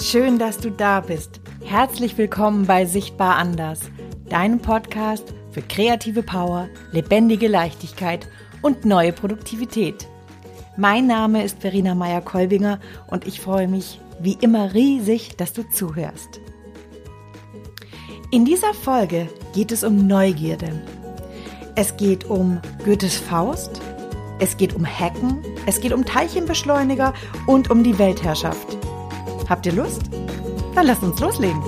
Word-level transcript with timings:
Schön, 0.00 0.38
dass 0.38 0.58
du 0.58 0.70
da 0.70 1.00
bist. 1.00 1.40
Herzlich 1.64 2.16
willkommen 2.16 2.66
bei 2.66 2.86
Sichtbar 2.86 3.34
Anders, 3.34 3.80
deinem 4.28 4.60
Podcast 4.60 5.34
für 5.50 5.60
kreative 5.60 6.22
Power, 6.22 6.68
lebendige 6.92 7.48
Leichtigkeit 7.48 8.28
und 8.62 8.84
neue 8.84 9.12
Produktivität. 9.12 10.06
Mein 10.76 11.08
Name 11.08 11.42
ist 11.42 11.60
Verena 11.60 11.96
Meyer-Kolbinger 11.96 12.78
und 13.08 13.26
ich 13.26 13.40
freue 13.40 13.66
mich 13.66 14.00
wie 14.20 14.38
immer 14.40 14.72
riesig, 14.72 15.36
dass 15.36 15.52
du 15.52 15.68
zuhörst. 15.68 16.40
In 18.30 18.44
dieser 18.44 18.74
Folge 18.74 19.28
geht 19.52 19.72
es 19.72 19.82
um 19.82 20.06
Neugierde. 20.06 20.80
Es 21.74 21.96
geht 21.96 22.24
um 22.30 22.60
Goethes 22.84 23.16
Faust, 23.16 23.80
es 24.38 24.56
geht 24.56 24.74
um 24.74 24.86
Hacken, 24.86 25.42
es 25.66 25.80
geht 25.80 25.92
um 25.92 26.04
Teilchenbeschleuniger 26.04 27.14
und 27.48 27.70
um 27.70 27.82
die 27.82 27.98
Weltherrschaft. 27.98 28.78
Habt 29.48 29.64
ihr 29.64 29.72
Lust? 29.72 30.02
Dann 30.74 30.86
lasst 30.86 31.02
uns 31.02 31.18
loslegen. 31.20 31.62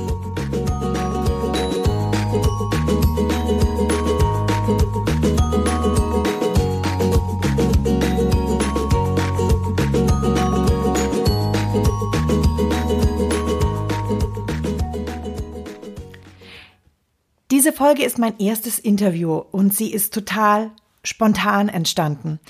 Diese 17.51 17.73
Folge 17.73 18.05
ist 18.05 18.19
mein 18.19 18.39
erstes 18.39 18.79
Interview 18.79 19.43
und 19.51 19.75
sie 19.75 19.93
ist 19.93 20.13
total 20.13 20.71
spontan 21.03 21.69
entstanden. 21.71 22.41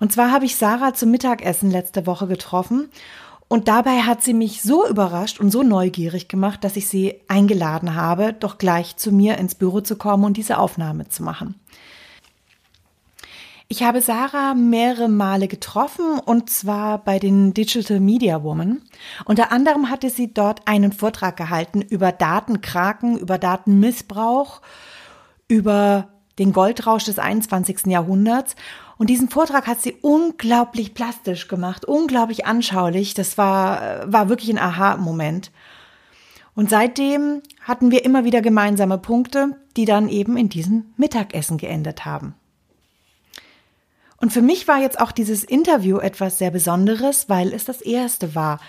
Und 0.00 0.12
zwar 0.12 0.32
habe 0.32 0.44
ich 0.44 0.56
Sarah 0.56 0.94
zum 0.94 1.12
Mittagessen 1.12 1.70
letzte 1.70 2.06
Woche 2.06 2.26
getroffen 2.26 2.90
und 3.50 3.66
dabei 3.66 4.02
hat 4.02 4.22
sie 4.22 4.32
mich 4.32 4.62
so 4.62 4.86
überrascht 4.86 5.40
und 5.40 5.50
so 5.50 5.64
neugierig 5.64 6.28
gemacht, 6.28 6.62
dass 6.62 6.76
ich 6.76 6.86
sie 6.86 7.16
eingeladen 7.26 7.96
habe, 7.96 8.32
doch 8.32 8.58
gleich 8.58 8.96
zu 8.96 9.10
mir 9.10 9.38
ins 9.38 9.56
Büro 9.56 9.80
zu 9.80 9.96
kommen 9.96 10.22
und 10.22 10.36
diese 10.36 10.56
Aufnahme 10.56 11.08
zu 11.08 11.24
machen. 11.24 11.56
Ich 13.66 13.82
habe 13.82 14.02
Sarah 14.02 14.54
mehrere 14.54 15.08
Male 15.08 15.48
getroffen 15.48 16.20
und 16.24 16.48
zwar 16.48 16.98
bei 16.98 17.18
den 17.18 17.52
Digital 17.52 17.98
Media 17.98 18.44
Woman. 18.44 18.82
Unter 19.24 19.50
anderem 19.50 19.90
hatte 19.90 20.10
sie 20.10 20.32
dort 20.32 20.68
einen 20.68 20.92
Vortrag 20.92 21.36
gehalten 21.36 21.82
über 21.82 22.12
Datenkraken, 22.12 23.18
über 23.18 23.36
Datenmissbrauch, 23.36 24.60
über 25.48 26.06
den 26.38 26.52
Goldrausch 26.52 27.04
des 27.04 27.18
21. 27.18 27.86
Jahrhunderts. 27.86 28.54
Und 29.00 29.08
diesen 29.08 29.30
Vortrag 29.30 29.66
hat 29.66 29.80
sie 29.80 29.96
unglaublich 30.02 30.92
plastisch 30.92 31.48
gemacht, 31.48 31.86
unglaublich 31.86 32.44
anschaulich. 32.44 33.14
Das 33.14 33.38
war, 33.38 34.12
war 34.12 34.28
wirklich 34.28 34.50
ein 34.50 34.58
Aha-Moment. 34.58 35.52
Und 36.54 36.68
seitdem 36.68 37.40
hatten 37.62 37.90
wir 37.90 38.04
immer 38.04 38.24
wieder 38.26 38.42
gemeinsame 38.42 38.98
Punkte, 38.98 39.56
die 39.78 39.86
dann 39.86 40.10
eben 40.10 40.36
in 40.36 40.50
diesem 40.50 40.92
Mittagessen 40.98 41.56
geendet 41.56 42.04
haben. 42.04 42.34
Und 44.18 44.34
für 44.34 44.42
mich 44.42 44.68
war 44.68 44.82
jetzt 44.82 45.00
auch 45.00 45.12
dieses 45.12 45.44
Interview 45.44 45.96
etwas 45.96 46.36
sehr 46.36 46.50
Besonderes, 46.50 47.30
weil 47.30 47.54
es 47.54 47.64
das 47.64 47.80
erste 47.80 48.34
war. 48.34 48.60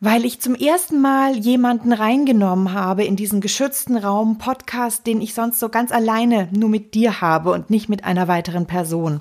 Weil 0.00 0.24
ich 0.24 0.40
zum 0.40 0.54
ersten 0.54 1.00
Mal 1.00 1.36
jemanden 1.36 1.92
reingenommen 1.92 2.72
habe 2.72 3.04
in 3.04 3.16
diesen 3.16 3.40
geschützten 3.40 3.96
Raum 3.96 4.38
Podcast, 4.38 5.06
den 5.06 5.20
ich 5.20 5.34
sonst 5.34 5.58
so 5.58 5.68
ganz 5.68 5.90
alleine 5.90 6.48
nur 6.52 6.68
mit 6.68 6.94
dir 6.94 7.20
habe 7.20 7.50
und 7.50 7.68
nicht 7.68 7.88
mit 7.88 8.04
einer 8.04 8.28
weiteren 8.28 8.66
Person. 8.66 9.20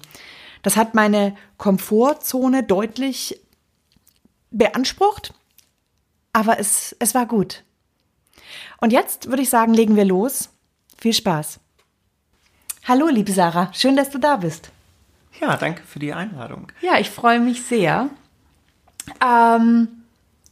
Das 0.62 0.78
hat 0.78 0.94
meine 0.94 1.36
Komfortzone 1.58 2.62
deutlich 2.62 3.40
beansprucht, 4.52 5.34
aber 6.32 6.60
es, 6.60 6.96
es 7.00 7.16
war 7.16 7.26
gut. 7.26 7.64
Und 8.80 8.94
jetzt 8.94 9.30
würde 9.30 9.42
ich 9.42 9.50
sagen, 9.50 9.74
legen 9.74 9.96
wir 9.96 10.06
los. 10.06 10.50
Viel 11.00 11.14
Spaß. 11.14 11.60
Hallo, 12.88 13.08
liebe 13.08 13.32
Sarah, 13.32 13.74
schön, 13.74 13.96
dass 13.96 14.12
du 14.12 14.20
da 14.20 14.38
bist. 14.38 14.70
Ja, 15.42 15.58
danke 15.58 15.84
für 15.84 16.00
die 16.00 16.14
Einladung. 16.14 16.72
Ja, 16.82 17.00
ich 17.00 17.10
freue 17.10 17.40
mich 17.40 17.64
sehr. 17.64 18.10
Ähm, 19.26 19.97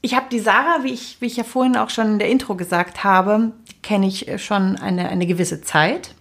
ich 0.05 0.13
habe 0.15 0.27
die 0.31 0.39
Sarah, 0.39 0.83
wie 0.83 0.93
ich, 0.93 1.17
wie 1.19 1.25
ich 1.25 1.35
ja 1.35 1.43
vorhin 1.43 1.75
auch 1.75 1.89
schon 1.89 2.05
in 2.05 2.19
der 2.19 2.29
Intro 2.29 2.53
gesagt 2.53 3.03
habe, 3.03 3.53
kenne 3.81 4.05
ich 4.05 4.31
schon 4.37 4.75
eine, 4.75 5.09
eine 5.09 5.25
gewisse 5.25 5.61
Zeit. 5.61 6.13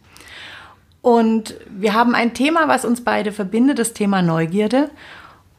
Und 1.03 1.55
wir 1.69 1.93
haben 1.93 2.15
ein 2.15 2.33
Thema, 2.33 2.67
was 2.67 2.87
uns 2.87 3.05
beide 3.05 3.31
verbindet, 3.31 3.79
das 3.79 3.93
Thema 3.93 4.23
Neugierde. 4.23 4.91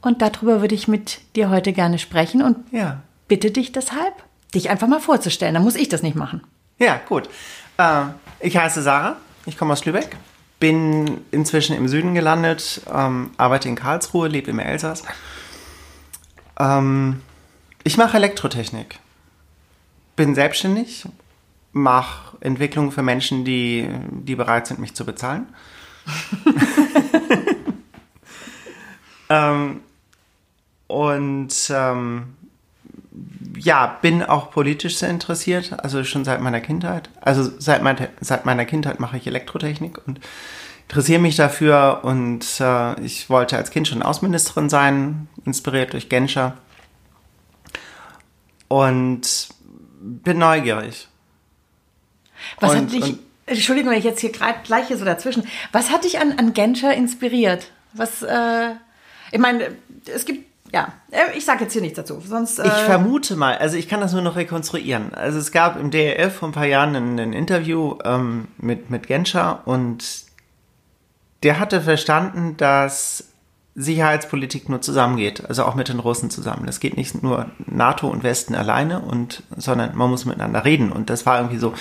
Und 0.01 0.23
darüber 0.23 0.61
würde 0.61 0.73
ich 0.73 0.87
mit 0.87 1.19
dir 1.35 1.51
heute 1.51 1.71
gerne 1.71 1.99
sprechen 1.99 2.41
und 2.41 2.57
ja. 2.71 3.03
bitte 3.27 3.51
dich 3.51 3.71
deshalb, 3.71 4.15
dich 4.55 4.71
einfach 4.71 4.87
mal 4.87 4.99
vorzustellen. 4.99 5.53
Da 5.53 5.59
muss 5.59 5.75
ich 5.75 5.87
das 5.87 6.01
nicht 6.01 6.15
machen. 6.15 6.41
Ja, 6.79 6.99
gut. 7.07 7.29
Äh, 7.77 8.05
ich 8.39 8.57
heiße 8.57 8.81
Sarah, 8.81 9.17
ich 9.45 9.55
komme 9.55 9.73
aus 9.73 9.85
Lübeck, 9.85 10.17
bin 10.59 11.21
inzwischen 11.29 11.75
im 11.75 11.87
Süden 11.87 12.15
gelandet, 12.15 12.81
ähm, 12.91 13.29
arbeite 13.37 13.69
in 13.69 13.75
Karlsruhe, 13.75 14.27
lebe 14.29 14.49
im 14.49 14.57
Elsass. 14.57 15.03
Ähm, 16.59 17.21
ich 17.85 17.97
mache 17.97 18.17
Elektrotechnik. 18.17 18.99
Bin 20.15 20.35
selbstständig, 20.35 21.05
mache 21.71 22.35
Entwicklungen 22.41 22.91
für 22.91 23.03
Menschen, 23.03 23.45
die, 23.45 23.87
die 24.09 24.35
bereit 24.35 24.67
sind, 24.67 24.79
mich 24.79 24.95
zu 24.95 25.05
bezahlen. 25.05 25.47
ähm, 29.29 29.81
und 30.87 31.53
ähm, 31.69 32.35
ja, 33.57 33.97
bin 34.01 34.23
auch 34.23 34.49
politisch 34.49 34.97
sehr 34.97 35.09
interessiert, 35.09 35.73
also 35.79 36.03
schon 36.03 36.25
seit 36.25 36.41
meiner 36.41 36.61
Kindheit. 36.61 37.09
Also 37.21 37.51
seit, 37.59 37.83
mein, 37.83 38.07
seit 38.19 38.45
meiner 38.45 38.65
Kindheit 38.65 38.99
mache 38.99 39.17
ich 39.17 39.27
Elektrotechnik 39.27 39.99
und 40.07 40.19
interessiere 40.87 41.21
mich 41.21 41.35
dafür 41.35 41.99
und 42.03 42.45
äh, 42.59 42.99
ich 43.01 43.29
wollte 43.29 43.57
als 43.57 43.69
Kind 43.69 43.87
schon 43.87 44.01
Außenministerin 44.01 44.69
sein, 44.69 45.27
inspiriert 45.45 45.93
durch 45.93 46.09
Genscher 46.09 46.57
und 48.67 49.49
bin 49.99 50.37
neugierig. 50.37 51.07
Was 52.59 52.71
und, 52.71 52.77
hat 52.77 52.91
dich, 52.91 53.17
Entschuldigung, 53.45 53.91
wenn 53.91 53.99
ich 53.99 54.05
jetzt 54.05 54.19
hier 54.19 54.31
gerade 54.31 54.59
gleich 54.63 54.87
hier 54.87 54.97
so 54.97 55.05
dazwischen, 55.05 55.47
was 55.71 55.91
hat 55.91 56.03
dich 56.03 56.19
an, 56.19 56.33
an 56.37 56.53
Genscher 56.53 56.93
inspiriert? 56.93 57.71
Was, 57.93 58.21
äh, 58.21 58.71
ich 59.31 59.39
meine, 59.39 59.75
es 60.13 60.25
gibt 60.25 60.45
ja, 60.75 60.93
äh, 61.11 61.37
ich 61.37 61.45
sage 61.45 61.63
jetzt 61.63 61.73
hier 61.73 61.81
nichts 61.81 61.95
dazu. 61.95 62.21
Sonst, 62.25 62.59
äh 62.59 62.67
ich 62.67 62.73
vermute 62.73 63.35
mal, 63.35 63.57
also 63.57 63.77
ich 63.77 63.87
kann 63.87 64.01
das 64.01 64.13
nur 64.13 64.21
noch 64.21 64.35
rekonstruieren. 64.35 65.13
Also 65.13 65.37
es 65.39 65.51
gab 65.51 65.79
im 65.79 65.91
DRF 65.91 66.35
vor 66.35 66.49
ein 66.49 66.53
paar 66.53 66.65
Jahren 66.65 66.95
ein, 66.95 67.19
ein 67.19 67.33
Interview 67.33 67.97
ähm, 68.03 68.49
mit, 68.57 68.89
mit 68.89 69.07
Genscher 69.07 69.61
und 69.65 70.25
der 71.43 71.59
hatte 71.59 71.81
verstanden, 71.81 72.57
dass 72.57 73.29
Sicherheitspolitik 73.77 74.69
nur 74.69 74.81
zusammengeht, 74.81 75.45
also 75.49 75.65
auch 75.65 75.75
mit 75.75 75.89
den 75.89 75.99
Russen 75.99 76.29
zusammen. 76.29 76.65
Das 76.65 76.79
geht 76.79 76.95
nicht 76.95 77.21
nur 77.21 77.51
NATO 77.65 78.07
und 78.07 78.23
Westen 78.23 78.55
alleine, 78.55 79.01
und, 79.01 79.43
sondern 79.57 79.97
man 79.97 80.09
muss 80.09 80.23
miteinander 80.23 80.63
reden. 80.63 80.93
Und 80.93 81.09
das 81.09 81.25
war 81.25 81.39
irgendwie 81.39 81.57
so, 81.57 81.73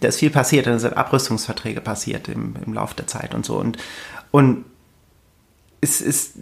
da 0.00 0.08
ist 0.08 0.18
viel 0.18 0.28
passiert, 0.28 0.66
da 0.66 0.78
sind 0.78 0.98
Abrüstungsverträge 0.98 1.80
passiert 1.80 2.28
im, 2.28 2.56
im 2.64 2.74
Laufe 2.74 2.94
der 2.94 3.06
Zeit 3.06 3.34
und 3.34 3.46
so. 3.46 3.56
Und, 3.56 3.78
und 4.30 4.66
es 5.80 6.02
ist, 6.02 6.34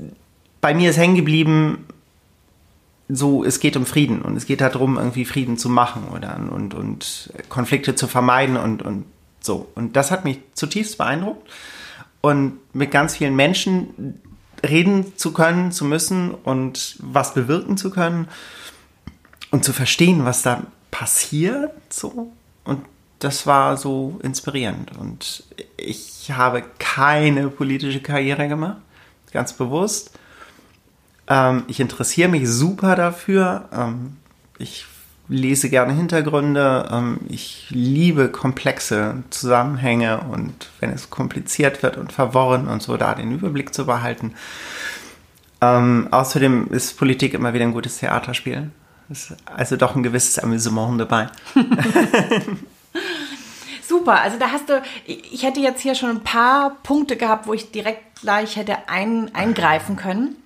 bei 0.60 0.74
mir 0.74 0.90
ist 0.90 0.98
hängen 0.98 1.14
geblieben, 1.14 1.86
so, 3.08 3.44
es 3.44 3.60
geht 3.60 3.76
um 3.76 3.86
Frieden 3.86 4.20
und 4.20 4.36
es 4.36 4.46
geht 4.46 4.60
darum, 4.60 4.98
irgendwie 4.98 5.24
Frieden 5.24 5.56
zu 5.56 5.68
machen 5.68 6.08
oder 6.08 6.36
und, 6.52 6.74
und 6.74 7.32
Konflikte 7.48 7.94
zu 7.94 8.08
vermeiden 8.08 8.56
und, 8.56 8.82
und 8.82 9.04
so. 9.40 9.68
Und 9.76 9.94
das 9.94 10.10
hat 10.10 10.24
mich 10.24 10.40
zutiefst 10.54 10.98
beeindruckt. 10.98 11.48
Und 12.20 12.58
mit 12.74 12.90
ganz 12.90 13.16
vielen 13.16 13.36
Menschen, 13.36 14.20
reden 14.66 15.16
zu 15.16 15.32
können, 15.32 15.72
zu 15.72 15.84
müssen 15.84 16.32
und 16.32 16.96
was 17.00 17.34
bewirken 17.34 17.76
zu 17.76 17.90
können 17.90 18.28
und 19.50 19.64
zu 19.64 19.72
verstehen, 19.72 20.24
was 20.24 20.42
da 20.42 20.64
passiert, 20.90 21.72
so. 21.92 22.32
Und 22.64 22.84
das 23.18 23.46
war 23.46 23.76
so 23.76 24.18
inspirierend. 24.22 24.96
Und 24.98 25.44
ich 25.76 26.30
habe 26.30 26.62
keine 26.78 27.48
politische 27.48 28.00
Karriere 28.00 28.48
gemacht, 28.48 28.78
ganz 29.32 29.52
bewusst. 29.52 30.10
Ähm, 31.26 31.64
ich 31.68 31.80
interessiere 31.80 32.28
mich 32.28 32.48
super 32.48 32.96
dafür. 32.96 33.68
Ähm, 33.72 34.16
ich 34.58 34.86
lese 35.28 35.68
gerne 35.68 35.92
Hintergründe. 35.92 36.88
Ähm, 36.90 37.20
ich 37.28 37.66
liebe 37.70 38.28
komplexe 38.30 39.22
Zusammenhänge 39.30 40.20
und 40.30 40.70
wenn 40.80 40.90
es 40.90 41.10
kompliziert 41.10 41.82
wird 41.82 41.96
und 41.96 42.12
verworren 42.12 42.68
und 42.68 42.82
so, 42.82 42.96
da 42.96 43.14
den 43.14 43.32
Überblick 43.32 43.74
zu 43.74 43.86
behalten. 43.86 44.34
Ähm, 45.60 46.08
außerdem 46.10 46.68
ist 46.70 46.96
Politik 46.96 47.34
immer 47.34 47.52
wieder 47.52 47.64
ein 47.64 47.72
gutes 47.72 47.98
Theaterspiel. 47.98 48.70
Ist 49.10 49.34
also 49.46 49.76
doch 49.76 49.96
ein 49.96 50.02
gewisses 50.02 50.38
Amüsement 50.38 51.00
dabei. 51.00 51.28
Super, 53.86 54.20
also 54.20 54.38
da 54.38 54.50
hast 54.50 54.68
du, 54.68 54.82
ich 55.06 55.42
hätte 55.42 55.60
jetzt 55.60 55.80
hier 55.80 55.94
schon 55.94 56.10
ein 56.10 56.22
paar 56.22 56.76
Punkte 56.82 57.16
gehabt, 57.16 57.46
wo 57.46 57.54
ich 57.54 57.70
direkt 57.70 58.20
gleich 58.20 58.56
hätte 58.56 58.88
ein, 58.88 59.34
eingreifen 59.34 59.96
können. 59.96 60.36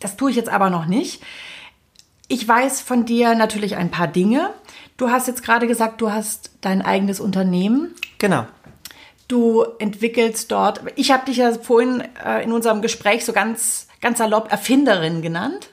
Das 0.00 0.16
tue 0.16 0.30
ich 0.30 0.36
jetzt 0.36 0.48
aber 0.48 0.68
noch 0.68 0.86
nicht. 0.86 1.22
Ich 2.28 2.46
weiß 2.46 2.80
von 2.80 3.04
dir 3.04 3.34
natürlich 3.34 3.76
ein 3.76 3.90
paar 3.90 4.08
Dinge. 4.08 4.50
Du 4.96 5.10
hast 5.10 5.28
jetzt 5.28 5.42
gerade 5.42 5.66
gesagt, 5.66 6.00
du 6.00 6.10
hast 6.10 6.50
dein 6.60 6.82
eigenes 6.82 7.20
Unternehmen. 7.20 7.94
Genau. 8.18 8.46
Du 9.28 9.64
entwickelst 9.78 10.50
dort, 10.52 10.80
ich 10.94 11.10
habe 11.10 11.26
dich 11.26 11.38
ja 11.38 11.52
vorhin 11.52 12.02
äh, 12.24 12.42
in 12.44 12.52
unserem 12.52 12.80
Gespräch 12.80 13.24
so 13.24 13.32
ganz, 13.32 13.88
ganz 14.00 14.18
salopp 14.18 14.50
Erfinderin 14.50 15.20
genannt. 15.20 15.70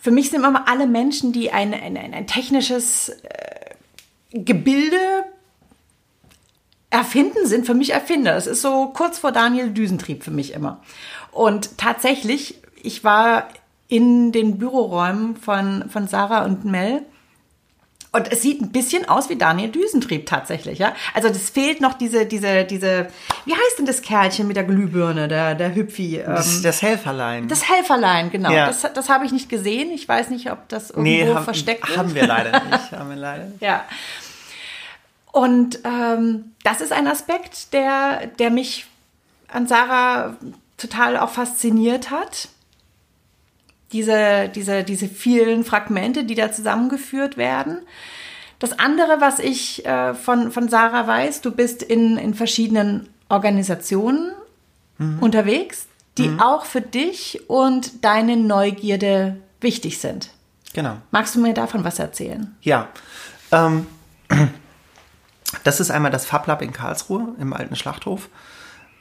Für 0.00 0.10
mich 0.10 0.30
sind 0.30 0.44
immer 0.44 0.68
alle 0.68 0.86
Menschen, 0.86 1.32
die 1.32 1.50
ein, 1.50 1.74
ein, 1.74 1.96
ein 1.96 2.26
technisches 2.26 3.10
äh, 3.10 3.74
Gebilde 4.32 4.96
erfinden, 6.90 7.46
sind 7.46 7.66
für 7.66 7.74
mich 7.74 7.92
Erfinder. 7.92 8.34
Das 8.34 8.46
ist 8.46 8.62
so 8.62 8.86
kurz 8.88 9.18
vor 9.18 9.32
Daniel 9.32 9.70
Düsentrieb 9.70 10.22
für 10.24 10.30
mich 10.30 10.54
immer. 10.54 10.80
Und 11.30 11.76
tatsächlich, 11.76 12.60
ich 12.82 13.04
war 13.04 13.48
in 13.88 14.32
den 14.32 14.58
Büroräumen 14.58 15.36
von, 15.36 15.88
von 15.88 16.06
Sarah 16.06 16.44
und 16.44 16.64
Mel 16.64 17.02
und 18.10 18.32
es 18.32 18.40
sieht 18.40 18.62
ein 18.62 18.72
bisschen 18.72 19.06
aus 19.06 19.28
wie 19.28 19.36
Daniel 19.36 19.70
Düsentrieb 19.70 20.24
tatsächlich, 20.24 20.78
ja. 20.78 20.94
Also 21.12 21.28
das 21.28 21.50
fehlt 21.50 21.82
noch 21.82 21.92
diese, 21.92 22.24
diese, 22.24 22.64
diese, 22.64 23.08
wie 23.44 23.52
heißt 23.52 23.78
denn 23.78 23.84
das 23.84 24.00
Kerlchen 24.00 24.46
mit 24.46 24.56
der 24.56 24.64
Glühbirne, 24.64 25.28
der, 25.28 25.54
der 25.54 25.74
Hüpfi? 25.74 26.16
Ähm, 26.16 26.24
das, 26.26 26.62
das 26.62 26.80
Helferlein. 26.80 27.48
Das 27.48 27.68
Helferlein, 27.68 28.30
genau. 28.30 28.50
Ja. 28.50 28.66
Das, 28.66 28.80
das 28.80 29.08
habe 29.10 29.26
ich 29.26 29.32
nicht 29.32 29.50
gesehen. 29.50 29.90
Ich 29.90 30.08
weiß 30.08 30.30
nicht, 30.30 30.50
ob 30.50 30.68
das 30.68 30.90
irgendwo 30.90 31.02
nee, 31.02 31.34
haben, 31.34 31.44
versteckt 31.44 31.86
ist. 31.86 31.98
Haben 31.98 32.14
wir 32.14 32.26
leider 32.26 32.52
nicht. 32.70 32.92
haben 32.92 33.10
wir 33.10 33.16
leider 33.16 33.44
nicht. 33.44 33.60
Ja. 33.60 33.84
Und 35.30 35.80
ähm, 35.84 36.52
das 36.64 36.80
ist 36.80 36.92
ein 36.92 37.06
Aspekt, 37.06 37.74
der, 37.74 38.26
der 38.38 38.50
mich 38.50 38.86
an 39.52 39.66
Sarah 39.66 40.36
total 40.78 41.18
auch 41.18 41.30
fasziniert 41.30 42.10
hat 42.10 42.48
diese, 43.92 44.50
diese, 44.54 44.84
diese 44.84 45.08
vielen 45.08 45.64
Fragmente, 45.64 46.24
die 46.24 46.34
da 46.34 46.52
zusammengeführt 46.52 47.36
werden. 47.36 47.78
Das 48.58 48.78
andere, 48.78 49.20
was 49.20 49.38
ich 49.38 49.86
äh, 49.86 50.14
von, 50.14 50.50
von 50.50 50.68
Sarah 50.68 51.06
weiß, 51.06 51.40
du 51.40 51.52
bist 51.52 51.82
in, 51.82 52.16
in 52.18 52.34
verschiedenen 52.34 53.08
Organisationen 53.28 54.32
mhm. 54.98 55.20
unterwegs, 55.20 55.86
die 56.18 56.28
mhm. 56.28 56.40
auch 56.40 56.64
für 56.64 56.80
dich 56.80 57.48
und 57.48 58.04
deine 58.04 58.36
Neugierde 58.36 59.36
wichtig 59.60 59.98
sind. 59.98 60.30
Genau. 60.74 60.96
Magst 61.10 61.34
du 61.34 61.40
mir 61.40 61.54
davon 61.54 61.84
was 61.84 61.98
erzählen? 61.98 62.54
Ja. 62.62 62.88
Ähm, 63.52 63.86
das 65.64 65.80
ist 65.80 65.90
einmal 65.90 66.10
das 66.10 66.26
FabLab 66.26 66.60
in 66.62 66.72
Karlsruhe 66.72 67.34
im 67.38 67.52
alten 67.52 67.76
Schlachthof 67.76 68.28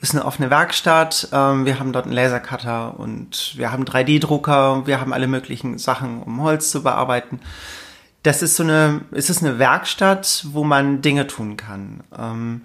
ist 0.01 0.13
eine 0.13 0.25
offene 0.25 0.49
Werkstatt. 0.49 1.29
Ähm, 1.31 1.65
wir 1.65 1.79
haben 1.79 1.91
dort 1.91 2.05
einen 2.05 2.13
Lasercutter 2.13 2.99
und 2.99 3.53
wir 3.57 3.71
haben 3.71 3.83
3D-Drucker. 3.83 4.85
Wir 4.85 5.01
haben 5.01 5.13
alle 5.13 5.27
möglichen 5.27 5.77
Sachen, 5.77 6.21
um 6.21 6.41
Holz 6.41 6.71
zu 6.71 6.83
bearbeiten. 6.83 7.39
Das 8.23 8.41
ist 8.41 8.55
so 8.55 8.63
eine, 8.63 9.01
es 9.11 9.29
ist 9.29 9.43
eine 9.43 9.59
Werkstatt, 9.59 10.45
wo 10.49 10.63
man 10.63 11.01
Dinge 11.01 11.27
tun 11.27 11.57
kann. 11.57 12.03
Ähm, 12.17 12.61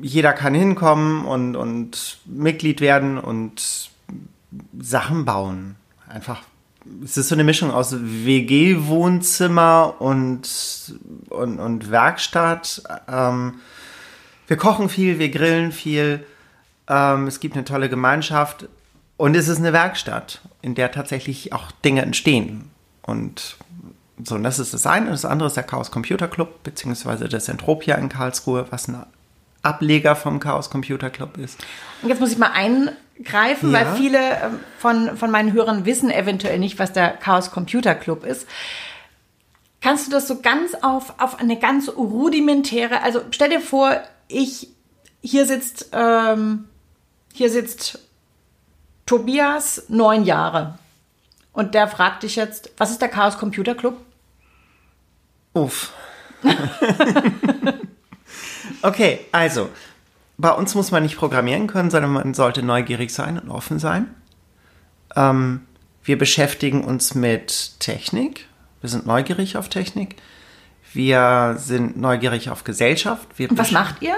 jeder 0.00 0.32
kann 0.32 0.54
hinkommen 0.54 1.24
und, 1.26 1.54
und 1.56 2.18
Mitglied 2.24 2.80
werden 2.80 3.18
und 3.18 3.90
Sachen 4.78 5.24
bauen. 5.24 5.76
Einfach. 6.08 6.42
Es 7.04 7.16
ist 7.16 7.28
so 7.28 7.34
eine 7.34 7.44
Mischung 7.44 7.70
aus 7.72 7.96
WG-Wohnzimmer 7.98 9.94
und, 9.98 10.48
und, 11.28 11.58
und 11.58 11.90
Werkstatt. 11.90 12.82
Ähm, 13.08 13.54
wir 14.46 14.56
kochen 14.56 14.88
viel, 14.88 15.18
wir 15.18 15.30
grillen 15.30 15.72
viel. 15.72 16.24
Ähm, 16.88 17.26
es 17.26 17.40
gibt 17.40 17.54
eine 17.54 17.64
tolle 17.64 17.88
Gemeinschaft 17.88 18.68
und 19.16 19.34
es 19.34 19.48
ist 19.48 19.58
eine 19.58 19.72
Werkstatt, 19.72 20.40
in 20.62 20.74
der 20.74 20.92
tatsächlich 20.92 21.52
auch 21.52 21.70
Dinge 21.72 22.02
entstehen. 22.02 22.70
Und 23.02 23.56
so, 24.22 24.34
und 24.34 24.42
das 24.42 24.58
ist 24.58 24.74
das 24.74 24.86
eine. 24.86 25.10
Das 25.10 25.24
andere 25.24 25.48
ist 25.48 25.56
der 25.56 25.64
Chaos 25.64 25.90
Computer 25.90 26.28
Club, 26.28 26.62
beziehungsweise 26.62 27.28
das 27.28 27.48
Entropia 27.48 27.96
in 27.96 28.08
Karlsruhe, 28.08 28.66
was 28.70 28.88
ein 28.88 29.04
Ableger 29.62 30.16
vom 30.16 30.40
Chaos 30.40 30.70
Computer 30.70 31.10
Club 31.10 31.36
ist. 31.38 31.64
Und 32.02 32.08
jetzt 32.08 32.20
muss 32.20 32.32
ich 32.32 32.38
mal 32.38 32.52
eingreifen, 32.52 33.72
ja. 33.72 33.80
weil 33.80 33.96
viele 33.96 34.18
ähm, 34.18 34.60
von, 34.78 35.16
von 35.16 35.30
meinen 35.30 35.52
Hörern 35.52 35.84
wissen 35.84 36.10
eventuell 36.10 36.58
nicht, 36.58 36.78
was 36.78 36.92
der 36.92 37.10
Chaos 37.10 37.50
Computer 37.50 37.94
Club 37.94 38.24
ist. 38.24 38.46
Kannst 39.86 40.08
du 40.08 40.10
das 40.10 40.26
so 40.26 40.40
ganz 40.40 40.74
auf, 40.82 41.14
auf 41.20 41.38
eine 41.38 41.56
ganz 41.60 41.88
rudimentäre, 41.88 43.02
also 43.02 43.20
stell 43.30 43.50
dir 43.50 43.60
vor, 43.60 44.02
ich, 44.26 44.70
hier 45.22 45.46
sitzt, 45.46 45.90
ähm, 45.92 46.64
hier 47.32 47.50
sitzt 47.50 48.00
Tobias, 49.06 49.84
neun 49.86 50.24
Jahre. 50.24 50.76
Und 51.52 51.74
der 51.74 51.86
fragt 51.86 52.24
dich 52.24 52.34
jetzt, 52.34 52.72
was 52.78 52.90
ist 52.90 53.00
der 53.00 53.10
Chaos 53.10 53.38
Computer 53.38 53.76
Club? 53.76 53.96
Uff. 55.52 55.92
okay, 58.82 59.20
also, 59.30 59.68
bei 60.36 60.50
uns 60.50 60.74
muss 60.74 60.90
man 60.90 61.04
nicht 61.04 61.16
programmieren 61.16 61.68
können, 61.68 61.90
sondern 61.90 62.10
man 62.10 62.34
sollte 62.34 62.64
neugierig 62.64 63.14
sein 63.14 63.38
und 63.38 63.50
offen 63.50 63.78
sein. 63.78 64.12
Ähm, 65.14 65.64
wir 66.02 66.18
beschäftigen 66.18 66.82
uns 66.82 67.14
mit 67.14 67.78
Technik. 67.78 68.48
Wir 68.80 68.90
sind 68.90 69.06
neugierig 69.06 69.56
auf 69.56 69.68
Technik. 69.68 70.16
Wir 70.92 71.56
sind 71.58 71.96
neugierig 71.96 72.50
auf 72.50 72.64
Gesellschaft. 72.64 73.28
Wir 73.36 73.50
Und 73.50 73.58
was 73.58 73.70
macht 73.70 74.02
ihr 74.02 74.16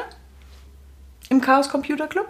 im 1.29 1.41
Chaos 1.41 1.69
Computer 1.69 2.07
Club? 2.07 2.29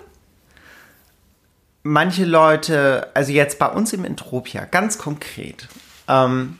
Manche 1.82 2.24
Leute, 2.24 3.10
also 3.14 3.32
jetzt 3.32 3.58
bei 3.58 3.66
uns 3.66 3.92
im 3.92 4.04
Entropia, 4.04 4.64
ganz 4.64 4.98
konkret, 4.98 5.68
ähm, 6.08 6.58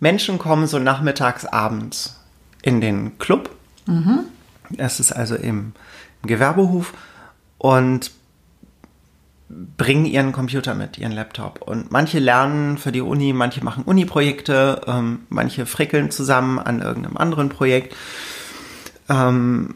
Menschen 0.00 0.38
kommen 0.38 0.66
so 0.66 0.78
nachmittags, 0.78 1.44
abends 1.44 2.20
in 2.62 2.80
den 2.80 3.18
Club. 3.18 3.50
Mhm. 3.86 4.20
Das 4.70 5.00
ist 5.00 5.12
also 5.12 5.34
im, 5.34 5.72
im 6.22 6.28
Gewerbehof 6.28 6.94
und 7.58 8.10
bringen 9.76 10.04
ihren 10.04 10.32
Computer 10.32 10.74
mit, 10.74 10.98
ihren 10.98 11.12
Laptop. 11.12 11.62
Und 11.62 11.90
manche 11.90 12.18
lernen 12.18 12.78
für 12.78 12.92
die 12.92 13.00
Uni, 13.00 13.32
manche 13.32 13.64
machen 13.64 13.84
Uni-Projekte, 13.84 14.82
ähm, 14.86 15.20
manche 15.28 15.66
frickeln 15.66 16.10
zusammen 16.10 16.58
an 16.58 16.82
irgendeinem 16.82 17.16
anderen 17.16 17.48
Projekt. 17.48 17.96
Ähm, 19.08 19.74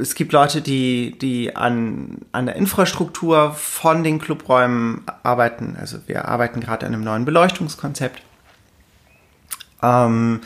es 0.00 0.16
gibt 0.16 0.32
Leute, 0.32 0.60
die, 0.60 1.16
die 1.20 1.54
an, 1.54 2.18
an 2.32 2.46
der 2.46 2.56
Infrastruktur 2.56 3.52
von 3.52 4.02
den 4.02 4.18
Clubräumen 4.18 5.02
arbeiten. 5.22 5.76
Also 5.78 5.98
wir 6.06 6.26
arbeiten 6.26 6.60
gerade 6.60 6.86
an 6.86 6.92
einem 6.92 7.04
neuen 7.04 7.24
Beleuchtungskonzept. 7.24 8.20
Ähm, 9.82 10.40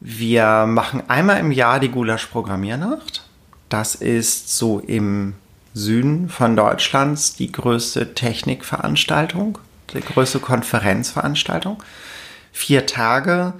wir 0.00 0.66
machen 0.66 1.04
einmal 1.06 1.38
im 1.38 1.52
Jahr 1.52 1.78
die 1.78 1.90
Gulasch-Programmiernacht. 1.90 3.24
Das 3.68 3.94
ist 3.94 4.56
so 4.56 4.80
im 4.80 5.34
Süden 5.74 6.28
von 6.28 6.56
Deutschlands 6.56 7.34
die 7.34 7.50
größte 7.50 8.14
Technikveranstaltung, 8.14 9.58
die 9.94 10.00
größte 10.00 10.38
Konferenzveranstaltung. 10.38 11.82
Vier 12.52 12.86
Tage, 12.86 13.54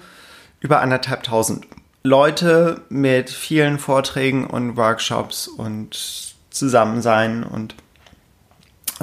über 0.61 0.81
anderthalb 0.81 1.23
tausend 1.23 1.67
Leute 2.03 2.83
mit 2.89 3.31
vielen 3.31 3.79
Vorträgen 3.79 4.47
und 4.47 4.77
Workshops 4.77 5.49
und 5.49 6.35
Zusammensein 6.51 7.45
und 7.45 7.75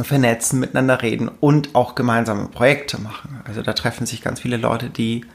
vernetzen, 0.01 0.59
miteinander 0.59 1.01
reden 1.01 1.29
und 1.39 1.75
auch 1.75 1.95
gemeinsame 1.95 2.47
Projekte 2.47 3.01
machen. 3.01 3.41
Also 3.45 3.61
da 3.61 3.73
treffen 3.73 4.05
sich 4.05 4.21
ganz 4.21 4.39
viele 4.41 4.57
Leute, 4.57 4.89
die 4.89 5.25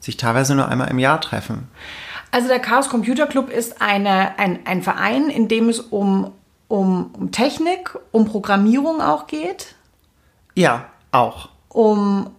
sich 0.00 0.16
teilweise 0.16 0.54
nur 0.54 0.68
einmal 0.68 0.88
im 0.88 0.98
Jahr 0.98 1.20
treffen. 1.20 1.68
Also 2.30 2.48
der 2.48 2.60
Chaos 2.60 2.88
Computer 2.88 3.26
Club 3.26 3.50
ist 3.50 3.80
eine, 3.80 4.38
ein, 4.38 4.60
ein 4.66 4.82
Verein, 4.82 5.28
in 5.28 5.48
dem 5.48 5.68
es 5.68 5.80
um 5.80 6.32
um, 6.68 7.10
um 7.14 7.30
Technik, 7.32 7.96
um 8.12 8.24
Programmierung 8.24 9.00
auch 9.00 9.26
geht? 9.26 9.74
Ja, 10.54 10.86
auch. 11.12 11.48
Um 11.68 12.30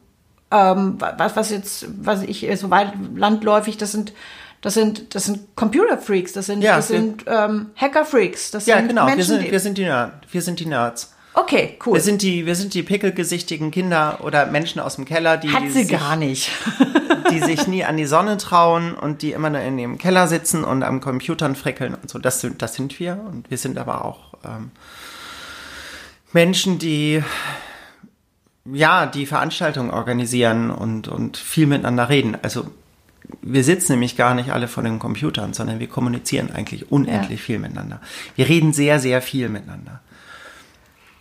ähm, 0.50 0.98
was, 1.00 1.36
was 1.36 1.50
jetzt, 1.50 1.88
was 2.02 2.24
ich 2.24 2.48
so 2.58 2.70
weit 2.70 2.94
landläufig, 3.16 3.78
das 3.78 3.92
sind 3.92 4.14
das 4.62 4.74
sind, 4.74 5.14
das 5.14 5.26
sind 5.26 5.56
Computer-Freaks, 5.56 6.34
das 6.34 6.48
sind, 6.48 6.64
ja, 6.64 6.78
das 6.78 6.88
sind 6.88 7.26
ähm, 7.28 7.68
Hacker-Freaks, 7.76 8.50
das 8.52 8.66
ja, 8.66 8.78
sind 8.78 8.88
genau, 8.88 9.06
Menschen, 9.06 9.18
wir 9.18 9.26
sind, 9.26 9.52
wir 9.52 9.60
sind 9.60 9.78
die 9.78 9.84
Nerds. 9.84 10.14
Wir 10.32 10.42
sind 10.42 10.60
die 10.60 10.66
Nerds. 10.66 11.14
Okay, 11.36 11.78
cool. 11.86 11.94
Wir 11.94 12.02
sind 12.02 12.24
die, 12.24 12.48
wir 12.48 12.56
sind 12.56 12.74
die 12.74 12.82
pickelgesichtigen 12.82 13.70
Kinder 13.70 14.20
oder 14.24 14.48
Menschen 14.48 14.82
aus 14.82 14.96
dem 14.96 15.06
Keller, 15.06 15.38
die. 15.38 15.52
Hat 15.52 15.72
sie 15.72 15.86
gar 15.86 16.16
nicht. 16.16 16.50
die 17.32 17.40
sich 17.40 17.68
nie 17.68 17.84
an 17.84 17.98
die 17.98 18.06
Sonne 18.06 18.38
trauen 18.38 18.94
und 18.94 19.22
die 19.22 19.32
immer 19.32 19.50
nur 19.50 19.62
in 19.62 19.78
dem 19.78 19.98
Keller 19.98 20.28
sitzen 20.28 20.64
und 20.64 20.84
am 20.84 21.02
Computern 21.02 21.56
frickeln 21.56 21.96
und 21.96 22.10
so. 22.10 22.20
Das 22.20 22.42
sind, 22.42 22.62
das 22.62 22.76
sind 22.76 23.00
wir. 23.00 23.20
Und 23.28 23.50
wir 23.50 23.58
sind 23.58 23.78
aber 23.78 24.06
auch 24.06 24.34
ähm, 24.46 24.72
Menschen, 26.34 26.80
die 26.80 27.24
ja, 28.74 29.06
die 29.06 29.26
Veranstaltungen 29.26 29.92
organisieren 29.92 30.72
und, 30.72 31.08
und 31.08 31.38
viel 31.38 31.68
miteinander 31.68 32.10
reden. 32.10 32.38
Also 32.42 32.68
wir 33.42 33.64
sitzen 33.64 33.94
nämlich 33.94 34.18
gar 34.18 34.36
nicht 34.36 34.52
alle 34.52 34.68
vor 34.68 34.84
den 34.84 35.00
Computern, 35.00 35.54
sondern 35.54 35.80
wir 35.80 35.88
kommunizieren 35.88 36.52
eigentlich 36.52 36.92
unendlich 36.92 37.40
ja. 37.40 37.46
viel 37.46 37.60
miteinander. 37.60 38.02
Wir 38.36 38.48
reden 38.48 38.74
sehr, 38.74 39.00
sehr 39.00 39.22
viel 39.22 39.50
miteinander 39.50 40.02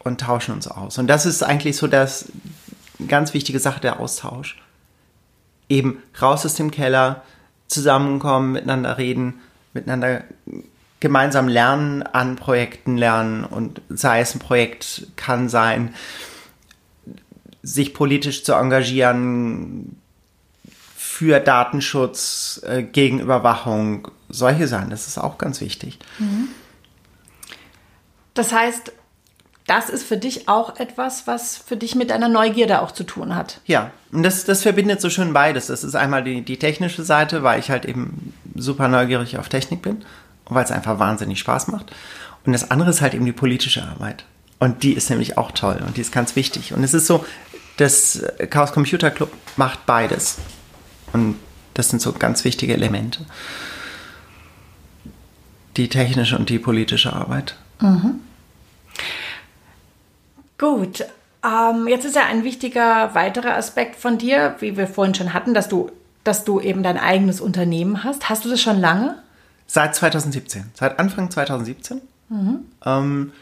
und 0.00 0.20
tauschen 0.20 0.54
uns 0.54 0.68
aus. 0.68 0.98
Und 0.98 1.08
das 1.08 1.26
ist 1.26 1.42
eigentlich 1.42 1.76
so 1.76 1.86
das 1.86 2.26
ganz 3.08 3.34
wichtige 3.34 3.58
Sache, 3.58 3.80
der 3.80 4.00
Austausch. 4.00 4.56
Eben 5.68 6.02
raus 6.20 6.44
aus 6.44 6.54
dem 6.54 6.70
Keller, 6.70 7.22
zusammenkommen, 7.68 8.52
miteinander 8.52 8.98
reden, 8.98 9.40
miteinander 9.72 10.24
gemeinsam 11.00 11.48
lernen, 11.48 12.02
an 12.02 12.36
Projekten 12.36 12.96
lernen 12.96 13.44
und 13.44 13.82
sei 13.88 14.20
es 14.20 14.34
ein 14.34 14.38
Projekt, 14.38 15.08
kann 15.16 15.48
sein, 15.48 15.94
sich 17.62 17.92
politisch 17.92 18.44
zu 18.44 18.52
engagieren, 18.52 19.96
für 21.16 21.40
Datenschutz, 21.40 22.60
äh, 22.66 22.82
gegen 22.82 23.20
Überwachung, 23.20 24.08
solche 24.28 24.68
Sachen. 24.68 24.90
Das 24.90 25.06
ist 25.06 25.16
auch 25.16 25.38
ganz 25.38 25.62
wichtig. 25.62 25.98
Mhm. 26.18 26.48
Das 28.34 28.52
heißt, 28.52 28.92
das 29.66 29.90
ist 29.90 30.04
für 30.04 30.16
dich 30.16 30.48
auch 30.48 30.78
etwas, 30.78 31.26
was 31.26 31.56
für 31.56 31.76
dich 31.76 31.96
mit 31.96 32.10
deiner 32.10 32.28
Neugierde 32.28 32.80
auch 32.80 32.92
zu 32.92 33.04
tun 33.04 33.34
hat. 33.34 33.60
Ja, 33.66 33.90
und 34.12 34.22
das, 34.22 34.44
das 34.44 34.62
verbindet 34.62 35.00
so 35.00 35.10
schön 35.10 35.32
beides. 35.32 35.66
Das 35.66 35.82
ist 35.82 35.96
einmal 35.96 36.22
die, 36.22 36.42
die 36.42 36.58
technische 36.58 37.02
Seite, 37.02 37.42
weil 37.42 37.58
ich 37.58 37.70
halt 37.70 37.84
eben 37.84 38.32
super 38.54 38.86
neugierig 38.86 39.38
auf 39.38 39.48
Technik 39.48 39.82
bin 39.82 40.04
und 40.44 40.54
weil 40.54 40.64
es 40.64 40.70
einfach 40.70 40.98
wahnsinnig 41.00 41.40
Spaß 41.40 41.68
macht. 41.68 41.92
Und 42.44 42.52
das 42.52 42.70
andere 42.70 42.90
ist 42.90 43.00
halt 43.00 43.14
eben 43.14 43.26
die 43.26 43.32
politische 43.32 43.82
Arbeit. 43.82 44.24
Und 44.60 44.84
die 44.84 44.92
ist 44.92 45.10
nämlich 45.10 45.36
auch 45.36 45.50
toll 45.50 45.82
und 45.84 45.96
die 45.96 46.00
ist 46.00 46.12
ganz 46.12 46.36
wichtig. 46.36 46.72
Und 46.72 46.84
es 46.84 46.94
ist 46.94 47.06
so, 47.06 47.24
das 47.76 48.22
Chaos 48.50 48.72
Computer 48.72 49.10
Club 49.10 49.32
macht 49.56 49.84
beides. 49.84 50.38
Und 51.12 51.36
das 51.74 51.90
sind 51.90 52.00
so 52.00 52.12
ganz 52.12 52.44
wichtige 52.44 52.72
Elemente. 52.72 53.26
Die 55.76 55.88
technische 55.88 56.38
und 56.38 56.48
die 56.48 56.58
politische 56.58 57.12
Arbeit. 57.12 57.56
Mhm. 57.80 58.20
Gut. 60.58 61.04
Ähm, 61.44 61.86
jetzt 61.86 62.04
ist 62.04 62.16
ja 62.16 62.24
ein 62.26 62.44
wichtiger 62.44 63.14
weiterer 63.14 63.56
Aspekt 63.56 63.96
von 63.96 64.18
dir, 64.18 64.56
wie 64.60 64.76
wir 64.76 64.86
vorhin 64.86 65.14
schon 65.14 65.32
hatten, 65.32 65.54
dass 65.54 65.68
du, 65.68 65.90
dass 66.24 66.44
du 66.44 66.60
eben 66.60 66.82
dein 66.82 66.98
eigenes 66.98 67.40
Unternehmen 67.40 68.04
hast. 68.04 68.28
Hast 68.28 68.44
du 68.44 68.48
das 68.48 68.60
schon 68.60 68.80
lange? 68.80 69.16
Seit 69.66 69.94
2017. 69.94 70.70
Seit 70.74 70.98
Anfang 70.98 71.30
2017. 71.30 72.00
Mhm. 72.28 72.60
Ähm, 72.84 73.32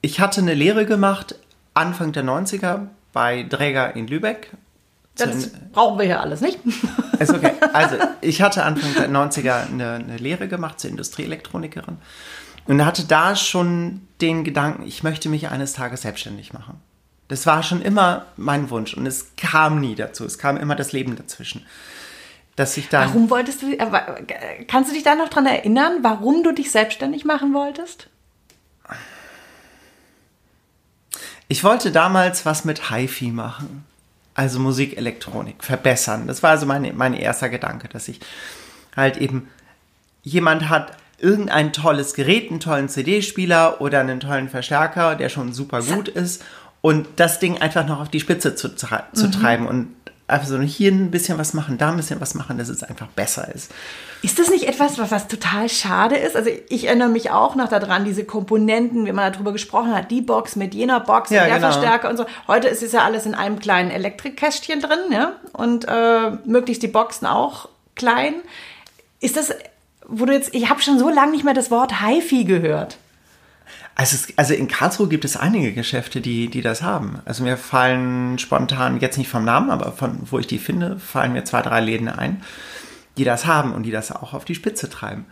ich 0.00 0.20
hatte 0.20 0.40
eine 0.40 0.54
Lehre 0.54 0.86
gemacht, 0.86 1.34
Anfang 1.74 2.12
der 2.12 2.24
90er, 2.24 2.86
bei 3.12 3.42
Dräger 3.42 3.96
in 3.96 4.06
Lübeck. 4.06 4.52
Das 5.16 5.48
brauchen 5.72 5.98
wir 5.98 6.04
hier 6.04 6.20
alles 6.20 6.42
nicht. 6.42 6.58
Ist 7.18 7.32
okay. 7.32 7.52
Also, 7.72 7.96
ich 8.20 8.42
hatte 8.42 8.62
Anfang 8.64 8.92
der 8.94 9.08
90er 9.08 9.66
eine, 9.70 9.94
eine 9.94 10.16
Lehre 10.18 10.46
gemacht 10.48 10.78
zur 10.78 10.90
Industrieelektronikerin 10.90 11.96
und 12.66 12.84
hatte 12.84 13.04
da 13.04 13.36
schon 13.36 14.06
den 14.20 14.44
Gedanken, 14.44 14.86
ich 14.86 15.02
möchte 15.02 15.28
mich 15.28 15.48
eines 15.48 15.72
Tages 15.72 16.02
selbstständig 16.02 16.52
machen. 16.52 16.80
Das 17.28 17.46
war 17.46 17.62
schon 17.62 17.82
immer 17.82 18.26
mein 18.36 18.70
Wunsch 18.70 18.94
und 18.94 19.06
es 19.06 19.36
kam 19.36 19.80
nie 19.80 19.94
dazu. 19.94 20.24
Es 20.24 20.38
kam 20.38 20.56
immer 20.56 20.76
das 20.76 20.92
Leben 20.92 21.16
dazwischen. 21.16 21.66
Dass 22.54 22.76
ich 22.76 22.88
dann 22.88 23.08
warum 23.08 23.28
wolltest 23.28 23.62
du, 23.62 23.76
kannst 24.66 24.90
du 24.90 24.94
dich 24.94 25.02
da 25.02 25.14
noch 25.14 25.28
dran 25.28 25.44
erinnern, 25.44 25.98
warum 26.02 26.42
du 26.42 26.52
dich 26.52 26.70
selbstständig 26.70 27.24
machen 27.24 27.52
wolltest? 27.52 28.08
Ich 31.48 31.62
wollte 31.64 31.92
damals 31.92 32.46
was 32.46 32.64
mit 32.64 32.90
HiFi 32.90 33.30
machen 33.30 33.84
also 34.36 34.60
Musikelektronik, 34.60 35.64
verbessern. 35.64 36.26
Das 36.26 36.42
war 36.42 36.50
also 36.50 36.66
mein, 36.66 36.94
mein 36.96 37.14
erster 37.14 37.48
Gedanke, 37.48 37.88
dass 37.88 38.06
ich 38.06 38.20
halt 38.94 39.16
eben 39.16 39.48
jemand 40.22 40.68
hat 40.68 40.92
irgendein 41.18 41.72
tolles 41.72 42.14
Gerät, 42.14 42.50
einen 42.50 42.60
tollen 42.60 42.88
CD-Spieler 42.88 43.80
oder 43.80 44.00
einen 44.00 44.20
tollen 44.20 44.48
Verstärker, 44.48 45.14
der 45.14 45.28
schon 45.28 45.52
super 45.52 45.82
gut 45.82 46.08
ist 46.08 46.42
und 46.80 47.08
das 47.16 47.38
Ding 47.38 47.58
einfach 47.58 47.86
noch 47.86 48.00
auf 48.00 48.08
die 48.08 48.20
Spitze 48.20 48.54
zu, 48.54 48.74
zu 48.76 48.86
mhm. 48.86 49.32
treiben 49.32 49.66
und 49.66 49.94
einfach 50.28 50.48
so 50.48 50.60
hier 50.60 50.90
ein 50.90 51.10
bisschen 51.10 51.38
was 51.38 51.54
machen, 51.54 51.78
da 51.78 51.90
ein 51.90 51.96
bisschen 51.96 52.20
was 52.20 52.34
machen, 52.34 52.58
dass 52.58 52.68
es 52.68 52.82
einfach 52.82 53.06
besser 53.08 53.52
ist. 53.54 53.70
Ist 54.22 54.38
das 54.38 54.50
nicht 54.50 54.68
etwas, 54.68 54.98
was, 54.98 55.10
was 55.10 55.28
total 55.28 55.68
schade 55.68 56.16
ist? 56.16 56.34
Also 56.34 56.50
ich 56.68 56.86
erinnere 56.86 57.08
mich 57.08 57.30
auch 57.30 57.54
noch 57.54 57.68
daran, 57.68 58.04
diese 58.04 58.24
Komponenten, 58.24 59.06
wie 59.06 59.12
man 59.12 59.32
darüber 59.32 59.52
gesprochen 59.52 59.94
hat, 59.94 60.10
die 60.10 60.22
Box 60.22 60.56
mit 60.56 60.74
jener 60.74 60.98
Box 61.00 61.30
ja, 61.30 61.42
und 61.42 61.48
der 61.48 61.56
genau. 61.56 61.72
Verstärker 61.72 62.10
und 62.10 62.16
so. 62.16 62.26
Heute 62.48 62.66
ist 62.66 62.82
es 62.82 62.92
ja 62.92 63.04
alles 63.04 63.24
in 63.24 63.34
einem 63.34 63.60
kleinen 63.60 63.90
Elektrikkästchen 63.90 64.80
drin, 64.80 65.12
ja? 65.12 65.32
Und 65.52 65.86
äh, 65.86 66.30
möglichst 66.44 66.82
die 66.82 66.88
Boxen 66.88 67.26
auch 67.26 67.68
klein. 67.94 68.34
Ist 69.20 69.36
das, 69.36 69.54
wo 70.08 70.24
du 70.24 70.32
jetzt, 70.32 70.54
ich 70.54 70.68
habe 70.70 70.80
schon 70.80 70.98
so 70.98 71.10
lange 71.10 71.32
nicht 71.32 71.44
mehr 71.44 71.54
das 71.54 71.70
Wort 71.70 72.00
HiFi 72.00 72.44
gehört. 72.44 72.98
Also, 73.94 74.14
es, 74.14 74.38
also 74.38 74.52
in 74.52 74.68
Karlsruhe 74.68 75.08
gibt 75.08 75.24
es 75.24 75.36
einige 75.36 75.72
Geschäfte, 75.72 76.20
die, 76.20 76.48
die 76.48 76.60
das 76.60 76.82
haben. 76.82 77.20
Also 77.24 77.42
mir 77.42 77.56
fallen 77.56 78.38
spontan, 78.38 79.00
jetzt 79.00 79.16
nicht 79.16 79.30
vom 79.30 79.44
Namen, 79.44 79.70
aber 79.70 79.92
von 79.92 80.18
wo 80.30 80.38
ich 80.38 80.46
die 80.46 80.58
finde, 80.58 80.98
fallen 80.98 81.32
mir 81.32 81.44
zwei, 81.44 81.62
drei 81.62 81.80
Läden 81.80 82.08
ein, 82.08 82.42
die 83.16 83.24
das 83.24 83.46
haben 83.46 83.72
und 83.72 83.84
die 83.84 83.90
das 83.90 84.12
auch 84.12 84.34
auf 84.34 84.44
die 84.44 84.54
Spitze 84.54 84.90
treiben. 84.90 85.24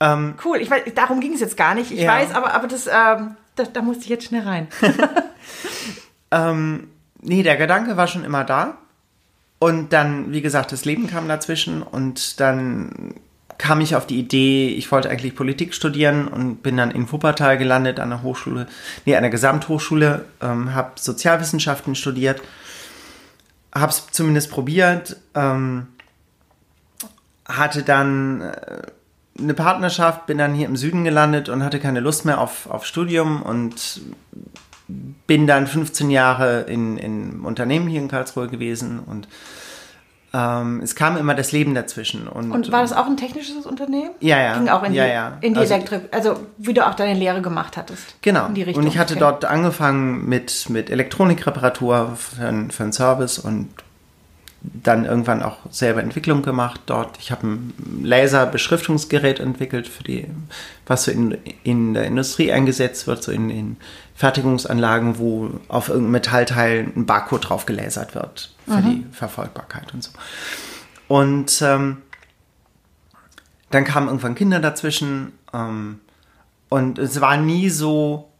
Ähm, 0.00 0.34
cool, 0.44 0.58
ich 0.58 0.70
weiß, 0.70 0.82
darum 0.94 1.20
ging 1.20 1.34
es 1.34 1.40
jetzt 1.40 1.56
gar 1.56 1.74
nicht. 1.74 1.90
Ich 1.90 2.00
ja. 2.00 2.12
weiß, 2.12 2.34
aber, 2.34 2.54
aber 2.54 2.68
das, 2.68 2.86
ähm, 2.86 3.36
da, 3.56 3.64
da 3.72 3.82
musste 3.82 4.04
ich 4.04 4.10
jetzt 4.10 4.26
schnell 4.26 4.42
rein. 4.42 4.68
ähm, 6.30 6.88
nee, 7.20 7.42
der 7.42 7.56
Gedanke 7.56 7.96
war 7.96 8.06
schon 8.06 8.24
immer 8.24 8.44
da. 8.44 8.78
Und 9.58 9.92
dann, 9.92 10.32
wie 10.32 10.42
gesagt, 10.42 10.72
das 10.72 10.84
Leben 10.84 11.08
kam 11.08 11.28
dazwischen 11.28 11.82
und 11.82 12.40
dann 12.40 13.14
kam 13.62 13.80
ich 13.80 13.94
auf 13.94 14.08
die 14.08 14.18
Idee, 14.18 14.70
ich 14.70 14.90
wollte 14.90 15.08
eigentlich 15.08 15.36
Politik 15.36 15.72
studieren 15.72 16.26
und 16.26 16.64
bin 16.64 16.76
dann 16.76 16.90
in 16.90 17.10
Wuppertal 17.12 17.56
gelandet 17.56 18.00
an 18.00 18.10
der 18.10 18.24
Hochschule, 18.24 18.66
nee, 19.04 19.14
an 19.14 19.30
Gesamthochschule, 19.30 20.24
ähm, 20.40 20.74
habe 20.74 20.90
Sozialwissenschaften 20.96 21.94
studiert, 21.94 22.42
habe 23.72 23.92
es 23.92 24.08
zumindest 24.10 24.50
probiert, 24.50 25.16
ähm, 25.36 25.86
hatte 27.44 27.84
dann 27.84 28.40
äh, 28.40 28.82
eine 29.38 29.54
Partnerschaft, 29.54 30.26
bin 30.26 30.38
dann 30.38 30.54
hier 30.54 30.66
im 30.66 30.76
Süden 30.76 31.04
gelandet 31.04 31.48
und 31.48 31.62
hatte 31.62 31.78
keine 31.78 32.00
Lust 32.00 32.24
mehr 32.24 32.40
auf, 32.40 32.68
auf 32.68 32.84
Studium 32.84 33.42
und 33.42 34.00
bin 35.28 35.46
dann 35.46 35.68
15 35.68 36.10
Jahre 36.10 36.62
in, 36.62 36.98
in 36.98 37.42
Unternehmen 37.42 37.86
hier 37.86 38.00
in 38.00 38.08
Karlsruhe 38.08 38.48
gewesen 38.48 38.98
und 38.98 39.28
ähm, 40.34 40.80
es 40.82 40.94
kam 40.94 41.16
immer 41.16 41.34
das 41.34 41.52
Leben 41.52 41.74
dazwischen. 41.74 42.26
Und, 42.26 42.52
und 42.52 42.72
war 42.72 42.80
das 42.80 42.92
auch 42.92 43.06
ein 43.06 43.16
technisches 43.16 43.66
Unternehmen? 43.66 44.10
Ja, 44.20 44.40
ja. 44.40 44.54
Ging 44.56 44.68
auch 44.70 44.82
in 44.82 44.92
die, 44.92 44.98
ja. 44.98 45.36
In 45.42 45.54
die 45.54 45.60
also, 45.60 45.74
Elektrik, 45.74 46.02
also 46.10 46.40
wie 46.56 46.72
du 46.72 46.86
auch 46.86 46.94
deine 46.94 47.18
Lehre 47.18 47.42
gemacht 47.42 47.76
hattest. 47.76 48.16
Genau. 48.22 48.46
und 48.46 48.86
ich 48.86 48.98
hatte 48.98 49.14
okay. 49.14 49.20
dort 49.20 49.44
angefangen 49.44 50.28
mit, 50.28 50.70
mit 50.70 50.88
Elektronikreparatur 50.90 52.16
für, 52.16 52.66
für 52.70 52.82
einen 52.82 52.92
Service 52.92 53.38
und 53.38 53.68
dann 54.62 55.04
irgendwann 55.04 55.42
auch 55.42 55.56
selber 55.70 56.02
Entwicklung 56.02 56.42
gemacht 56.42 56.80
dort. 56.86 57.18
Ich 57.18 57.30
habe 57.30 57.46
ein 57.46 57.74
Laserbeschriftungsgerät 58.02 59.40
entwickelt, 59.40 59.88
für 59.88 60.04
die, 60.04 60.26
was 60.86 61.04
so 61.04 61.10
in, 61.10 61.36
in 61.64 61.94
der 61.94 62.04
Industrie 62.04 62.52
eingesetzt 62.52 63.06
wird, 63.06 63.22
so 63.22 63.32
in, 63.32 63.50
in 63.50 63.76
Fertigungsanlagen, 64.22 65.18
wo 65.18 65.50
auf 65.66 65.88
irgendeinem 65.88 66.12
Metallteil 66.12 66.92
ein 66.94 67.06
Barcode 67.06 67.48
drauf 67.48 67.66
gelasert 67.66 68.14
wird 68.14 68.54
für 68.66 68.76
mhm. 68.76 68.84
die 68.84 69.06
Verfolgbarkeit 69.10 69.92
und 69.92 70.04
so. 70.04 70.12
Und 71.08 71.60
ähm, 71.60 71.96
dann 73.72 73.82
kamen 73.82 74.06
irgendwann 74.06 74.36
Kinder 74.36 74.60
dazwischen 74.60 75.32
ähm, 75.52 75.98
und 76.68 77.00
es 77.00 77.20
war 77.20 77.36
nie 77.36 77.68
so, 77.68 78.30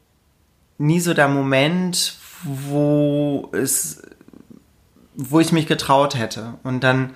nie 0.79 1.01
so 1.01 1.15
der 1.15 1.27
Moment, 1.27 2.17
wo 2.45 3.51
es 3.53 4.03
wo 5.17 5.41
ich 5.41 5.51
mich 5.51 5.67
getraut 5.67 6.15
hätte. 6.15 6.55
Und 6.62 6.85
dann 6.85 7.11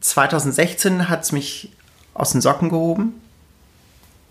2016 0.00 1.08
hat 1.08 1.22
es 1.22 1.30
mich 1.30 1.70
aus 2.12 2.32
den 2.32 2.40
Socken 2.40 2.70
gehoben. 2.70 3.14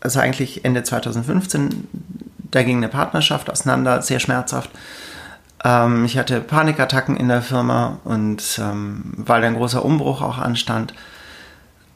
Also 0.01 0.19
eigentlich 0.19 0.65
Ende 0.65 0.83
2015, 0.83 1.87
da 2.51 2.63
ging 2.63 2.77
eine 2.77 2.89
Partnerschaft 2.89 3.49
auseinander, 3.49 4.01
sehr 4.01 4.19
schmerzhaft. 4.19 4.69
Ähm, 5.63 6.05
ich 6.05 6.17
hatte 6.17 6.41
Panikattacken 6.41 7.17
in 7.17 7.27
der 7.27 7.41
Firma 7.41 7.99
und 8.03 8.59
ähm, 8.61 9.13
weil 9.17 9.43
ein 9.43 9.55
großer 9.55 9.83
Umbruch 9.83 10.21
auch 10.21 10.37
anstand. 10.37 10.93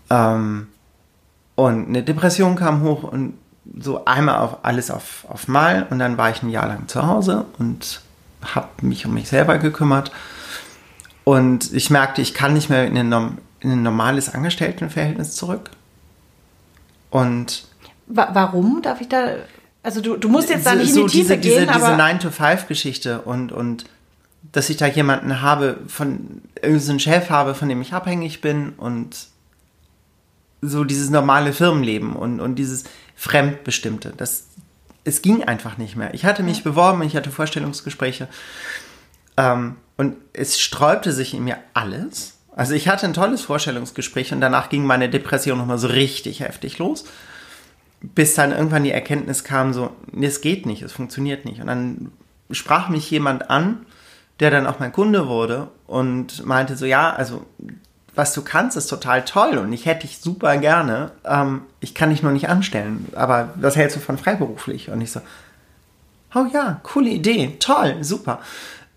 Ähm, 0.10 0.67
und 1.55 1.89
eine 1.89 2.03
Depression 2.03 2.55
kam 2.55 2.81
hoch 2.81 3.03
und 3.03 3.34
so 3.79 4.05
einmal 4.05 4.39
auf 4.39 4.65
alles 4.65 4.89
auf, 4.89 5.25
auf 5.29 5.48
Mal 5.48 5.86
und 5.89 6.00
dann 6.00 6.17
war 6.17 6.31
ich 6.31 6.41
ein 6.41 6.50
Jahr 6.50 6.67
lang 6.67 6.88
zu 6.88 7.05
Hause 7.05 7.46
und 7.60 8.01
habe 8.55 8.67
mich 8.81 9.05
um 9.05 9.13
mich 9.13 9.29
selber 9.29 9.60
gekümmert 9.60 10.12
und 11.24 11.72
ich 11.74 11.89
merkte, 11.89 12.22
ich 12.22 12.34
kann 12.34 12.53
nicht 12.53 12.70
mehr 12.70 12.86
in 12.86 12.98
ein, 12.98 13.38
in 13.60 13.72
ein 13.72 13.84
normales 13.84 14.34
Angestelltenverhältnis 14.34 15.36
zurück. 15.36 15.70
Und 17.10 17.65
warum 18.08 18.81
darf 18.81 19.01
ich 19.01 19.10
da? 19.10 19.27
Also 19.84 20.02
du, 20.02 20.16
du 20.18 20.30
musst 20.30 20.50
jetzt 20.50 20.66
da 20.66 20.76
nicht 20.76 20.94
so 20.94 21.02
in 21.02 21.08
die 21.08 21.12
Tiefe 21.12 21.38
diese, 21.38 21.56
gehen, 21.56 21.68
diese, 21.68 21.80
diese 21.80 21.94
9-to-5-Geschichte 21.94 23.22
und, 23.22 23.52
und 23.52 23.86
dass 24.52 24.70
ich 24.70 24.78
da 24.78 24.88
jemanden 24.88 25.42
habe, 25.42 25.80
von 25.88 26.42
irgendeinen 26.62 27.00
Chef 27.00 27.30
habe, 27.30 27.56
von 27.56 27.70
dem 27.70 27.82
ich 27.82 27.94
abhängig 27.94 28.42
bin 28.42 28.74
und 28.74 29.28
so 30.62 30.84
dieses 30.84 31.10
normale 31.10 31.54
Firmenleben 31.54 32.16
und, 32.16 32.40
und 32.40 32.56
dieses 32.56 32.84
Fremdbestimmte. 33.16 34.14
Das, 34.16 34.46
es 35.04 35.22
ging 35.22 35.44
einfach 35.44 35.78
nicht 35.78 35.96
mehr. 35.96 36.14
Ich 36.14 36.26
hatte 36.26 36.44
mich 36.44 36.64
beworben, 36.64 37.02
ich 37.02 37.16
hatte 37.16 37.32
Vorstellungsgespräche. 37.32 38.28
Ähm, 39.38 39.78
und 39.98 40.18
es 40.34 40.60
sträubte 40.60 41.12
sich 41.12 41.34
in 41.34 41.44
mir 41.44 41.58
alles. 41.74 42.38
Also 42.56 42.74
ich 42.74 42.88
hatte 42.88 43.06
ein 43.06 43.14
tolles 43.14 43.42
Vorstellungsgespräch 43.42 44.34
und 44.34 44.42
danach 44.42 44.70
ging 44.70 44.84
meine 44.86 45.10
Depression 45.10 45.58
nochmal 45.58 45.78
so 45.78 45.88
richtig 45.88 46.42
heftig 46.42 46.78
los. 46.78 47.06
Bis 48.01 48.34
dann 48.34 48.51
irgendwann 48.51 48.84
die 48.84 48.91
Erkenntnis 48.91 49.43
kam, 49.43 49.74
so, 49.74 49.91
es 50.20 50.41
geht 50.41 50.65
nicht, 50.65 50.81
es 50.81 50.91
funktioniert 50.91 51.46
nicht. 51.46 51.62
Und 51.62 51.67
dann 51.67 52.12
sprach 52.50 52.89
mich 52.89 53.10
jemand 53.12 53.50
an, 53.50 53.86
der 54.39 54.50
dann 54.50 54.65
auch 54.65 54.79
mein 54.79 54.91
Kunde 54.91 55.27
wurde 55.27 55.67
und 55.86 56.46
meinte 56.46 56.75
so, 56.75 56.86
ja, 56.86 57.13
also 57.13 57.46
was 58.15 58.34
du 58.34 58.41
kannst, 58.41 58.75
ist 58.75 58.88
total 58.88 59.24
toll 59.24 59.58
und 59.58 59.72
ich 59.72 59.86
hätte 59.86 60.05
dich 60.05 60.20
super 60.20 60.58
gerne. 60.58 61.12
Ähm, 61.24 61.62
ich 61.79 61.96
kann 61.96 62.10
dich 62.10 62.24
nur 62.24 62.31
nicht 62.31 62.50
anstellen. 62.50 63.08
Aber 63.15 63.53
was 63.55 63.75
hältst 63.75 63.96
du 63.96 64.01
von 64.01 64.17
freiberuflich? 64.17 64.89
Und 64.89 65.00
ich 65.01 65.12
so, 65.12 65.22
oh 66.36 66.46
ja, 66.51 66.81
coole 66.84 67.10
Idee, 67.10 67.55
toll, 67.60 67.98
super. 68.01 68.41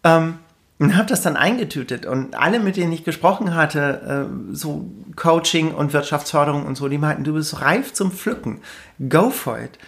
Ähm, 0.03 0.39
und 0.79 0.97
habe 0.97 1.07
das 1.07 1.23
dann 1.23 1.37
eingetütet 1.37 2.05
und 2.05 2.35
alle, 2.35 2.59
mit 2.59 2.77
denen 2.77 2.93
ich 2.93 3.05
gesprochen 3.05 3.55
hatte, 3.55 4.29
äh, 4.29 4.55
so 4.55 4.91
Coaching 5.15 5.73
und 5.73 5.93
Wirtschaftsförderung 5.93 6.67
und 6.67 6.77
so, 6.77 6.89
die 6.89 6.99
meinten, 6.99 7.25
du 7.25 7.35
bist 7.35 7.61
reif 7.61 7.93
zum 7.93 8.11
Pflücken, 8.11 8.61
go 9.09 9.31
for 9.31 9.59
it. 9.59 9.79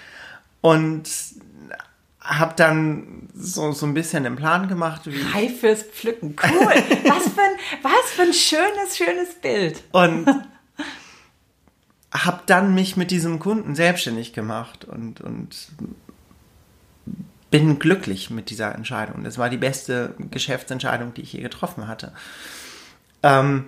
Und 0.61 1.09
habe 2.21 2.55
dann 2.57 3.29
so, 3.35 3.73
so 3.73 3.87
ein 3.87 3.95
bisschen 3.95 4.25
den 4.25 4.37
Plan 4.37 4.69
gemacht. 4.69 5.03
Wie 5.05 5.21
Reif 5.33 5.61
fürs 5.61 5.83
Pflücken, 5.83 6.35
cool. 6.43 6.67
was, 7.09 7.29
für 7.29 7.41
ein, 7.41 7.83
was 7.83 8.11
für 8.15 8.23
ein 8.23 8.33
schönes, 8.33 8.97
schönes 8.97 9.35
Bild. 9.41 9.83
Und 9.93 10.27
habe 12.13 12.41
dann 12.47 12.75
mich 12.75 12.97
mit 12.97 13.11
diesem 13.11 13.39
Kunden 13.39 13.75
selbstständig 13.75 14.33
gemacht 14.33 14.85
und, 14.85 15.21
und 15.21 15.69
bin 17.51 17.79
glücklich 17.79 18.31
mit 18.31 18.51
dieser 18.51 18.75
Entscheidung. 18.75 19.25
Das 19.25 19.39
war 19.39 19.49
die 19.49 19.57
beste 19.57 20.15
Geschäftsentscheidung, 20.31 21.15
die 21.15 21.23
ich 21.23 21.33
je 21.33 21.41
getroffen 21.41 21.89
hatte. 21.89 22.13
Ähm, 23.23 23.67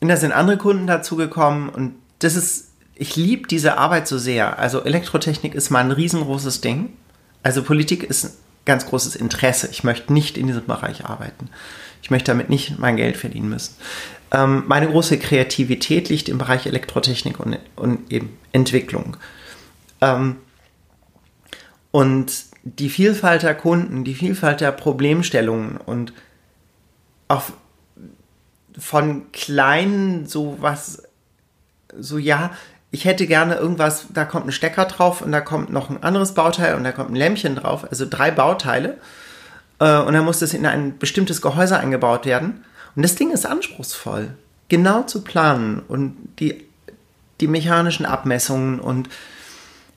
und 0.00 0.08
da 0.08 0.16
sind 0.16 0.32
andere 0.32 0.56
Kunden 0.56 0.86
dazugekommen 0.86 1.68
und 1.68 1.94
das 2.20 2.36
ist, 2.36 2.70
ich 2.94 3.16
liebe 3.16 3.48
diese 3.48 3.78
Arbeit 3.78 4.06
so 4.08 4.18
sehr. 4.18 4.58
Also 4.58 4.82
Elektrotechnik 4.84 5.54
ist 5.54 5.70
mal 5.70 5.80
ein 5.80 5.90
riesengroßes 5.90 6.60
Ding. 6.60 6.92
Also 7.42 7.62
Politik 7.62 8.02
ist 8.02 8.24
ein 8.24 8.32
ganz 8.64 8.86
großes 8.86 9.16
Interesse. 9.16 9.68
Ich 9.70 9.84
möchte 9.84 10.12
nicht 10.12 10.38
in 10.38 10.46
diesem 10.46 10.66
Bereich 10.66 11.06
arbeiten. 11.06 11.50
Ich 12.02 12.10
möchte 12.10 12.30
damit 12.30 12.50
nicht 12.50 12.78
mein 12.78 12.96
Geld 12.96 13.16
verdienen 13.16 13.48
müssen. 13.48 13.74
Ähm, 14.32 14.64
meine 14.66 14.88
große 14.88 15.18
Kreativität 15.18 16.08
liegt 16.08 16.28
im 16.28 16.38
Bereich 16.38 16.66
Elektrotechnik 16.66 17.40
und, 17.40 17.58
und 17.76 18.10
eben 18.12 18.38
Entwicklung. 18.52 19.16
Ähm, 20.00 20.36
und 21.90 22.32
die 22.62 22.90
Vielfalt 22.90 23.42
der 23.42 23.54
Kunden, 23.54 24.04
die 24.04 24.14
Vielfalt 24.14 24.60
der 24.60 24.72
Problemstellungen 24.72 25.76
und 25.78 26.12
auch 27.28 27.44
von 28.78 29.30
kleinen 29.32 30.26
so 30.26 30.56
was, 30.60 31.02
so 31.98 32.18
ja, 32.18 32.50
ich 32.90 33.04
hätte 33.04 33.26
gerne 33.26 33.54
irgendwas, 33.54 34.06
da 34.12 34.24
kommt 34.24 34.46
ein 34.46 34.52
Stecker 34.52 34.84
drauf 34.84 35.22
und 35.22 35.32
da 35.32 35.40
kommt 35.40 35.70
noch 35.70 35.90
ein 35.90 36.02
anderes 36.02 36.34
Bauteil 36.34 36.74
und 36.74 36.84
da 36.84 36.92
kommt 36.92 37.10
ein 37.10 37.16
Lämpchen 37.16 37.54
drauf, 37.54 37.86
also 37.88 38.04
drei 38.08 38.30
Bauteile. 38.30 38.98
Äh, 39.78 39.98
und 39.98 40.14
dann 40.14 40.24
muss 40.24 40.40
das 40.40 40.54
in 40.54 40.66
ein 40.66 40.98
bestimmtes 40.98 41.40
Gehäuse 41.40 41.78
eingebaut 41.78 42.26
werden. 42.26 42.64
Und 42.96 43.02
das 43.02 43.14
Ding 43.14 43.30
ist 43.30 43.46
anspruchsvoll, 43.46 44.30
genau 44.68 45.02
zu 45.02 45.22
planen 45.22 45.82
und 45.86 46.16
die, 46.40 46.64
die 47.40 47.46
mechanischen 47.46 48.06
Abmessungen 48.06 48.80
und 48.80 49.08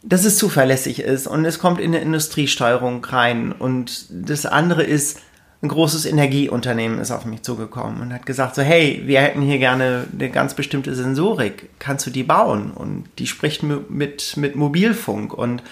dass 0.04 0.26
es 0.26 0.38
zuverlässig 0.38 1.00
ist 1.00 1.28
und 1.28 1.46
es 1.46 1.60
kommt 1.60 1.80
in 1.80 1.96
eine 1.96 2.04
Industriesteuerung 2.04 3.04
rein. 3.06 3.54
Und 3.54 4.06
das 4.10 4.46
andere 4.46 4.84
ist, 4.84 5.20
ein 5.62 5.70
großes 5.70 6.06
Energieunternehmen 6.06 7.00
ist 7.00 7.12
auf 7.12 7.24
mich 7.24 7.42
zugekommen 7.42 8.02
und 8.02 8.14
hat 8.14 8.26
gesagt 8.26 8.56
so, 8.56 8.62
hey, 8.62 9.02
wir 9.06 9.22
hätten 9.22 9.42
hier 9.42 9.60
gerne 9.60 10.06
eine 10.12 10.30
ganz 10.30 10.56
bestimmte 10.56 10.94
Sensorik. 10.94 11.70
Kannst 11.80 12.06
du 12.06 12.10
die 12.10 12.24
bauen? 12.24 12.72
Und 12.72 13.06
die 13.18 13.28
spricht 13.28 13.64
mit, 13.64 14.36
mit 14.36 14.58
Mobilfunk 14.58 15.34
und 15.34 15.64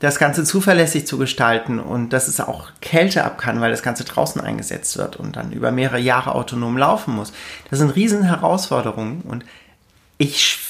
das 0.00 0.18
Ganze 0.18 0.44
zuverlässig 0.44 1.06
zu 1.06 1.16
gestalten 1.16 1.78
und 1.78 2.12
dass 2.12 2.28
es 2.28 2.40
auch 2.40 2.68
Kälte 2.82 3.24
ab 3.24 3.38
kann, 3.38 3.62
weil 3.62 3.70
das 3.70 3.82
Ganze 3.82 4.04
draußen 4.04 4.38
eingesetzt 4.42 4.98
wird 4.98 5.16
und 5.16 5.36
dann 5.36 5.52
über 5.52 5.72
mehrere 5.72 5.98
Jahre 5.98 6.34
autonom 6.34 6.76
laufen 6.76 7.14
muss. 7.14 7.32
Das 7.70 7.78
sind 7.78 7.96
riesen 7.96 8.22
Herausforderungen 8.22 9.22
und 9.22 9.46
ich 10.18 10.65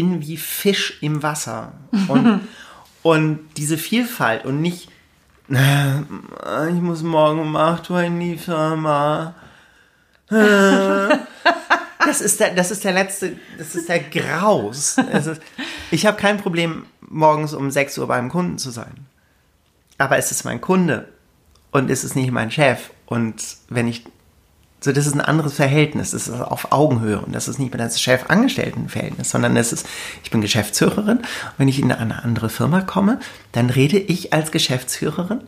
bin 0.00 0.26
wie 0.26 0.38
Fisch 0.38 0.98
im 1.02 1.22
Wasser. 1.22 1.72
Und, 2.08 2.40
und 3.02 3.40
diese 3.58 3.76
Vielfalt 3.76 4.46
und 4.46 4.62
nicht, 4.62 4.88
ich 5.48 6.80
muss 6.80 7.02
morgen 7.02 7.40
um 7.40 7.54
8 7.54 7.90
Uhr 7.90 8.02
in 8.02 8.18
die 8.18 8.38
Firma. 8.38 9.34
Das 10.28 12.22
ist 12.22 12.40
der, 12.40 12.54
das 12.54 12.70
ist 12.70 12.82
der 12.82 12.92
letzte, 12.92 13.36
das 13.58 13.74
ist 13.74 13.90
der 13.90 14.00
Graus. 14.00 14.96
Ist, 14.96 15.40
ich 15.90 16.06
habe 16.06 16.16
kein 16.16 16.38
Problem, 16.38 16.86
morgens 17.02 17.52
um 17.52 17.70
6 17.70 17.98
Uhr 17.98 18.06
beim 18.06 18.30
Kunden 18.30 18.56
zu 18.56 18.70
sein. 18.70 19.06
Aber 19.98 20.16
es 20.16 20.30
ist 20.30 20.44
mein 20.44 20.62
Kunde 20.62 21.08
und 21.72 21.90
es 21.90 22.04
ist 22.04 22.16
nicht 22.16 22.30
mein 22.30 22.50
Chef. 22.50 22.90
Und 23.04 23.44
wenn 23.68 23.86
ich 23.86 24.04
so, 24.82 24.92
das 24.92 25.06
ist 25.06 25.14
ein 25.14 25.20
anderes 25.20 25.54
Verhältnis. 25.54 26.12
Das 26.12 26.26
ist 26.26 26.40
auf 26.40 26.72
Augenhöhe. 26.72 27.20
Und 27.20 27.34
das 27.34 27.48
ist 27.48 27.58
nicht 27.58 27.72
mehr 27.72 27.84
das 27.84 28.00
Chef-Angestellten-Verhältnis, 28.00 29.30
sondern 29.30 29.54
das 29.54 29.72
ist, 29.72 29.86
ich 30.24 30.30
bin 30.30 30.40
Geschäftsführerin. 30.40 31.18
Und 31.18 31.54
wenn 31.58 31.68
ich 31.68 31.78
in 31.78 31.92
eine 31.92 32.22
andere 32.22 32.48
Firma 32.48 32.80
komme, 32.80 33.20
dann 33.52 33.68
rede 33.68 33.98
ich 33.98 34.32
als 34.32 34.50
Geschäftsführerin 34.50 35.42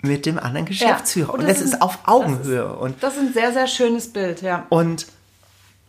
mit 0.00 0.24
dem 0.24 0.38
anderen 0.38 0.64
Geschäftsführer. 0.64 1.28
Ja, 1.28 1.34
und, 1.34 1.40
und, 1.40 1.48
das, 1.48 1.60
ist, 1.60 1.74
ist 1.74 1.82
auf 1.82 1.98
Augenhöhe. 2.06 2.62
Das 2.62 2.72
ist, 2.72 2.80
und 2.80 3.02
das 3.02 3.14
ist 3.14 3.20
ein 3.20 3.32
sehr, 3.34 3.52
sehr 3.52 3.66
schönes 3.66 4.12
Bild, 4.12 4.40
ja. 4.40 4.66
Und 4.70 5.06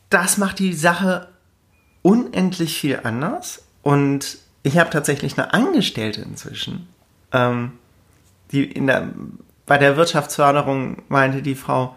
das 0.10 0.38
macht 0.38 0.60
die 0.60 0.73
Sache 0.73 1.29
unendlich 2.01 2.77
viel 2.77 2.99
anders. 3.03 3.63
Und 3.82 4.38
ich 4.63 4.77
habe 4.77 4.89
tatsächlich 4.89 5.38
eine 5.38 5.53
Angestellte 5.53 6.21
inzwischen, 6.21 6.89
ähm, 7.32 7.71
die 8.51 8.65
in 8.65 8.88
der, 8.88 9.10
bei 9.65 9.77
der 9.77 9.95
Wirtschaftsförderung 9.97 11.01
meinte 11.08 11.41
die 11.41 11.56
Frau, 11.56 11.95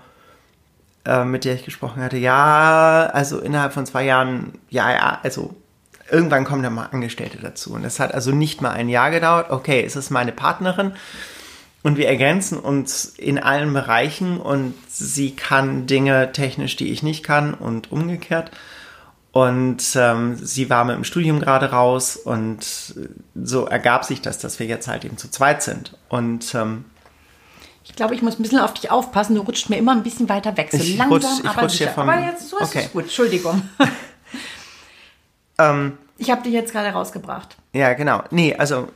äh, 1.06 1.24
mit 1.24 1.44
der 1.44 1.54
ich 1.54 1.64
gesprochen 1.64 2.02
hatte, 2.02 2.16
ja, 2.16 3.08
also 3.12 3.38
innerhalb 3.38 3.72
von 3.72 3.86
zwei 3.86 4.04
Jahren, 4.04 4.52
ja, 4.68 4.90
ja, 4.90 5.20
also 5.22 5.54
irgendwann 6.10 6.44
kommen 6.44 6.62
da 6.62 6.70
mal 6.70 6.88
Angestellte 6.92 7.38
dazu. 7.38 7.74
Und 7.74 7.82
das 7.84 8.00
hat 8.00 8.12
also 8.12 8.32
nicht 8.32 8.60
mal 8.60 8.72
ein 8.72 8.88
Jahr 8.88 9.10
gedauert. 9.10 9.50
Okay, 9.50 9.82
es 9.84 9.96
ist 9.96 10.10
meine 10.10 10.32
Partnerin 10.32 10.92
und 11.82 11.96
wir 11.96 12.08
ergänzen 12.08 12.58
uns 12.58 13.04
in 13.04 13.38
allen 13.38 13.72
Bereichen 13.72 14.40
und 14.40 14.74
sie 14.88 15.36
kann 15.36 15.86
Dinge 15.86 16.32
technisch, 16.32 16.74
die 16.74 16.90
ich 16.90 17.04
nicht 17.04 17.22
kann 17.22 17.54
und 17.54 17.92
umgekehrt. 17.92 18.50
Und 19.30 19.94
ähm, 19.94 20.36
sie 20.36 20.70
war 20.70 20.84
mit 20.84 20.96
dem 20.96 21.04
Studium 21.04 21.38
gerade 21.40 21.70
raus 21.70 22.16
und 22.16 22.94
so 23.34 23.66
ergab 23.66 24.04
sich 24.04 24.22
das, 24.22 24.38
dass 24.38 24.58
wir 24.58 24.66
jetzt 24.66 24.88
halt 24.88 25.04
eben 25.04 25.18
zu 25.18 25.30
zweit 25.30 25.62
sind. 25.62 25.96
Und 26.08 26.54
ähm, 26.54 26.86
ich 27.88 27.94
glaube, 27.94 28.16
ich 28.16 28.22
muss 28.22 28.38
ein 28.38 28.42
bisschen 28.42 28.58
auf 28.58 28.74
dich 28.74 28.90
aufpassen. 28.90 29.36
Du 29.36 29.42
rutscht 29.42 29.70
mir 29.70 29.76
immer 29.76 29.92
ein 29.92 30.02
bisschen 30.02 30.28
weiter 30.28 30.56
weg. 30.56 30.70
So 30.72 30.78
ich 30.78 30.96
langsam, 30.96 31.38
rutsch, 31.38 31.46
aber 31.46 31.68
sicher. 31.68 31.92
Von, 31.92 32.08
aber 32.08 32.20
jetzt 32.20 32.48
so 32.48 32.58
ist 32.58 32.64
okay. 32.64 32.82
es 32.86 32.92
gut. 32.92 33.04
Entschuldigung. 33.04 33.62
ähm, 35.58 35.96
ich 36.18 36.30
habe 36.30 36.42
dich 36.42 36.52
jetzt 36.52 36.72
gerade 36.72 36.88
rausgebracht. 36.88 37.56
Ja, 37.72 37.94
genau. 37.94 38.24
Nee, 38.30 38.56
also 38.56 38.88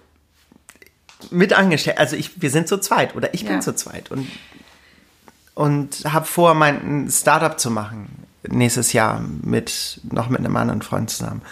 mit 1.30 1.52
angestellt. 1.52 1.98
Also 1.98 2.16
ich, 2.16 2.42
wir 2.42 2.50
sind 2.50 2.66
zu 2.66 2.78
zweit 2.78 3.14
oder 3.14 3.32
ich 3.32 3.44
bin 3.44 3.54
ja. 3.54 3.60
zu 3.60 3.74
zweit 3.76 4.10
und 4.10 4.26
und 5.54 6.04
habe 6.10 6.26
vor, 6.26 6.54
mein 6.54 7.08
Startup 7.10 7.60
zu 7.60 7.70
machen 7.70 8.26
nächstes 8.42 8.92
Jahr 8.92 9.20
mit 9.20 10.00
noch 10.10 10.28
mit 10.30 10.40
einem 10.40 10.56
anderen 10.56 10.82
Freund 10.82 11.10
zusammen. 11.10 11.42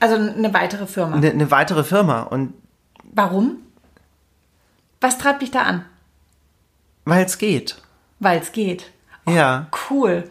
Also 0.00 0.16
eine 0.16 0.52
weitere 0.52 0.86
Firma. 0.86 1.16
Eine, 1.16 1.30
eine 1.30 1.50
weitere 1.50 1.84
Firma 1.84 2.22
und 2.22 2.52
warum? 3.02 3.56
Was 5.00 5.16
treibt 5.16 5.40
dich 5.40 5.50
da 5.50 5.62
an? 5.62 5.84
Weil 7.06 7.24
es 7.24 7.38
geht. 7.38 7.80
Weil 8.18 8.40
es 8.40 8.52
geht. 8.52 8.90
Oh, 9.24 9.30
ja. 9.30 9.68
Cool. 9.88 10.30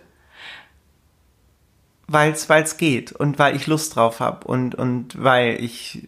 Weil 2.07 2.33
es 2.33 2.77
geht 2.77 3.11
und 3.13 3.39
weil 3.39 3.55
ich 3.55 3.65
Lust 3.65 3.95
drauf 3.95 4.19
habe 4.19 4.45
und, 4.45 4.75
und 4.75 5.23
weil 5.23 5.63
ich 5.63 6.07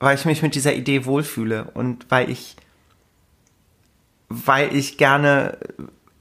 weil 0.00 0.16
ich 0.16 0.24
mich 0.24 0.42
mit 0.42 0.54
dieser 0.54 0.74
Idee 0.74 1.04
wohlfühle 1.04 1.70
und 1.74 2.06
weil 2.08 2.30
ich 2.30 2.56
weil 4.28 4.74
ich 4.74 4.96
gerne 4.98 5.58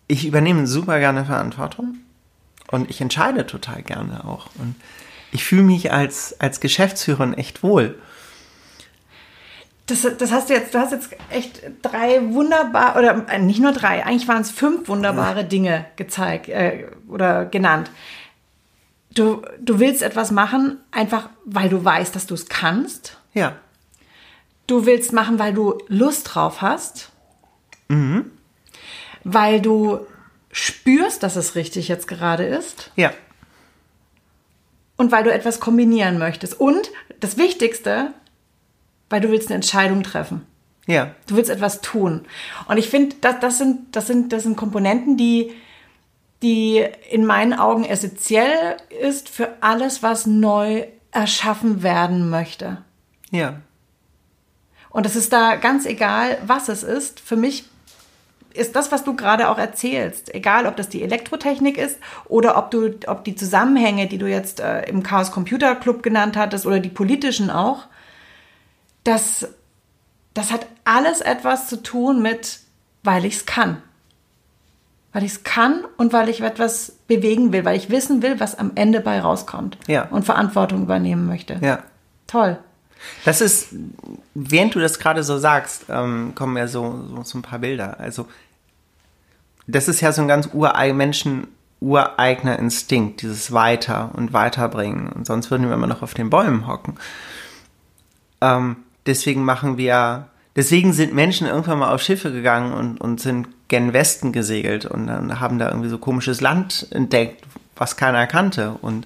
ich 0.08 0.26
übernehme 0.26 0.68
super 0.68 1.00
gerne 1.00 1.26
Verantwortung 1.26 1.98
und 2.72 2.90
ich 2.90 3.02
entscheide 3.02 3.46
total 3.46 3.82
gerne 3.84 4.26
auch 4.26 4.50
und 4.60 4.76
ich 5.32 5.44
fühle 5.44 5.64
mich 5.64 5.92
als 5.92 6.40
als 6.40 6.60
Geschäftsführerin 6.60 7.34
echt 7.34 7.64
wohl 7.64 8.00
das, 9.88 10.06
das 10.18 10.32
hast 10.32 10.50
du 10.50 10.54
jetzt, 10.54 10.74
du 10.74 10.80
hast 10.80 10.92
jetzt 10.92 11.10
echt 11.30 11.62
drei 11.82 12.22
wunderbar, 12.34 12.96
oder 12.98 13.26
äh, 13.30 13.40
nicht 13.40 13.60
nur 13.60 13.72
drei, 13.72 14.06
eigentlich 14.06 14.28
waren 14.28 14.42
es 14.42 14.52
fünf 14.52 14.88
wunderbare 14.88 15.44
Dinge 15.46 15.86
gezeigt 15.96 16.50
äh, 16.50 16.86
oder 17.08 17.46
genannt. 17.46 17.90
Du, 19.16 19.42
du 19.60 19.80
willst 19.80 20.04
etwas 20.04 20.30
machen, 20.32 20.78
einfach 20.92 21.30
weil 21.46 21.70
du 21.70 21.84
weißt, 21.84 22.16
dass 22.16 22.28
du 22.28 22.36
es 22.36 22.48
kannst. 22.50 23.18
Ja. 23.34 23.56
Du 24.68 24.86
willst 24.86 25.12
machen, 25.14 25.40
weil 25.40 25.54
du 25.54 25.78
Lust 25.88 26.36
drauf 26.36 26.62
hast. 26.62 27.10
Mhm. 27.90 28.32
weil 29.24 29.62
du 29.62 30.06
spürst, 30.52 31.24
dass 31.24 31.38
es 31.38 31.56
richtig 31.56 31.88
jetzt 31.88 32.08
gerade 32.10 32.46
ist 32.46 32.92
Ja. 32.98 33.14
und 34.98 35.12
weil 35.14 35.24
du 35.24 35.32
etwas 35.32 35.62
kombinieren 35.62 36.18
möchtest. 36.18 36.60
Und 36.60 36.90
das 37.22 37.38
Wichtigste, 37.38 38.12
weil 39.10 39.22
du 39.22 39.30
willst 39.30 39.48
eine 39.48 39.56
Entscheidung 39.56 40.04
treffen. 40.04 40.46
Ja. 40.86 41.12
Du 41.28 41.36
willst 41.36 41.50
etwas 41.50 41.82
tun. 41.82 42.26
Und 42.68 42.78
ich 42.78 42.90
finde, 42.90 43.16
das, 43.22 43.40
das, 43.40 43.58
sind, 43.58 43.96
das, 43.96 44.08
sind, 44.08 44.32
das 44.32 44.44
sind 44.44 44.56
Komponenten, 44.56 45.18
die, 45.18 45.52
die 46.42 46.84
in 47.10 47.26
meinen 47.26 47.54
Augen 47.54 47.84
essentiell 47.84 48.78
ist 49.02 49.30
für 49.30 49.50
alles, 49.62 50.02
was 50.02 50.26
neu 50.26 50.86
erschaffen 51.12 51.84
werden 51.84 52.30
möchte. 52.30 52.78
Ja. 53.32 53.56
Und 54.90 55.06
es 55.06 55.16
ist 55.16 55.34
da 55.34 55.56
ganz 55.56 55.86
egal, 55.86 56.38
was 56.46 56.70
es 56.70 56.84
ist. 56.84 57.20
Für 57.20 57.36
mich 57.36 57.66
ist 58.54 58.76
das, 58.76 58.92
was 58.92 59.04
du 59.04 59.16
gerade 59.16 59.50
auch 59.50 59.58
erzählst, 59.58 60.34
egal 60.34 60.66
ob 60.66 60.76
das 60.76 60.90
die 60.90 61.04
Elektrotechnik 61.04 61.78
ist 61.78 62.00
oder 62.26 62.58
ob 62.58 62.72
du, 62.72 62.98
ob 63.08 63.24
die 63.24 63.36
Zusammenhänge, 63.36 64.08
die 64.08 64.18
du 64.18 64.28
jetzt 64.28 64.60
äh, 64.60 64.84
im 64.90 65.04
Chaos 65.04 65.32
Computer 65.32 65.76
Club 65.76 66.02
genannt 66.02 66.36
hattest 66.38 66.66
oder 66.66 66.80
die 66.80 66.90
politischen 66.90 67.50
auch, 67.50 67.84
das, 69.08 69.48
das 70.34 70.52
hat 70.52 70.68
alles 70.84 71.22
etwas 71.22 71.70
zu 71.70 71.82
tun 71.82 72.22
mit, 72.22 72.60
weil 73.04 73.26
ich 73.26 73.38
es 73.38 73.46
kann. 73.46 73.82
Weil 75.14 75.24
ich 75.24 75.32
es 75.32 75.44
kann 75.44 75.86
und 75.96 76.12
weil 76.12 76.30
ich 76.30 76.42
etwas 76.42 76.94
bewegen 77.08 77.54
will, 77.54 77.64
weil 77.64 77.78
ich 77.78 77.90
wissen 77.90 78.22
will, 78.22 78.40
was 78.40 78.58
am 78.58 78.72
Ende 78.76 79.00
bei 79.00 79.20
rauskommt. 79.20 79.78
Ja. 79.88 80.08
Und 80.10 80.26
Verantwortung 80.26 80.84
übernehmen 80.84 81.26
möchte. 81.26 81.58
Ja. 81.62 81.84
Toll. 82.28 82.58
Das 83.24 83.42
ist, 83.42 83.70
während 84.34 84.76
du 84.76 84.80
das 84.80 85.00
gerade 85.00 85.24
so 85.24 85.38
sagst, 85.38 85.86
ähm, 85.88 86.34
kommen 86.36 86.54
mir 86.54 86.68
so, 86.68 87.06
so, 87.16 87.24
so 87.24 87.38
ein 87.38 87.44
paar 87.44 87.60
Bilder. 87.60 88.00
Also, 88.00 88.28
das 89.68 89.88
ist 89.88 90.02
ja 90.02 90.12
so 90.12 90.22
ein 90.22 90.28
ganz 90.28 90.50
urei 90.54 90.94
Menschen 90.94 91.48
ureigener 91.80 92.58
Instinkt, 92.58 93.22
dieses 93.22 93.52
Weiter 93.52 94.10
und 94.16 94.34
Weiterbringen. 94.34 95.10
Und 95.10 95.28
sonst 95.28 95.52
würden 95.52 95.68
wir 95.68 95.76
immer 95.76 95.88
noch 95.88 96.02
auf 96.02 96.16
den 96.16 96.30
Bäumen 96.30 96.68
hocken. 96.68 96.98
Ähm, 98.42 98.78
deswegen 99.08 99.44
machen 99.44 99.78
wir, 99.78 100.28
deswegen 100.56 100.94
sind 100.94 101.14
Menschen 101.14 101.48
irgendwann 101.48 101.80
mal 101.80 101.94
auf 101.94 102.02
Schiffe 102.02 102.32
gegangen 102.32 102.74
und, 102.74 103.02
und 103.02 103.20
sind 103.20 103.48
gen 103.68 103.94
Westen 103.94 104.32
gesegelt 104.32 104.86
und 104.86 105.08
dann 105.08 105.40
haben 105.40 105.60
da 105.60 105.70
irgendwie 105.70 105.90
so 105.90 105.98
komisches 105.98 106.42
Land 106.42 106.88
entdeckt, 106.92 107.44
was 107.76 107.98
keiner 107.98 108.28
kannte. 108.28 108.78
Und 108.82 109.06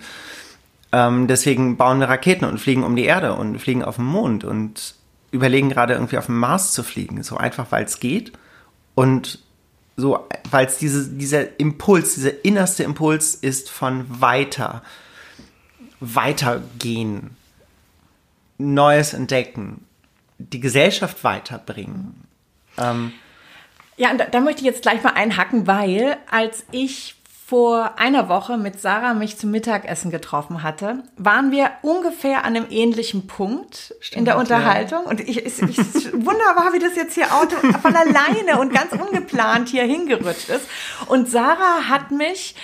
ähm, 0.92 1.28
deswegen 1.28 1.78
bauen 1.78 2.00
wir 2.00 2.10
Raketen 2.10 2.46
und 2.46 2.60
fliegen 2.60 2.84
um 2.84 2.96
die 2.96 3.06
Erde 3.06 3.34
und 3.34 3.60
fliegen 3.60 3.84
auf 3.84 3.96
den 3.96 4.06
Mond 4.06 4.44
und 4.44 4.96
überlegen 5.32 5.70
gerade 5.70 5.94
irgendwie 5.94 6.18
auf 6.18 6.26
den 6.26 6.36
Mars 6.36 6.74
zu 6.74 6.84
fliegen. 6.84 7.24
So 7.24 7.38
einfach, 7.38 7.68
weil 7.72 7.86
es 7.86 8.00
geht. 8.00 8.34
Und 8.94 9.40
so, 9.98 10.28
weil 10.50 10.66
es 10.66 10.78
diese, 10.78 11.10
dieser 11.10 11.60
Impuls, 11.60 12.16
dieser 12.16 12.44
innerste 12.44 12.84
Impuls 12.84 13.36
ist 13.36 13.70
von 13.70 14.06
weiter, 14.10 14.84
weitergehen, 16.00 17.32
Neues 18.58 19.14
entdecken, 19.14 19.86
die 20.50 20.60
Gesellschaft 20.60 21.24
weiterbringen. 21.24 22.28
Ähm, 22.78 23.14
Ja, 23.98 24.12
und 24.12 24.18
da, 24.18 24.26
da 24.26 24.40
möchte 24.40 24.62
ich 24.62 24.66
jetzt 24.66 24.82
gleich 24.82 25.04
mal 25.04 25.14
einhacken, 25.14 25.68
weil 25.68 26.18
als 26.30 26.66
ich 26.72 27.16
vor 27.52 28.00
einer 28.00 28.30
Woche 28.30 28.58
mit 28.58 28.80
Sarah 28.80 29.14
mich 29.14 29.38
zum 29.38 29.52
Mittagessen 29.52 30.10
getroffen 30.10 30.64
hatte, 30.64 31.04
waren 31.18 31.52
wir 31.52 31.70
ungefähr 31.82 32.46
an 32.46 32.56
einem 32.56 32.68
ähnlichen 32.70 33.28
Punkt 33.28 33.94
in 34.14 34.24
der 34.24 34.36
ja. 34.36 34.40
Unterhaltung. 34.40 35.04
Und 35.04 35.20
ich, 35.20 35.46
ich, 35.46 35.62
ich 35.62 36.14
wunderbar, 36.14 36.72
wie 36.72 36.80
das 36.80 36.96
jetzt 36.96 37.14
hier 37.14 37.36
Auto 37.36 37.58
von 37.82 37.94
alleine 37.94 38.58
und 38.58 38.74
ganz 38.74 38.94
ungeplant 38.94 39.68
hier 39.68 39.84
hingerutscht 39.84 40.48
ist. 40.48 40.66
Und 41.08 41.30
Sarah 41.30 41.90
hat 41.90 42.12
mich 42.12 42.56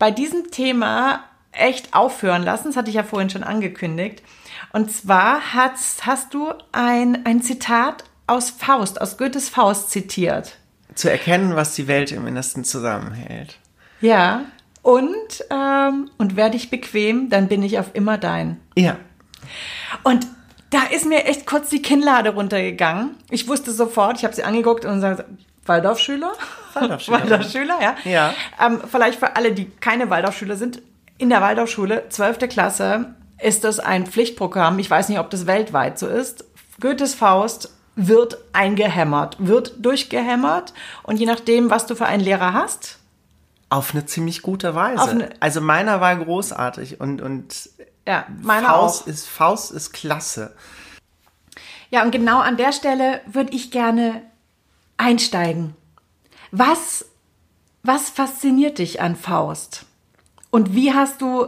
bei 0.00 0.10
diesem 0.10 0.50
Thema 0.50 1.22
echt 1.52 1.94
aufhören 1.94 2.42
lassen. 2.42 2.68
Das 2.70 2.76
hatte 2.76 2.90
ich 2.90 2.96
ja 2.96 3.04
vorhin 3.04 3.30
schon 3.30 3.44
angekündigt. 3.44 4.22
Und 4.72 4.90
zwar 4.90 5.54
hast, 5.54 6.06
hast 6.06 6.34
du 6.34 6.52
ein, 6.72 7.24
ein 7.24 7.42
Zitat 7.42 8.04
aus 8.26 8.50
Faust, 8.50 9.00
aus 9.00 9.18
Goethes 9.18 9.48
Faust 9.48 9.90
zitiert. 9.90 10.56
zu 10.94 11.10
erkennen, 11.10 11.56
was 11.56 11.74
die 11.74 11.88
Welt 11.88 12.12
im 12.12 12.26
Innersten 12.26 12.64
zusammenhält. 12.64 13.58
Ja. 14.00 14.44
Und, 14.82 15.44
ähm, 15.50 16.10
und 16.18 16.36
werde 16.36 16.56
ich 16.56 16.70
bequem, 16.70 17.30
dann 17.30 17.48
bin 17.48 17.62
ich 17.62 17.78
auf 17.78 17.90
immer 17.94 18.18
dein. 18.18 18.60
Ja. 18.76 18.96
Und 20.02 20.26
da 20.70 20.82
ist 20.90 21.06
mir 21.06 21.24
echt 21.26 21.46
kurz 21.46 21.68
die 21.68 21.82
Kinnlade 21.82 22.30
runtergegangen. 22.30 23.16
Ich 23.30 23.46
wusste 23.48 23.72
sofort, 23.72 24.18
ich 24.18 24.24
habe 24.24 24.34
sie 24.34 24.42
angeguckt 24.42 24.84
und 24.84 24.96
gesagt, 24.96 25.24
Waldorfschüler? 25.66 26.32
Waldorfschüler. 26.74 27.20
Waldorfschüler, 27.20 27.78
ja. 27.80 27.96
Ja. 28.04 28.34
Ähm, 28.60 28.80
vielleicht 28.90 29.18
für 29.18 29.36
alle, 29.36 29.52
die 29.52 29.66
keine 29.66 30.10
Waldorfschüler 30.10 30.56
sind. 30.56 30.82
In 31.18 31.28
der 31.28 31.40
Waldorfschule, 31.40 32.08
12. 32.08 32.48
Klasse, 32.48 33.14
ist 33.42 33.64
das 33.64 33.78
ein 33.80 34.06
Pflichtprogramm. 34.06 34.78
Ich 34.78 34.90
weiß 34.90 35.08
nicht, 35.08 35.18
ob 35.18 35.30
das 35.30 35.46
weltweit 35.46 35.98
so 35.98 36.06
ist. 36.06 36.44
Goethes 36.80 37.14
Faust 37.14 37.72
wird 37.96 38.38
eingehämmert, 38.52 39.36
wird 39.38 39.74
durchgehämmert. 39.84 40.72
Und 41.02 41.18
je 41.18 41.26
nachdem, 41.26 41.70
was 41.70 41.86
du 41.86 41.94
für 41.94 42.06
einen 42.06 42.22
Lehrer 42.22 42.52
hast, 42.54 42.98
Auf 43.68 43.92
eine 43.94 44.04
ziemlich 44.06 44.42
gute 44.42 44.74
Weise. 44.74 45.02
Eine- 45.10 45.30
also 45.40 45.60
meiner 45.60 46.00
war 46.00 46.14
großartig 46.16 47.00
und, 47.00 47.20
und 47.22 47.70
ja, 48.06 48.26
meiner 48.42 48.66
Faust 48.68 49.02
auch. 49.02 49.06
ist 49.06 49.26
Faust 49.28 49.72
ist 49.72 49.92
klasse. 49.92 50.54
Ja, 51.90 52.02
und 52.02 52.10
genau 52.10 52.38
an 52.40 52.56
der 52.56 52.72
Stelle 52.72 53.20
würde 53.26 53.52
ich 53.52 53.70
gerne 53.70 54.22
einsteigen. 54.96 55.74
Was, 56.50 57.04
was 57.82 58.08
fasziniert 58.10 58.78
dich 58.78 59.00
an 59.00 59.16
Faust? 59.16 59.84
Und 60.50 60.74
wie 60.74 60.92
hast 60.92 61.20
du 61.22 61.46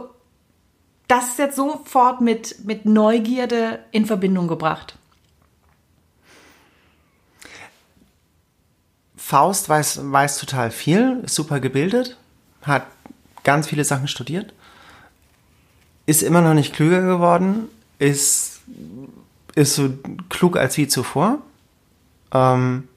das 1.07 1.37
jetzt 1.37 1.55
sofort 1.55 2.21
mit, 2.21 2.65
mit 2.65 2.85
Neugierde 2.85 3.79
in 3.91 4.05
Verbindung 4.05 4.47
gebracht? 4.47 4.97
Faust 9.15 9.69
weiß, 9.69 10.11
weiß 10.11 10.37
total 10.37 10.69
viel, 10.69 11.21
ist 11.23 11.35
super 11.35 11.59
gebildet, 11.59 12.17
hat 12.61 12.85
ganz 13.43 13.67
viele 13.67 13.83
Sachen 13.83 14.07
studiert, 14.07 14.53
ist 16.05 16.21
immer 16.21 16.41
noch 16.41 16.53
nicht 16.53 16.73
klüger 16.73 17.01
geworden, 17.01 17.67
ist, 17.97 18.61
ist 19.55 19.75
so 19.75 19.89
klug 20.29 20.57
als 20.57 20.77
wie 20.77 20.87
zuvor. 20.87 21.39
Ähm, 22.31 22.87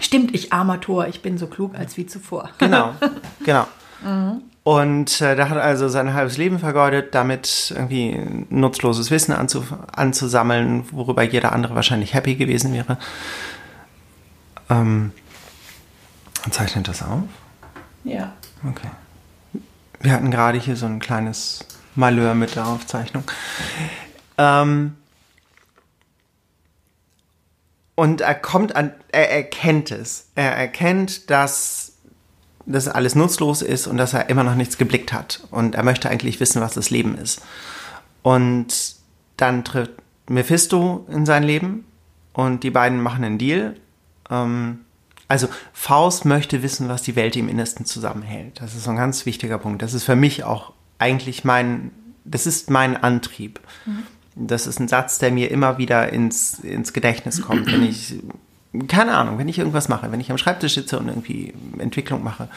Stimmt, 0.00 0.34
ich 0.34 0.52
armer 0.52 0.80
Tor, 0.80 1.06
ich 1.06 1.22
bin 1.22 1.38
so 1.38 1.46
klug 1.46 1.76
als 1.76 1.96
wie 1.96 2.06
zuvor. 2.06 2.50
Genau, 2.58 2.94
genau. 3.44 3.68
Und 4.62 5.20
äh, 5.22 5.36
da 5.36 5.48
hat 5.48 5.56
er 5.56 5.64
also 5.64 5.88
sein 5.88 6.12
halbes 6.12 6.36
Leben 6.36 6.58
vergeudet, 6.58 7.14
damit 7.14 7.72
irgendwie 7.74 8.20
nutzloses 8.50 9.10
Wissen 9.10 9.32
anzu 9.32 9.64
anzusammeln, 9.92 10.84
worüber 10.92 11.22
jeder 11.22 11.52
andere 11.52 11.74
wahrscheinlich 11.74 12.12
happy 12.12 12.34
gewesen 12.34 12.74
wäre. 12.74 12.98
Ähm, 14.68 15.12
zeichnet 16.50 16.88
das 16.88 17.02
auf? 17.02 17.22
Ja. 18.04 18.32
Okay. 18.68 18.90
Wir 20.00 20.12
hatten 20.12 20.30
gerade 20.30 20.58
hier 20.58 20.76
so 20.76 20.86
ein 20.86 20.98
kleines 21.00 21.64
Malheur 21.94 22.34
mit 22.34 22.54
der 22.54 22.66
Aufzeichnung. 22.66 23.24
Ähm, 24.38 24.96
und 27.94 28.20
er 28.22 28.34
kommt 28.34 28.76
an, 28.76 28.94
er 29.12 29.30
erkennt 29.30 29.90
es. 29.90 30.28
Er 30.34 30.56
erkennt, 30.56 31.30
dass 31.30 31.89
das 32.66 32.88
alles 32.88 33.14
nutzlos 33.14 33.62
ist 33.62 33.86
und 33.86 33.96
dass 33.96 34.14
er 34.14 34.28
immer 34.28 34.44
noch 34.44 34.54
nichts 34.54 34.78
geblickt 34.78 35.12
hat. 35.12 35.40
Und 35.50 35.74
er 35.74 35.82
möchte 35.82 36.10
eigentlich 36.10 36.40
wissen, 36.40 36.60
was 36.60 36.74
das 36.74 36.90
Leben 36.90 37.16
ist. 37.16 37.42
Und 38.22 38.96
dann 39.36 39.64
trifft 39.64 39.92
Mephisto 40.28 41.06
in 41.10 41.26
sein 41.26 41.42
Leben 41.42 41.84
und 42.32 42.62
die 42.62 42.70
beiden 42.70 43.00
machen 43.02 43.24
einen 43.24 43.38
Deal. 43.38 43.76
Ähm, 44.30 44.80
also 45.28 45.48
Faust 45.72 46.24
möchte 46.24 46.62
wissen, 46.62 46.88
was 46.88 47.02
die 47.02 47.16
Welt 47.16 47.36
im 47.36 47.48
Innersten 47.48 47.86
zusammenhält. 47.86 48.60
Das 48.60 48.74
ist 48.74 48.84
so 48.84 48.90
ein 48.90 48.96
ganz 48.96 49.26
wichtiger 49.26 49.58
Punkt. 49.58 49.82
Das 49.82 49.94
ist 49.94 50.04
für 50.04 50.16
mich 50.16 50.44
auch 50.44 50.72
eigentlich 50.98 51.44
mein, 51.44 51.92
das 52.24 52.46
ist 52.46 52.70
mein 52.70 52.96
Antrieb. 52.96 53.60
Das 54.34 54.66
ist 54.66 54.80
ein 54.80 54.88
Satz, 54.88 55.18
der 55.18 55.30
mir 55.30 55.50
immer 55.50 55.78
wieder 55.78 56.12
ins, 56.12 56.58
ins 56.60 56.92
Gedächtnis 56.92 57.42
kommt, 57.42 57.66
wenn 57.66 57.82
ich, 57.82 58.16
keine 58.88 59.16
Ahnung, 59.16 59.38
wenn 59.38 59.48
ich 59.48 59.58
irgendwas 59.58 59.88
mache, 59.88 60.12
wenn 60.12 60.20
ich 60.20 60.30
am 60.30 60.38
Schreibtisch 60.38 60.74
sitze 60.74 60.98
und 60.98 61.08
irgendwie 61.08 61.54
Entwicklung 61.78 62.22
mache. 62.22 62.48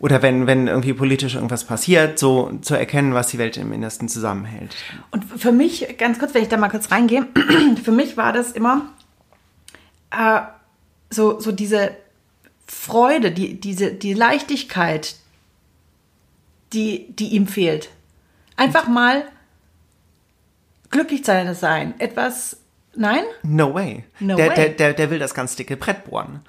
Oder 0.00 0.22
wenn, 0.22 0.46
wenn 0.46 0.68
irgendwie 0.68 0.92
politisch 0.92 1.34
irgendwas 1.34 1.64
passiert, 1.64 2.18
so 2.18 2.52
zu 2.62 2.74
erkennen, 2.74 3.14
was 3.14 3.28
die 3.28 3.38
Welt 3.38 3.56
im 3.56 3.72
Innersten 3.72 4.08
zusammenhält. 4.08 4.76
Und 5.10 5.24
für 5.24 5.50
mich, 5.50 5.96
ganz 5.98 6.18
kurz, 6.18 6.34
wenn 6.34 6.42
ich 6.42 6.48
da 6.48 6.56
mal 6.56 6.68
kurz 6.68 6.92
reingehe, 6.92 7.26
für 7.82 7.90
mich 7.90 8.16
war 8.16 8.32
das 8.32 8.52
immer 8.52 8.92
äh, 10.10 10.40
so, 11.10 11.40
so 11.40 11.50
diese 11.50 11.90
Freude, 12.66 13.32
die, 13.32 13.58
diese, 13.58 13.92
die 13.92 14.14
Leichtigkeit, 14.14 15.16
die, 16.72 17.12
die 17.14 17.28
ihm 17.28 17.48
fehlt. 17.48 17.90
Einfach 18.56 18.88
mal 18.88 19.24
glücklich 20.90 21.24
sein, 21.24 21.52
sein. 21.54 21.94
Etwas, 21.98 22.58
nein? 22.98 23.24
No 23.42 23.74
way. 23.74 24.04
No 24.20 24.36
der, 24.36 24.48
way. 24.48 24.54
Der, 24.56 24.68
der, 24.70 24.92
der 24.94 25.10
will 25.10 25.18
das 25.18 25.34
ganz 25.34 25.56
dicke 25.56 25.76
Brett 25.76 26.04
bohren. 26.04 26.40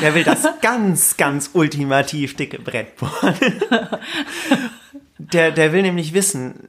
Der 0.00 0.14
will 0.14 0.24
das 0.24 0.46
ganz, 0.62 1.16
ganz 1.16 1.50
ultimativ 1.52 2.36
dicke 2.36 2.58
Brett 2.58 2.96
bohren. 2.96 3.34
Der, 5.18 5.52
der 5.52 5.72
will 5.72 5.82
nämlich 5.82 6.14
wissen, 6.14 6.68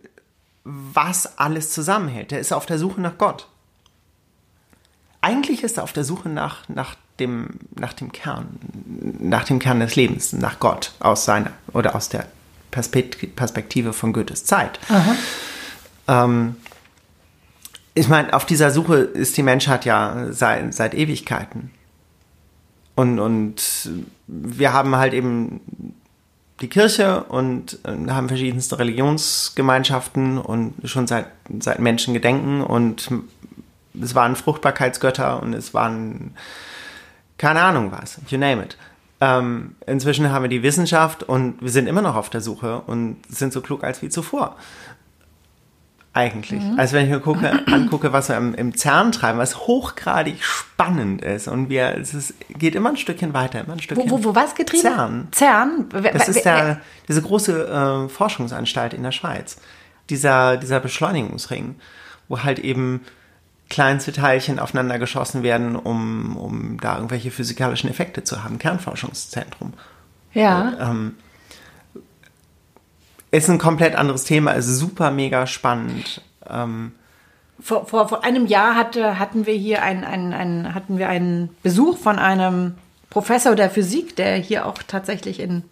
was 0.63 1.37
alles 1.37 1.71
zusammenhält. 1.71 2.31
Der 2.31 2.39
ist 2.39 2.53
auf 2.53 2.65
der 2.65 2.77
Suche 2.77 3.01
nach 3.01 3.17
Gott. 3.17 3.47
Eigentlich 5.21 5.63
ist 5.63 5.77
er 5.77 5.83
auf 5.83 5.93
der 5.93 6.03
Suche 6.03 6.29
nach, 6.29 6.67
nach, 6.67 6.95
dem, 7.19 7.59
nach 7.75 7.93
dem 7.93 8.11
Kern, 8.11 8.59
nach 9.19 9.45
dem 9.45 9.59
Kern 9.59 9.79
des 9.79 9.95
Lebens, 9.95 10.33
nach 10.33 10.59
Gott 10.59 10.91
aus 10.99 11.25
seiner 11.25 11.51
oder 11.71 11.95
aus 11.95 12.09
der 12.09 12.27
Perspektive 12.71 13.93
von 13.93 14.11
Goethes 14.13 14.45
Zeit. 14.45 14.79
Ähm, 16.07 16.57
ich 17.95 18.07
meine, 18.07 18.33
auf 18.33 18.45
dieser 18.45 18.71
Suche 18.71 18.95
ist 18.97 19.37
die 19.37 19.43
Menschheit 19.43 19.85
ja 19.85 20.27
seit, 20.31 20.73
seit 20.73 20.93
Ewigkeiten. 20.93 21.71
Und, 22.95 23.19
und 23.19 23.89
wir 24.27 24.73
haben 24.73 24.95
halt 24.95 25.13
eben 25.13 25.61
die 26.61 26.69
Kirche 26.69 27.23
und 27.23 27.79
haben 27.85 28.27
verschiedenste 28.27 28.79
Religionsgemeinschaften 28.79 30.37
und 30.37 30.75
schon 30.85 31.07
seit, 31.07 31.27
seit 31.59 31.79
Menschen 31.79 32.13
und 32.61 33.09
es 34.01 34.15
waren 34.15 34.35
Fruchtbarkeitsgötter 34.35 35.41
und 35.41 35.53
es 35.53 35.73
waren 35.73 36.35
keine 37.37 37.61
Ahnung 37.61 37.91
was, 37.91 38.19
you 38.27 38.37
name 38.37 38.63
it. 38.63 38.77
Ähm, 39.19 39.75
inzwischen 39.85 40.31
haben 40.31 40.43
wir 40.43 40.49
die 40.49 40.63
Wissenschaft 40.63 41.23
und 41.23 41.61
wir 41.61 41.69
sind 41.69 41.87
immer 41.87 42.01
noch 42.01 42.15
auf 42.15 42.29
der 42.29 42.41
Suche 42.41 42.81
und 42.81 43.17
sind 43.29 43.53
so 43.53 43.61
klug 43.61 43.83
als 43.83 44.01
wie 44.01 44.09
zuvor 44.09 44.55
eigentlich. 46.13 46.61
Mhm. 46.61 46.79
Also 46.79 46.95
wenn 46.95 47.05
ich 47.05 47.11
mir 47.11 47.19
gucke, 47.19 47.51
angucke, 47.67 48.13
was 48.13 48.29
wir 48.29 48.37
im, 48.37 48.53
im 48.53 48.75
CERN 48.75 49.11
treiben, 49.11 49.39
was 49.39 49.57
hochgradig 49.67 50.43
spannend 50.43 51.23
ist 51.23 51.47
und 51.47 51.69
wir, 51.69 51.97
es 51.97 52.13
ist, 52.13 52.35
geht 52.49 52.75
immer 52.75 52.89
ein 52.89 52.97
Stückchen 52.97 53.33
weiter, 53.33 53.61
immer 53.61 53.73
ein 53.73 53.79
Stückchen. 53.79 54.09
Wo, 54.09 54.19
wo, 54.19 54.23
wo 54.23 54.35
was 54.35 54.53
getrieben? 54.53 54.83
CERN. 54.83 55.27
CERN? 55.33 55.89
Das 56.13 56.29
ist 56.29 56.45
der, 56.45 56.81
diese 57.07 57.21
große 57.21 58.05
äh, 58.07 58.09
Forschungsanstalt 58.09 58.93
in 58.93 59.03
der 59.03 59.11
Schweiz. 59.11 59.57
Dieser, 60.09 60.57
dieser 60.57 60.79
Beschleunigungsring, 60.79 61.75
wo 62.27 62.43
halt 62.43 62.59
eben 62.59 63.01
kleinste 63.69 64.11
Teilchen 64.11 64.59
aufeinander 64.59 64.99
geschossen 64.99 65.41
werden, 65.41 65.75
um, 65.75 66.37
um 66.37 66.77
da 66.79 66.97
irgendwelche 66.97 67.31
physikalischen 67.31 67.89
Effekte 67.89 68.23
zu 68.23 68.43
haben. 68.43 68.59
Kernforschungszentrum. 68.59 69.73
Ja. 70.33 70.73
Ähm, 70.79 71.15
ist 73.33 73.49
ein 73.49 73.57
komplett 73.57 73.95
anderes 73.95 74.25
Thema, 74.25 74.51
ist 74.51 74.67
super 74.67 75.09
mega 75.09 75.47
spannend. 75.47 76.21
Ähm, 76.47 76.91
vor, 77.59 77.87
vor, 77.87 78.07
vor 78.07 78.23
einem 78.23 78.45
Jahr 78.45 78.75
hatte, 78.75 79.17
hatten 79.17 79.47
wir 79.47 79.55
hier 79.55 79.81
einen, 79.81 80.03
einen, 80.03 80.33
einen, 80.33 80.75
hatten 80.75 80.99
wir 80.99 81.09
einen 81.09 81.49
Besuch 81.63 81.97
von 81.97 82.19
einem 82.19 82.75
Professor 83.09 83.55
der 83.55 83.71
Physik, 83.71 84.15
der 84.15 84.35
hier 84.35 84.67
auch 84.67 84.77
tatsächlich 84.85 85.39
in, 85.39 85.63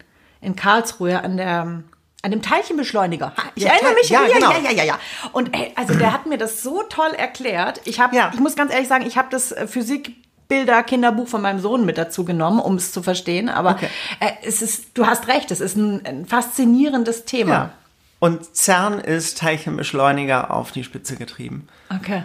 in 0.41 0.56
Karlsruhe 0.56 1.24
an 1.24 1.38
der 1.38 1.84
an 2.24 2.30
dem 2.30 2.43
Teilchenbeschleuniger. 2.43 3.34
Ich 3.56 3.63
ja, 3.63 3.71
erinnere 3.71 3.95
mich. 3.95 4.10
Ja, 4.10 4.28
ja, 4.28 4.34
genau. 4.36 4.52
ja, 4.52 4.60
ja, 4.60 4.71
ja, 4.71 4.84
ja. 4.84 5.00
Und 5.32 5.56
ey, 5.56 5.71
also 5.76 5.95
der 5.95 6.13
hat 6.13 6.28
mir 6.28 6.38
das 6.38 6.62
so 6.62 6.84
toll 6.84 7.12
erklärt. 7.17 7.82
Ich 7.86 8.00
habe, 8.00 8.15
ja. 8.15 8.30
ich 8.32 8.39
muss 8.39 8.56
ganz 8.56 8.71
ehrlich 8.71 8.88
sagen, 8.88 9.08
ich 9.08 9.17
habe 9.17 9.30
das 9.32 9.52
äh, 9.52 9.65
Physik 9.65 10.15
Bilder 10.51 10.83
Kinderbuch 10.83 11.29
von 11.29 11.41
meinem 11.41 11.61
Sohn 11.61 11.85
mit 11.85 11.97
dazu 11.97 12.25
genommen, 12.25 12.59
um 12.59 12.75
es 12.75 12.91
zu 12.91 13.01
verstehen. 13.01 13.47
Aber 13.47 13.71
okay. 13.71 13.87
äh, 14.19 14.31
es 14.43 14.61
ist, 14.61 14.87
du 14.95 15.05
hast 15.05 15.29
recht, 15.29 15.49
es 15.49 15.61
ist 15.61 15.77
ein, 15.77 16.05
ein 16.05 16.25
faszinierendes 16.25 17.23
Thema. 17.23 17.53
Ja. 17.53 17.71
Und 18.19 18.53
CERN 18.53 18.99
ist 18.99 19.37
Teilchenbeschleuniger 19.37 20.51
auf 20.51 20.73
die 20.73 20.83
Spitze 20.83 21.15
getrieben. 21.15 21.69
Okay. 21.87 22.23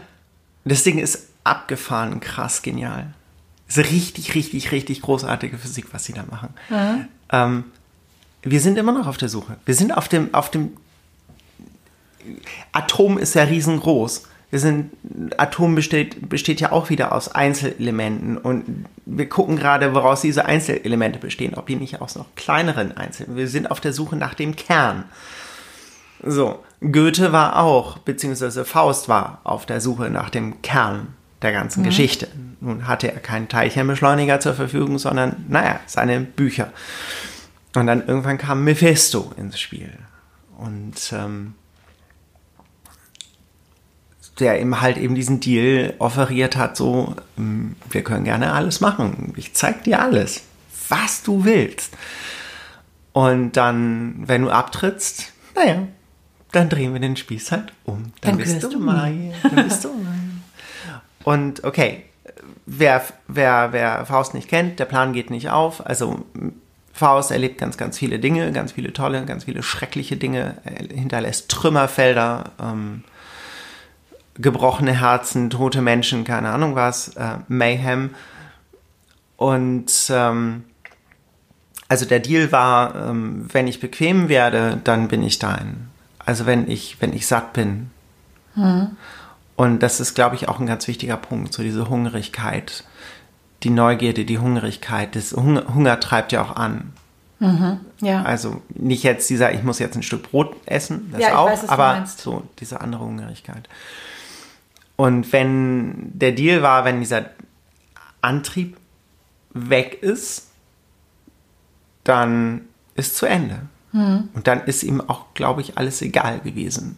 Das 0.64 0.82
Ding 0.82 0.98
ist 0.98 1.28
abgefahren, 1.44 2.18
krass 2.18 2.62
genial. 2.62 3.14
ist 3.68 3.78
richtig, 3.78 4.34
richtig, 4.34 4.72
richtig 4.72 5.02
großartige 5.02 5.56
Physik, 5.56 5.86
was 5.92 6.02
sie 6.02 6.12
da 6.12 6.24
machen. 6.28 6.48
Mhm. 6.68 7.08
Ähm, 7.30 7.64
wir 8.42 8.60
sind 8.60 8.76
immer 8.76 8.90
noch 8.90 9.06
auf 9.06 9.18
der 9.18 9.28
Suche. 9.28 9.56
Wir 9.64 9.74
sind 9.76 9.96
auf 9.96 10.08
dem, 10.08 10.34
auf 10.34 10.50
dem 10.50 10.76
Atom 12.72 13.18
ist 13.18 13.36
ja 13.36 13.44
riesengroß 13.44 14.24
wir 14.50 14.60
sind, 14.60 14.92
Atom 15.38 15.74
besteht, 15.74 16.28
besteht 16.28 16.60
ja 16.60 16.70
auch 16.70 16.88
wieder 16.88 17.12
aus 17.12 17.28
Einzelelementen 17.28 18.38
und 18.38 18.86
wir 19.04 19.28
gucken 19.28 19.56
gerade, 19.56 19.94
woraus 19.94 20.20
diese 20.20 20.44
Einzelelemente 20.44 21.18
bestehen, 21.18 21.54
ob 21.54 21.66
die 21.66 21.76
nicht 21.76 22.00
aus 22.00 22.14
noch 22.14 22.26
kleineren 22.36 22.96
Einzelnen. 22.96 23.36
Wir 23.36 23.48
sind 23.48 23.70
auf 23.70 23.80
der 23.80 23.92
Suche 23.92 24.16
nach 24.16 24.34
dem 24.34 24.54
Kern. 24.54 25.04
So, 26.24 26.64
Goethe 26.80 27.32
war 27.32 27.58
auch, 27.58 27.98
beziehungsweise 27.98 28.64
Faust 28.64 29.08
war 29.08 29.40
auf 29.44 29.66
der 29.66 29.80
Suche 29.80 30.10
nach 30.10 30.30
dem 30.30 30.62
Kern 30.62 31.08
der 31.42 31.52
ganzen 31.52 31.80
mhm. 31.80 31.86
Geschichte. 31.86 32.28
Nun 32.60 32.86
hatte 32.86 33.12
er 33.12 33.20
keinen 33.20 33.48
Teilchenbeschleuniger 33.48 34.40
zur 34.40 34.54
Verfügung, 34.54 34.98
sondern, 34.98 35.44
naja, 35.48 35.80
seine 35.86 36.20
Bücher. 36.20 36.72
Und 37.74 37.86
dann 37.86 38.06
irgendwann 38.06 38.38
kam 38.38 38.64
Mephisto 38.64 39.32
ins 39.36 39.60
Spiel. 39.60 39.92
Und 40.56 41.12
ähm, 41.12 41.54
der 44.38 44.60
ihm 44.60 44.80
halt 44.80 44.98
eben 44.98 45.14
diesen 45.14 45.40
Deal 45.40 45.94
offeriert 45.98 46.56
hat, 46.56 46.76
so, 46.76 47.14
ähm, 47.38 47.76
wir 47.90 48.02
können 48.02 48.24
gerne 48.24 48.52
alles 48.52 48.80
machen. 48.80 49.32
Ich 49.36 49.54
zeig 49.54 49.84
dir 49.84 50.00
alles, 50.00 50.42
was 50.88 51.22
du 51.22 51.44
willst. 51.44 51.96
Und 53.12 53.52
dann, 53.52 54.24
wenn 54.26 54.42
du 54.42 54.50
abtrittst, 54.50 55.32
naja, 55.54 55.88
dann 56.52 56.68
drehen 56.68 56.92
wir 56.92 57.00
den 57.00 57.16
Spieß 57.16 57.52
halt 57.52 57.72
um. 57.84 58.12
Dann, 58.20 58.32
dann 58.32 58.36
bist 58.38 58.62
du 58.62 58.78
mein. 58.78 59.32
Dann 59.42 59.68
bist 59.68 59.84
du 59.84 59.88
mein. 59.88 60.42
Und 61.24 61.64
okay, 61.64 62.04
wer, 62.66 63.02
wer, 63.26 63.72
wer 63.72 64.06
Faust 64.06 64.34
nicht 64.34 64.48
kennt, 64.48 64.78
der 64.78 64.84
Plan 64.84 65.12
geht 65.12 65.30
nicht 65.30 65.50
auf. 65.50 65.84
Also 65.84 66.24
Faust 66.92 67.30
erlebt 67.30 67.58
ganz, 67.58 67.76
ganz 67.76 67.98
viele 67.98 68.18
Dinge, 68.18 68.52
ganz 68.52 68.72
viele 68.72 68.92
tolle, 68.92 69.24
ganz 69.24 69.44
viele 69.44 69.62
schreckliche 69.62 70.16
Dinge, 70.16 70.58
er 70.64 70.86
hinterlässt 70.96 71.50
Trümmerfelder, 71.50 72.52
ähm, 72.62 73.02
gebrochene 74.38 75.00
Herzen, 75.00 75.50
tote 75.50 75.82
Menschen, 75.82 76.24
keine 76.24 76.50
Ahnung 76.50 76.74
was, 76.74 77.08
äh, 77.16 77.38
Mayhem. 77.48 78.10
Und 79.36 79.92
ähm, 80.10 80.64
also 81.88 82.04
der 82.04 82.20
Deal 82.20 82.52
war, 82.52 82.94
ähm, 82.94 83.48
wenn 83.52 83.66
ich 83.66 83.80
bequem 83.80 84.28
werde, 84.28 84.80
dann 84.82 85.08
bin 85.08 85.22
ich 85.22 85.38
dein. 85.38 85.88
Also 86.18 86.46
wenn 86.46 86.68
ich, 86.68 87.00
wenn 87.00 87.12
ich 87.12 87.26
satt 87.26 87.52
bin. 87.52 87.90
Mhm. 88.54 88.96
Und 89.54 89.82
das 89.82 90.00
ist, 90.00 90.14
glaube 90.14 90.36
ich, 90.36 90.48
auch 90.48 90.60
ein 90.60 90.66
ganz 90.66 90.86
wichtiger 90.88 91.16
Punkt, 91.16 91.52
so 91.52 91.62
diese 91.62 91.88
Hungrigkeit, 91.88 92.84
die 93.62 93.70
Neugierde, 93.70 94.24
die 94.24 94.38
Hungrigkeit. 94.38 95.16
Das 95.16 95.32
Hunger, 95.32 95.74
Hunger 95.74 95.98
treibt 96.00 96.32
ja 96.32 96.42
auch 96.42 96.56
an. 96.56 96.92
Mhm, 97.38 97.80
ja. 98.00 98.22
Also 98.22 98.62
nicht 98.70 99.02
jetzt 99.02 99.28
dieser, 99.28 99.52
ich 99.52 99.62
muss 99.62 99.78
jetzt 99.78 99.96
ein 99.96 100.02
Stück 100.02 100.30
Brot 100.30 100.56
essen, 100.66 101.10
das 101.12 101.20
ja, 101.20 101.36
auch, 101.36 101.50
weiß, 101.50 101.68
aber 101.68 102.04
so 102.06 102.42
diese 102.58 102.80
andere 102.80 103.04
Hungrigkeit. 103.04 103.68
Und 104.96 105.32
wenn 105.32 106.18
der 106.18 106.32
Deal 106.32 106.62
war, 106.62 106.84
wenn 106.84 107.00
dieser 107.00 107.30
Antrieb 108.22 108.76
weg 109.52 109.98
ist, 110.02 110.48
dann 112.04 112.62
ist 112.94 113.16
zu 113.16 113.26
Ende. 113.26 113.62
Mhm. 113.92 114.30
Und 114.34 114.46
dann 114.46 114.64
ist 114.64 114.82
ihm 114.82 115.00
auch, 115.00 115.26
glaube 115.34 115.60
ich, 115.60 115.76
alles 115.76 116.02
egal 116.02 116.40
gewesen. 116.40 116.96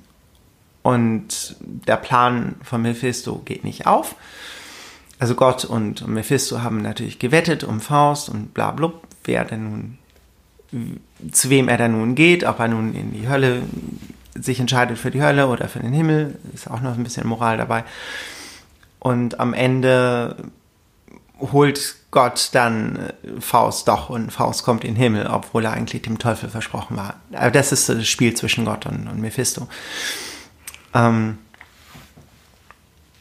Und 0.82 1.56
der 1.61 1.96
Plan 1.96 2.54
von 2.62 2.82
Mephisto 2.82 3.42
geht 3.44 3.64
nicht 3.64 3.87
auf. 3.87 4.14
Also 5.18 5.34
Gott 5.34 5.64
und 5.64 6.06
Mephisto 6.06 6.62
haben 6.62 6.80
natürlich 6.80 7.18
gewettet 7.18 7.64
um 7.64 7.80
Faust 7.80 8.28
und 8.28 8.54
bla 8.54 8.70
bla, 8.70 8.92
wer 9.24 9.44
denn 9.44 9.64
nun, 9.64 9.98
zu 11.32 11.50
wem 11.50 11.68
er 11.68 11.76
dann 11.76 11.92
nun 11.92 12.14
geht, 12.14 12.44
ob 12.44 12.61
er 12.61 12.68
nun 12.68 12.94
in 12.94 13.12
die 13.12 13.28
Hölle 13.28 13.62
sich 14.40 14.61
entscheidet 14.61 14.98
für 14.98 15.11
die 15.11 15.22
Hölle 15.22 15.48
oder 15.48 15.68
für 15.68 15.81
den 15.81 15.92
Himmel, 15.92 16.38
ist 16.55 16.70
auch 16.70 16.81
noch 16.81 16.94
ein 16.94 17.05
bisschen 17.05 17.27
Moral 17.27 17.57
dabei. 17.57 17.85
Und 18.98 19.38
am 19.40 19.55
Ende 19.55 20.37
holt 21.40 21.96
Gott 22.11 22.51
dann 22.53 23.12
Faust 23.38 23.87
doch 23.87 24.11
und 24.11 24.33
Faust 24.33 24.64
kommt 24.64 24.85
in 24.85 24.94
den 24.94 25.01
Himmel, 25.01 25.27
obwohl 25.27 25.64
er 25.64 25.72
eigentlich 25.72 26.03
dem 26.03 26.18
Teufel 26.18 26.48
versprochen 26.48 26.96
war. 26.96 27.14
Aber 27.33 27.51
das 27.51 27.70
ist 27.70 27.88
das 27.88 28.07
Spiel 28.09 28.35
zwischen 28.35 28.64
Gott 28.64 28.87
und, 28.87 29.09
und 29.09 29.20
Mephisto. 29.20 29.68
Ähm, 30.94 31.38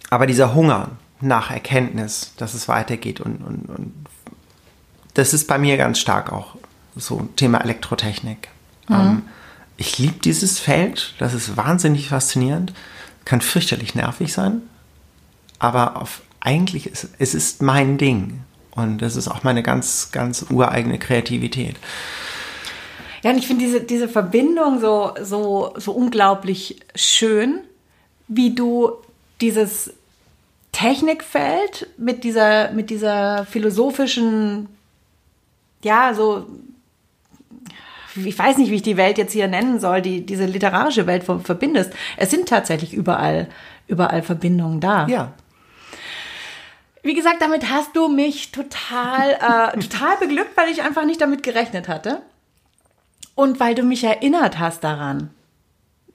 aber 0.10 0.26
dieser 0.26 0.54
Hunger 0.54 0.92
nach 1.20 1.52
Erkenntnis, 1.52 2.34
dass 2.38 2.54
es 2.54 2.68
weitergeht 2.68 3.20
und, 3.20 3.38
und, 3.38 3.70
und 3.70 3.94
das 5.14 5.34
ist 5.34 5.48
bei 5.48 5.58
mir 5.58 5.78
ganz 5.78 6.00
stark 6.00 6.32
auch 6.32 6.56
so 6.96 7.28
Thema 7.36 7.60
Elektrotechnik. 7.62 8.50
Mhm. 8.88 8.96
Ähm, 8.96 9.22
ich 9.78 9.98
liebe 9.98 10.20
dieses 10.24 10.60
Feld, 10.60 11.14
das 11.20 11.34
ist 11.34 11.56
wahnsinnig 11.56 12.10
faszinierend, 12.10 12.74
kann 13.26 13.42
fürchterlich 13.42 13.96
nervig 13.96 14.34
sein, 14.34 14.62
aber 15.60 16.02
auf, 16.02 16.22
eigentlich 16.40 16.88
ist 16.88 17.10
es 17.20 17.34
ist 17.34 17.62
mein 17.62 17.98
Ding 17.98 18.42
und 18.72 19.02
das 19.02 19.16
ist 19.16 19.28
auch 19.28 19.44
meine 19.44 19.64
ganz, 19.64 20.12
ganz 20.12 20.46
ureigene 20.50 21.00
Kreativität. 21.00 21.76
Ja, 23.24 23.32
und 23.32 23.38
ich 23.38 23.48
finde 23.48 23.66
diese, 23.66 23.82
diese 23.82 24.08
Verbindung 24.08 24.80
so, 24.80 25.14
so, 25.22 25.74
so 25.78 25.92
unglaublich 25.92 26.80
schön, 26.96 27.62
wie 28.28 28.54
du 28.54 28.92
dieses 29.42 29.94
Technikfeld 30.72 31.88
mit 31.98 32.24
dieser, 32.24 32.72
mit 32.72 32.90
dieser 32.90 33.46
philosophischen 33.46 34.70
ja, 35.84 36.14
so, 36.14 36.48
ich 38.26 38.38
weiß 38.38 38.58
nicht, 38.58 38.72
wie 38.72 38.76
ich 38.76 38.82
die 38.82 38.98
Welt 38.98 39.18
jetzt 39.18 39.34
hier 39.34 39.48
nennen 39.48 39.80
soll, 39.80 40.02
die, 40.02 40.26
diese 40.26 40.46
literarische 40.46 41.08
Welt 41.08 41.24
verbindest. 41.24 41.92
Es 42.18 42.32
sind 42.32 42.48
tatsächlich 42.50 42.94
überall, 42.94 43.48
überall 43.88 44.22
Verbindungen 44.22 44.80
da. 44.80 45.08
Ja. 45.08 45.34
Wie 47.04 47.14
gesagt, 47.14 47.42
damit 47.42 47.70
hast 47.72 47.96
du 47.96 48.08
mich 48.10 48.52
total, 48.52 49.32
äh, 49.32 49.80
total 49.80 50.18
beglückt, 50.18 50.58
weil 50.58 50.70
ich 50.70 50.82
einfach 50.82 51.06
nicht 51.06 51.22
damit 51.22 51.44
gerechnet 51.44 51.88
hatte. 51.88 52.22
Und 53.36 53.60
weil 53.60 53.76
du 53.76 53.84
mich 53.84 54.04
erinnert 54.04 54.60
hast 54.60 54.84
daran. 54.84 55.30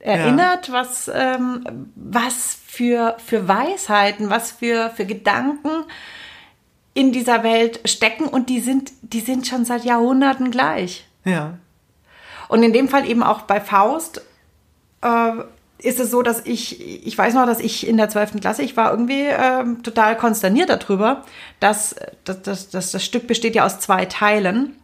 Erinnert, 0.01 0.69
ja. 0.69 0.75
was, 0.75 1.11
ähm, 1.15 1.93
was 1.95 2.59
für, 2.67 3.17
für 3.25 3.47
Weisheiten, 3.47 4.29
was 4.29 4.51
für, 4.51 4.91
für 4.91 5.07
Gedanken 5.07 5.85
in 6.95 7.13
dieser 7.13 7.43
Welt 7.43 7.81
stecken 7.85 8.25
und 8.25 8.49
die 8.51 8.61
sind, 8.61 8.93
die 9.03 9.21
sind 9.21 9.47
schon 9.47 9.65
seit 9.65 9.85
Jahrhunderten 9.85 10.51
gleich. 10.51 11.07
Ja. 11.25 11.59
Und 12.53 12.63
in 12.63 12.75
dem 12.75 12.87
Fall 12.87 13.09
eben 13.09 13.23
auch 13.23 13.41
bei 13.41 13.63
Faust 13.63 14.21
äh, 15.01 15.33
ist 15.79 15.99
es 15.99 16.11
so, 16.11 16.21
dass 16.21 16.45
ich, 16.45 17.07
ich 17.07 17.17
weiß 17.17 17.33
noch, 17.33 17.47
dass 17.47 17.61
ich 17.61 17.89
in 17.89 17.97
der 17.97 18.11
12. 18.11 18.43
Klasse, 18.43 18.63
ich 18.63 18.77
war 18.77 18.91
irgendwie 18.91 19.25
äh, 19.25 19.65
total 19.83 20.19
konsterniert 20.19 20.69
darüber, 20.69 21.25
dass, 21.61 21.97
dass, 22.25 22.43
dass, 22.43 22.69
dass 22.69 22.91
das 22.91 23.03
Stück 23.03 23.27
besteht 23.27 23.55
ja 23.55 23.65
aus 23.65 23.81
zwei 23.81 24.05
Teilen. 24.05 24.77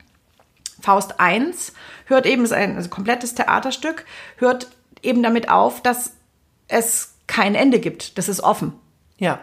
Faust 0.81 1.21
1 1.21 1.75
hört 2.07 2.25
eben, 2.25 2.43
ist 2.43 2.55
ein 2.55 2.75
also 2.75 2.89
komplettes 2.89 3.35
Theaterstück, 3.35 4.07
hört 4.39 4.69
eben 5.03 5.23
damit 5.23 5.51
auf, 5.51 5.83
dass 5.83 6.13
es 6.69 7.17
kein 7.27 7.55
Ende 7.55 7.81
gibt. 7.81 8.17
Das 8.17 8.31
ist 8.31 8.41
offen. 8.41 8.73
Ja. 9.19 9.41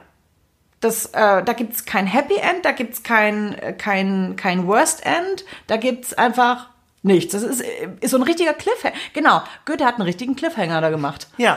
Das, 0.80 1.06
äh, 1.14 1.44
da 1.44 1.54
gibt 1.54 1.76
es 1.76 1.86
kein 1.86 2.08
Happy 2.08 2.38
End, 2.38 2.66
da 2.66 2.72
gibt 2.72 2.96
es 2.96 3.04
kein, 3.04 3.56
kein, 3.78 4.36
kein 4.36 4.66
Worst 4.66 5.06
End, 5.06 5.46
da 5.68 5.78
gibt 5.78 6.06
es 6.06 6.14
einfach 6.16 6.70
nichts. 7.06 7.32
Das 7.34 7.44
ist, 7.44 7.64
ist 8.02 8.12
so 8.12 8.18
ein 8.18 8.24
richtiger 8.24 8.54
Cliffhanger. 8.54 8.96
Genau, 9.14 9.42
Goethe 9.66 9.86
hat 9.86 9.96
einen 9.96 10.04
richtigen 10.04 10.36
Cliffhanger 10.36 10.82
da 10.82 10.90
gemacht. 10.90 11.28
Ja. 11.38 11.56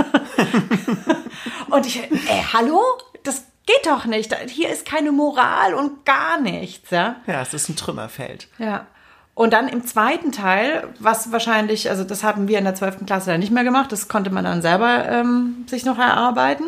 und 1.70 1.86
ich, 1.86 2.00
ey, 2.00 2.08
äh, 2.10 2.42
hallo? 2.52 2.80
Das 3.24 3.44
geht 3.66 3.86
doch 3.86 4.04
nicht. 4.04 4.34
Hier 4.48 4.70
ist 4.70 4.86
keine 4.86 5.10
Moral 5.10 5.74
und 5.74 6.04
gar 6.04 6.40
nichts, 6.40 6.90
ja. 6.90 7.16
Ja, 7.26 7.42
es 7.42 7.54
ist 7.54 7.68
ein 7.68 7.76
Trümmerfeld. 7.76 8.48
Ja. 8.58 8.86
Und 9.34 9.52
dann 9.52 9.68
im 9.68 9.86
zweiten 9.86 10.32
Teil, 10.32 10.88
was 10.98 11.30
wahrscheinlich, 11.30 11.88
also 11.90 12.02
das 12.04 12.24
haben 12.24 12.48
wir 12.48 12.58
in 12.58 12.64
der 12.64 12.74
12. 12.74 13.06
Klasse 13.06 13.30
dann 13.30 13.40
nicht 13.40 13.52
mehr 13.52 13.64
gemacht, 13.64 13.92
das 13.92 14.08
konnte 14.08 14.30
man 14.30 14.44
dann 14.44 14.62
selber 14.62 15.08
ähm, 15.08 15.64
sich 15.68 15.84
noch 15.84 15.98
erarbeiten, 15.98 16.64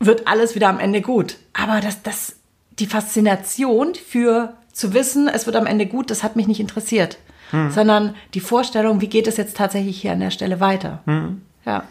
wird 0.00 0.26
alles 0.26 0.54
wieder 0.54 0.68
am 0.68 0.80
Ende 0.80 1.00
gut. 1.00 1.36
Aber 1.52 1.80
das, 1.80 2.02
das, 2.02 2.36
die 2.78 2.86
Faszination 2.86 3.94
für 3.94 4.54
zu 4.74 4.92
wissen, 4.92 5.28
es 5.28 5.46
wird 5.46 5.56
am 5.56 5.66
Ende 5.66 5.86
gut, 5.86 6.10
das 6.10 6.22
hat 6.22 6.36
mich 6.36 6.46
nicht 6.46 6.60
interessiert. 6.60 7.16
Hm. 7.50 7.70
Sondern 7.70 8.14
die 8.34 8.40
Vorstellung, 8.40 9.00
wie 9.00 9.08
geht 9.08 9.26
es 9.26 9.36
jetzt 9.36 9.56
tatsächlich 9.56 10.02
hier 10.02 10.12
an 10.12 10.20
der 10.20 10.30
Stelle 10.30 10.60
weiter. 10.60 11.00
Hm. 11.06 11.42
Ja. 11.64 11.84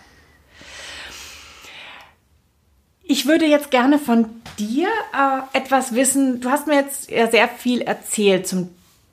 Ich 3.03 3.25
würde 3.25 3.45
jetzt 3.45 3.71
gerne 3.71 3.99
von 3.99 4.29
dir 4.59 4.89
äh, 5.13 5.57
etwas 5.57 5.95
wissen. 5.95 6.41
Du 6.41 6.49
hast 6.49 6.67
mir 6.67 6.75
jetzt 6.75 7.09
ja 7.09 7.29
sehr 7.29 7.47
viel 7.47 7.81
erzählt 7.81 8.47
zum, 8.47 8.69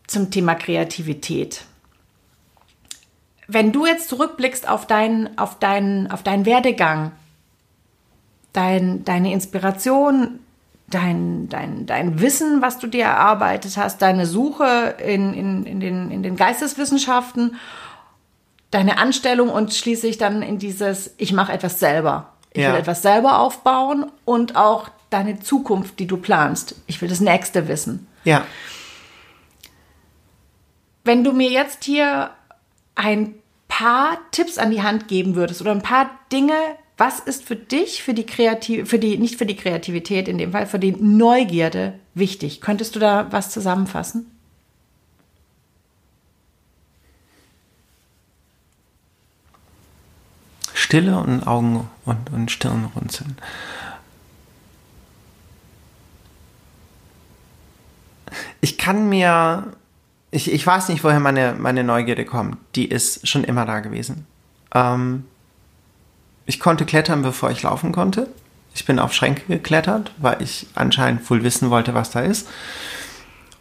zum 0.07 0.31
Thema 0.31 0.55
Kreativität. 0.55 1.65
Wenn 3.47 3.73
du 3.73 3.87
jetzt 3.87 4.09
zurückblickst 4.09 4.69
auf, 4.69 4.87
dein, 4.87 5.37
auf, 5.39 5.59
dein, 5.59 6.11
auf 6.11 6.23
deinen 6.23 6.47
Werdegang, 6.47 7.13
dein, 8.53 9.05
deine 9.05 9.33
Inspiration, 9.33 10.41
dein, 10.91 11.49
dein, 11.49 11.87
dein 11.87 12.21
Wissen, 12.21 12.63
was 12.63 12.79
du 12.79 12.87
dir 12.87 13.05
erarbeitet 13.05 13.77
hast, 13.77 14.03
deine 14.03 14.27
Suche 14.27 14.97
in, 15.05 15.33
in, 15.35 15.65
in, 15.65 15.81
den, 15.81 16.11
in 16.11 16.23
den 16.23 16.37
Geisteswissenschaften, 16.37 17.57
deine 18.71 18.99
Anstellung 18.99 19.49
und 19.49 19.73
schließlich 19.73 20.19
dann 20.19 20.43
in 20.43 20.59
dieses, 20.59 21.15
ich 21.17 21.33
mache 21.33 21.53
etwas 21.53 21.81
selber. 21.81 22.33
Ich 22.53 22.63
ja. 22.63 22.73
will 22.73 22.81
etwas 22.81 23.03
selber 23.03 23.39
aufbauen 23.39 24.11
und 24.25 24.57
auch 24.57 24.89
deine 25.09 25.41
Zukunft, 25.41 25.99
die 25.99 26.07
du 26.07 26.17
planst. 26.17 26.75
Ich 26.87 27.01
will 27.01 27.09
das 27.09 27.21
nächste 27.21 27.69
wissen. 27.69 28.07
Ja. 28.25 28.45
Wenn 31.05 31.25
du 31.25 31.33
mir 31.33 31.51
jetzt 31.51 31.85
hier 31.85 32.31
ein 32.95 33.35
paar 33.69 34.19
Tipps 34.33 34.59
an 34.59 34.71
die 34.71 34.83
Hand 34.83 35.09
geben 35.09 35.35
würdest 35.37 35.61
oder 35.61 35.71
ein 35.71 35.83
paar 35.83 36.11
Dinge, 36.33 36.55
was 37.01 37.19
ist 37.19 37.45
für 37.45 37.57
dich, 37.57 38.03
für 38.03 38.13
die 38.13 38.27
Kreativ 38.27 38.91
für 38.91 38.99
die, 38.99 39.17
nicht 39.17 39.37
für 39.37 39.47
die 39.47 39.57
Kreativität 39.57 40.29
in 40.29 40.37
dem 40.37 40.53
Fall, 40.53 40.67
für 40.67 40.79
die 40.79 40.93
Neugierde 40.93 41.95
wichtig? 42.15 42.61
Könntest 42.61 42.95
du 42.95 43.01
da 43.01 43.27
was 43.33 43.51
zusammenfassen? 43.51 44.31
Stille 50.75 51.19
und 51.19 51.47
Augen 51.47 51.89
und, 52.05 52.31
und 52.33 52.51
Stirnrunzeln. 52.51 53.39
Ich 58.61 58.77
kann 58.77 59.09
mir, 59.09 59.73
ich, 60.31 60.53
ich 60.53 60.67
weiß 60.67 60.91
nicht, 60.91 61.03
woher 61.03 61.21
meine, 61.21 61.55
meine 61.59 61.83
Neugierde 61.83 62.27
kommt. 62.27 62.59
Die 62.75 62.87
ist 62.87 63.27
schon 63.27 63.45
immer 63.45 63.65
da 63.65 63.81
gewesen. 63.81 64.27
Ähm, 64.75 65.25
ich 66.47 66.61
konnte 66.61 66.85
klettern, 66.85 67.23
bevor 67.23 67.51
ich 67.51 67.63
laufen 67.63 67.93
konnte. 67.93 68.29
Ich 68.75 68.85
bin 68.85 68.99
auf 68.99 69.13
Schränke 69.13 69.43
geklettert, 69.47 70.13
weil 70.19 70.41
ich 70.43 70.67
anscheinend 70.75 71.29
wohl 71.29 71.43
wissen 71.43 71.71
wollte, 71.71 71.95
was 71.95 72.11
da 72.11 72.21
ist. 72.21 72.49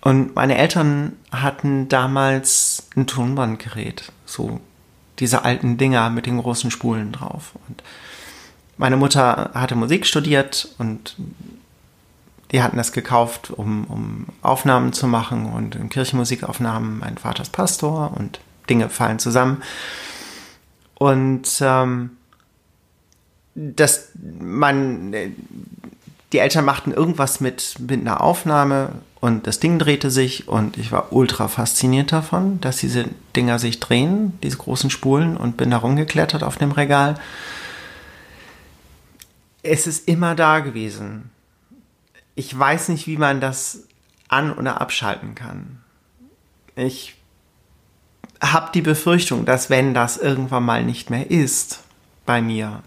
Und 0.01 0.35
meine 0.35 0.57
Eltern 0.57 1.13
hatten 1.31 1.89
damals 1.89 2.87
ein 2.95 3.05
Tonbandgerät, 3.05 4.11
so 4.25 4.61
diese 5.19 5.43
alten 5.43 5.77
Dinger 5.77 6.09
mit 6.09 6.25
den 6.25 6.37
großen 6.37 6.71
Spulen 6.71 7.11
drauf. 7.11 7.51
Und 7.67 7.83
meine 8.77 8.95
Mutter 8.95 9.51
hatte 9.53 9.75
Musik 9.75 10.05
studiert 10.05 10.69
und 10.77 11.17
die 12.51 12.63
hatten 12.63 12.77
das 12.77 12.93
gekauft, 12.93 13.51
um, 13.51 13.83
um 13.85 14.25
Aufnahmen 14.41 14.93
zu 14.93 15.05
machen 15.05 15.45
und 15.47 15.89
Kirchenmusikaufnahmen. 15.89 16.99
Mein 16.99 17.17
Vater 17.17 17.43
ist 17.43 17.51
Pastor 17.51 18.13
und 18.15 18.39
Dinge 18.69 18.89
fallen 18.89 19.19
zusammen. 19.19 19.61
Und 20.95 21.59
ähm, 21.61 22.11
dass 23.59 24.09
man, 24.39 25.13
die 26.31 26.37
Eltern 26.37 26.63
machten 26.63 26.93
irgendwas 26.93 27.41
mit, 27.41 27.75
mit 27.79 27.99
einer 27.99 28.21
Aufnahme 28.21 28.93
und 29.19 29.47
das 29.47 29.59
Ding 29.59 29.79
drehte 29.79 30.11
sich 30.11 30.47
und 30.47 30.77
ich 30.77 30.93
war 30.93 31.11
ultra 31.11 31.49
fasziniert 31.49 32.13
davon, 32.13 32.61
dass 32.61 32.77
diese 32.77 33.05
Dinger 33.35 33.59
sich 33.59 33.81
drehen, 33.81 34.39
diese 34.43 34.57
großen 34.57 34.89
Spulen 34.89 35.35
und 35.35 35.57
bin 35.57 35.71
da 35.71 35.77
rumgeklettert 35.77 36.41
auf 36.41 36.57
dem 36.57 36.71
Regal. 36.71 37.19
Es 39.61 39.87
ist 39.87 40.07
immer 40.07 40.35
da 40.35 40.59
gewesen. 40.59 41.31
Ich 42.35 42.57
weiß 42.57 42.87
nicht, 42.89 43.07
wie 43.07 43.17
man 43.17 43.41
das 43.41 43.83
an- 44.29 44.53
oder 44.53 44.79
abschalten 44.79 45.35
kann. 45.35 45.81
Ich 46.77 47.15
habe 48.41 48.71
die 48.73 48.81
Befürchtung, 48.81 49.43
dass 49.43 49.69
wenn 49.69 49.93
das 49.93 50.15
irgendwann 50.15 50.63
mal 50.63 50.85
nicht 50.85 51.09
mehr 51.09 51.29
ist 51.29 51.81
bei 52.25 52.41
mir, 52.41 52.83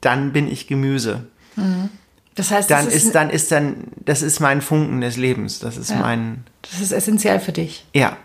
dann 0.00 0.32
bin 0.32 0.50
ich 0.50 0.66
Gemüse. 0.66 1.26
Mhm. 1.56 1.90
Das 2.34 2.52
heißt, 2.52 2.70
dann 2.70 2.84
das 2.84 2.94
ist, 2.94 3.06
ist, 3.06 3.14
dann 3.14 3.30
ist 3.30 3.50
dann 3.50 3.84
das 4.04 4.22
ist 4.22 4.38
mein 4.38 4.62
Funken 4.62 5.00
des 5.00 5.16
Lebens. 5.16 5.58
Das 5.58 5.76
ist 5.76 5.90
ja, 5.90 5.96
mein. 5.96 6.44
Das 6.62 6.80
ist 6.80 6.92
essentiell 6.92 7.40
für 7.40 7.52
dich. 7.52 7.84
Ja. 7.94 8.16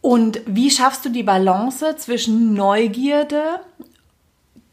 Und 0.00 0.40
wie 0.46 0.70
schaffst 0.70 1.04
du 1.04 1.08
die 1.08 1.22
Balance 1.22 1.96
zwischen 1.96 2.54
Neugierde, 2.54 3.60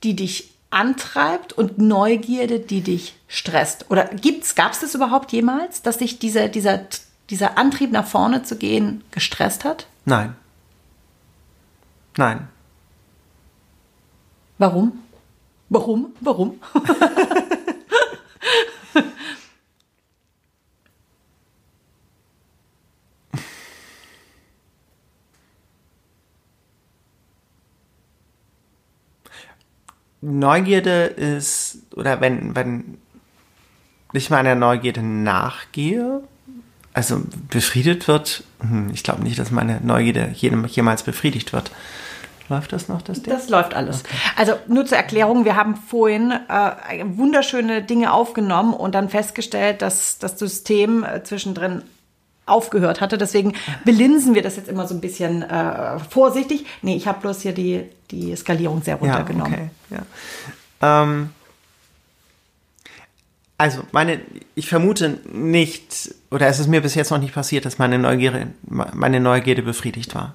die 0.04 0.16
dich 0.16 0.52
antreibt, 0.70 1.54
und 1.54 1.78
Neugierde, 1.78 2.60
die 2.60 2.82
dich 2.82 3.16
stresst? 3.28 3.89
Oder 3.89 4.10
gab 4.56 4.72
es 4.74 4.80
das 4.80 4.96
überhaupt 4.96 5.32
jemals, 5.32 5.82
dass 5.82 5.98
dich 5.98 6.20
dieser, 6.20 6.50
dieser, 6.50 6.82
dieser 7.30 7.58
Antrieb 7.58 7.91
nach 7.91 8.06
vorne 8.06 8.44
zu 8.44 8.58
gehen 8.58 9.04
gestresst 9.12 9.64
hat? 9.64 9.88
Nein. 10.06 10.36
Nein. 12.18 12.48
Warum? 14.64 14.93
Warum? 15.68 16.14
Warum? 16.22 16.61
Neugierde 30.22 31.07
ist, 31.07 31.80
oder 31.93 32.22
wenn, 32.22 32.55
wenn 32.55 32.99
ich 34.14 34.30
meiner 34.30 34.55
Neugierde 34.55 35.03
nachgehe, 35.03 36.24
also 36.93 37.22
befriedet 37.49 38.07
wird, 38.07 38.45
hm, 38.61 38.91
ich 38.93 39.03
glaube 39.03 39.24
nicht, 39.24 39.38
dass 39.38 39.51
meine 39.51 39.82
Neugierde 39.82 40.34
jemals 40.34 41.03
befriedigt 41.03 41.51
wird. 41.51 41.70
Läuft 42.50 42.74
das 42.74 42.89
noch, 42.89 43.02
das 43.02 43.22
Ding? 43.22 43.34
Das 43.34 43.50
läuft 43.50 43.74
alles. 43.74 44.02
Okay. 44.02 44.16
Also 44.36 44.54
nur 44.68 44.86
zur 44.86 44.98
Erklärung, 44.98 45.46
wir 45.46 45.56
haben 45.56 45.76
vorhin 45.76 46.32
äh, 46.32 47.06
wunderschöne 47.06 47.82
Dinge 47.82 48.12
aufgenommen 48.12 48.74
und 48.74 48.94
dann 48.96 49.10
festgestellt, 49.10 49.82
dass 49.82 50.20
das 50.20 50.38
System 50.38 51.04
äh, 51.04 51.24
zwischendrin 51.24 51.84
aufgehört 52.46 53.00
hatte. 53.00 53.18
Deswegen 53.18 53.54
belinsen 53.86 54.36
wir 54.36 54.41
das 54.41 54.58
jetzt 54.58 54.68
immer 54.68 54.88
so 54.88 54.94
ein 54.94 55.02
bisschen 55.02 55.44
äh, 55.44 56.00
vorsichtig. 56.00 56.66
Nee, 56.82 56.96
ich 56.96 57.08
habe 57.08 57.22
bloß 57.22 57.41
hier 57.41 57.54
die, 57.54 57.86
die 58.12 58.36
Skalierung 58.36 58.82
sehr 58.82 58.96
runtergenommen. 58.96 59.72
Ja, 59.89 59.98
okay. 59.98 60.04
ja. 60.82 61.04
Ähm, 61.04 61.30
also 63.58 63.84
meine, 63.94 64.20
ich 64.56 64.68
vermute 64.68 65.20
nicht, 65.32 66.14
oder 66.32 66.48
es 66.48 66.60
ist 66.60 66.68
mir 66.68 66.82
bis 66.82 66.96
jetzt 66.96 67.12
noch 67.12 67.20
nicht 67.20 67.34
passiert, 67.34 67.66
dass 67.66 67.78
meine 67.78 67.98
Neugierde, 67.98 68.48
meine 68.66 69.22
Neugierde 69.22 69.62
befriedigt 69.62 70.14
war. 70.16 70.34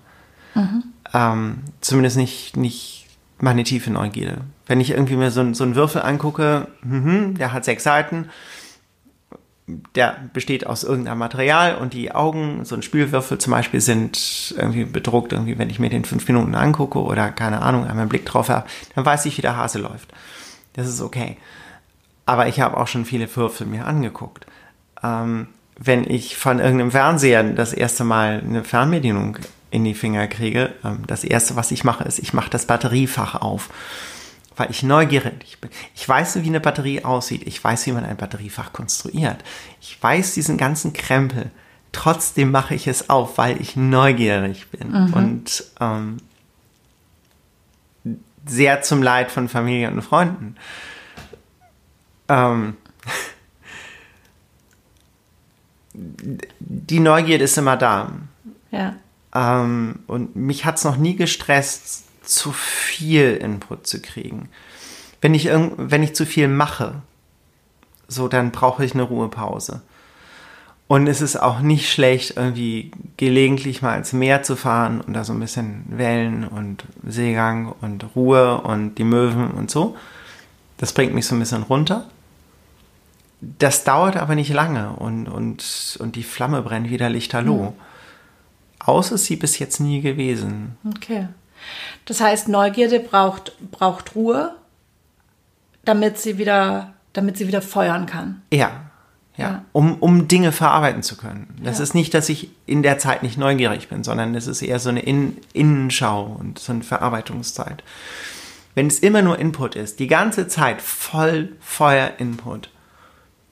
Mhm. 0.55 0.85
Ähm, 1.15 1.63
zumindest 1.81 2.17
nicht, 2.17 2.57
nicht 2.57 3.07
meine 3.39 3.65
tiefe 3.65 3.91
Neugierde. 3.91 4.43
Wenn 4.67 4.81
ich 4.81 4.91
irgendwie 4.91 5.17
mir 5.17 5.31
so, 5.31 5.55
so 5.55 5.65
einen 5.65 5.75
Würfel 5.75 6.03
angucke, 6.03 6.69
mh, 6.83 7.39
der 7.39 7.53
hat 7.53 7.65
sechs 7.65 7.85
Seiten, 7.85 8.29
der 9.95 10.17
besteht 10.33 10.67
aus 10.67 10.83
irgendeinem 10.83 11.19
Material 11.19 11.77
und 11.77 11.93
die 11.93 12.13
Augen, 12.13 12.65
so 12.65 12.75
ein 12.75 12.83
Spielwürfel 12.83 13.39
zum 13.39 13.51
Beispiel, 13.51 13.81
sind 13.81 14.55
irgendwie 14.57 14.85
bedruckt, 14.85 15.33
irgendwie, 15.33 15.59
wenn 15.59 15.71
ich 15.71 15.79
mir 15.79 15.91
den 15.91 16.05
fünf 16.05 16.27
Minuten 16.27 16.55
angucke 16.55 17.01
oder 17.01 17.31
keine 17.31 17.61
Ahnung, 17.63 17.83
einmal 17.83 18.01
einen 18.01 18.09
Blick 18.09 18.25
drauf 18.25 18.49
habe, 18.49 18.67
dann 18.95 19.05
weiß 19.05 19.27
ich, 19.27 19.37
wie 19.37 19.43
der 19.43 19.57
Hase 19.57 19.79
läuft. 19.79 20.09
Das 20.73 20.89
ist 20.89 21.03
okay. 21.03 21.37
Aber 22.25 22.49
ich 22.49 22.61
habe 22.61 22.77
auch 22.77 22.89
schon 22.89 23.05
viele 23.05 23.35
Würfel 23.35 23.67
mir 23.67 23.87
angeguckt. 23.87 24.47
Ähm, 25.03 25.49
wenn 25.79 26.09
ich 26.09 26.37
von 26.37 26.59
irgendeinem 26.59 26.91
Fernseher 26.91 27.43
das 27.43 27.73
erste 27.73 28.05
Mal 28.05 28.43
eine 28.45 28.65
Fernbedienung 28.65 29.39
in 29.71 29.85
die 29.85 29.95
Finger 29.95 30.27
kriege, 30.27 30.75
ähm, 30.85 31.05
das 31.07 31.25
erste, 31.25 31.57
was 31.57 31.71
ich 31.71 31.85
mache, 31.85 32.05
ist, 32.05 32.19
ich 32.19 32.33
mache 32.33 32.51
das 32.51 32.67
Batteriefach 32.67 33.37
auf 33.37 33.71
weil 34.59 34.71
ich 34.71 34.83
neugierig 34.83 35.59
bin. 35.61 35.71
Ich 35.95 36.09
weiß, 36.09 36.43
wie 36.43 36.49
eine 36.49 36.61
Batterie 36.61 37.05
aussieht. 37.05 37.43
Ich 37.47 37.63
weiß, 37.63 37.87
wie 37.87 37.93
man 37.93 38.05
ein 38.05 38.17
Batteriefach 38.17 38.73
konstruiert. 38.73 39.43
Ich 39.81 40.03
weiß 40.03 40.35
diesen 40.35 40.57
ganzen 40.57 40.93
Krempel. 40.93 41.51
Trotzdem 41.93 42.51
mache 42.51 42.75
ich 42.75 42.87
es 42.87 43.09
auf, 43.09 43.39
weil 43.39 43.61
ich 43.61 43.77
neugierig 43.77 44.69
bin. 44.71 44.91
Mhm. 44.91 45.15
Und 45.15 45.65
ähm, 45.81 46.17
sehr 48.47 48.83
zum 48.83 49.03
Leid 49.03 49.31
von 49.31 49.49
Familie 49.49 49.91
und 49.91 50.03
Freunden. 50.03 50.57
Ähm, 52.29 52.77
die 55.95 57.01
Neugierde 57.01 57.45
ist 57.45 57.57
immer 57.57 57.77
da. 57.77 58.13
Ja. 58.71 58.97
Ähm, 59.35 60.01
und 60.07 60.37
mich 60.37 60.65
hat 60.65 60.77
es 60.77 60.85
noch 60.85 60.97
nie 60.97 61.17
gestresst, 61.17 62.05
zu 62.23 62.53
viel 62.53 63.35
Input 63.37 63.87
zu 63.87 64.03
kriegen. 64.03 64.49
Wenn 65.21 65.35
ich, 65.35 65.47
wenn 65.47 66.03
ich 66.03 66.15
zu 66.15 66.27
viel 66.27 66.49
mache, 66.49 67.03
so, 68.07 68.29
dann 68.29 68.53
brauche 68.53 68.85
ich 68.85 68.95
eine 68.95 69.03
Ruhepause. 69.03 69.83
Und 70.89 71.07
es 71.07 71.21
ist 71.21 71.37
auch 71.37 71.61
nicht 71.61 71.93
schlecht, 71.93 72.37
irgendwie 72.37 72.93
gelegentlich 73.19 73.83
mal 73.83 73.99
ins 73.99 74.15
Meer 74.15 74.43
zu 74.43 74.57
fahren 74.57 75.03
und 75.03 75.13
da 75.13 75.23
so 75.23 75.35
ein 75.35 75.41
bisschen 75.41 75.85
Wellen 75.89 76.49
und 76.49 76.85
Seegang 77.07 77.75
und 77.83 78.17
Ruhe 78.17 78.63
und 78.63 78.95
die 78.95 79.05
Möwen 79.05 79.51
und 79.51 79.71
so. 79.71 79.97
Das 80.79 80.95
bringt 80.95 81.15
mich 81.15 81.27
so 81.27 81.35
ein 81.35 81.41
bisschen 81.41 81.63
runter. 81.63 82.07
Das 83.41 83.85
dauert 83.85 84.17
aber 84.17 84.35
nicht 84.35 84.53
lange 84.53 84.91
und, 84.91 85.29
und, 85.29 85.99
und 86.01 86.17
die 86.17 86.23
Flamme 86.23 86.63
brennt 86.63 86.89
wieder 86.89 87.11
lichterloh. 87.11 87.71
Mhm. 87.71 87.88
Aus 88.89 89.13
ist 89.13 89.27
sie 89.27 89.37
bis 89.37 89.59
jetzt 89.59 89.81
nie 89.81 90.01
gewesen. 90.01 90.77
Okay. 90.97 91.29
Das 92.05 92.21
heißt, 92.21 92.49
Neugierde 92.49 93.01
braucht, 93.01 93.53
braucht 93.71 94.15
Ruhe, 94.15 94.55
damit 95.85 96.19
sie 96.19 96.39
wieder, 96.39 96.95
damit 97.13 97.37
sie 97.37 97.47
wieder 97.47 97.63
feuern 97.63 98.07
kann. 98.07 98.43
Ja. 98.53 98.89
Ja, 99.37 99.45
ja. 99.45 99.65
Um, 99.73 99.99
um 100.01 100.27
Dinge 100.27 100.51
verarbeiten 100.51 101.05
zu 101.05 101.17
können. 101.17 101.55
Das 101.63 101.79
ja. 101.79 101.85
ist 101.85 101.95
nicht, 101.95 102.13
dass 102.13 102.29
ich 102.29 102.51
in 102.67 102.83
der 102.83 102.99
Zeit 102.99 103.23
nicht 103.23 103.39
neugierig 103.39 103.89
bin, 103.89 104.03
sondern 104.03 104.35
es 104.35 104.49
ist 104.49 104.63
eher 104.63 104.81
so 104.81 104.89
eine 104.89 105.01
in 105.01 105.37
Innenschau 105.53 106.25
und 106.25 106.59
so 106.59 106.73
eine 106.73 106.83
Verarbeitungszeit. 106.83 107.85
Wenn 108.75 108.89
es 108.89 108.99
immer 108.99 109.23
nur 109.23 109.39
Input 109.39 109.77
ist, 109.77 110.01
die 110.01 110.09
ganze 110.09 110.49
Zeit 110.49 110.83
voll 110.83 111.53
Feuer-Input, 111.61 112.71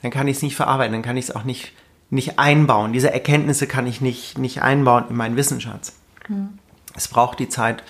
dann 0.02 0.10
kann 0.10 0.26
ich 0.26 0.38
es 0.38 0.42
nicht 0.42 0.56
verarbeiten, 0.56 0.92
dann 0.92 1.02
kann 1.02 1.16
ich 1.16 1.26
es 1.26 1.34
auch 1.34 1.44
nicht, 1.44 1.72
nicht 2.10 2.38
einbauen. 2.38 2.92
Diese 2.92 3.12
Erkenntnisse 3.12 3.66
kann 3.66 3.86
ich 3.86 4.00
nicht, 4.00 4.38
nicht 4.38 4.62
einbauen 4.62 5.04
in 5.10 5.16
meinen 5.16 5.36
Wissensschatz. 5.36 5.92
Hm. 6.26 6.58
Es 6.94 7.08
braucht 7.08 7.38
die 7.38 7.48
Zeit, 7.48 7.82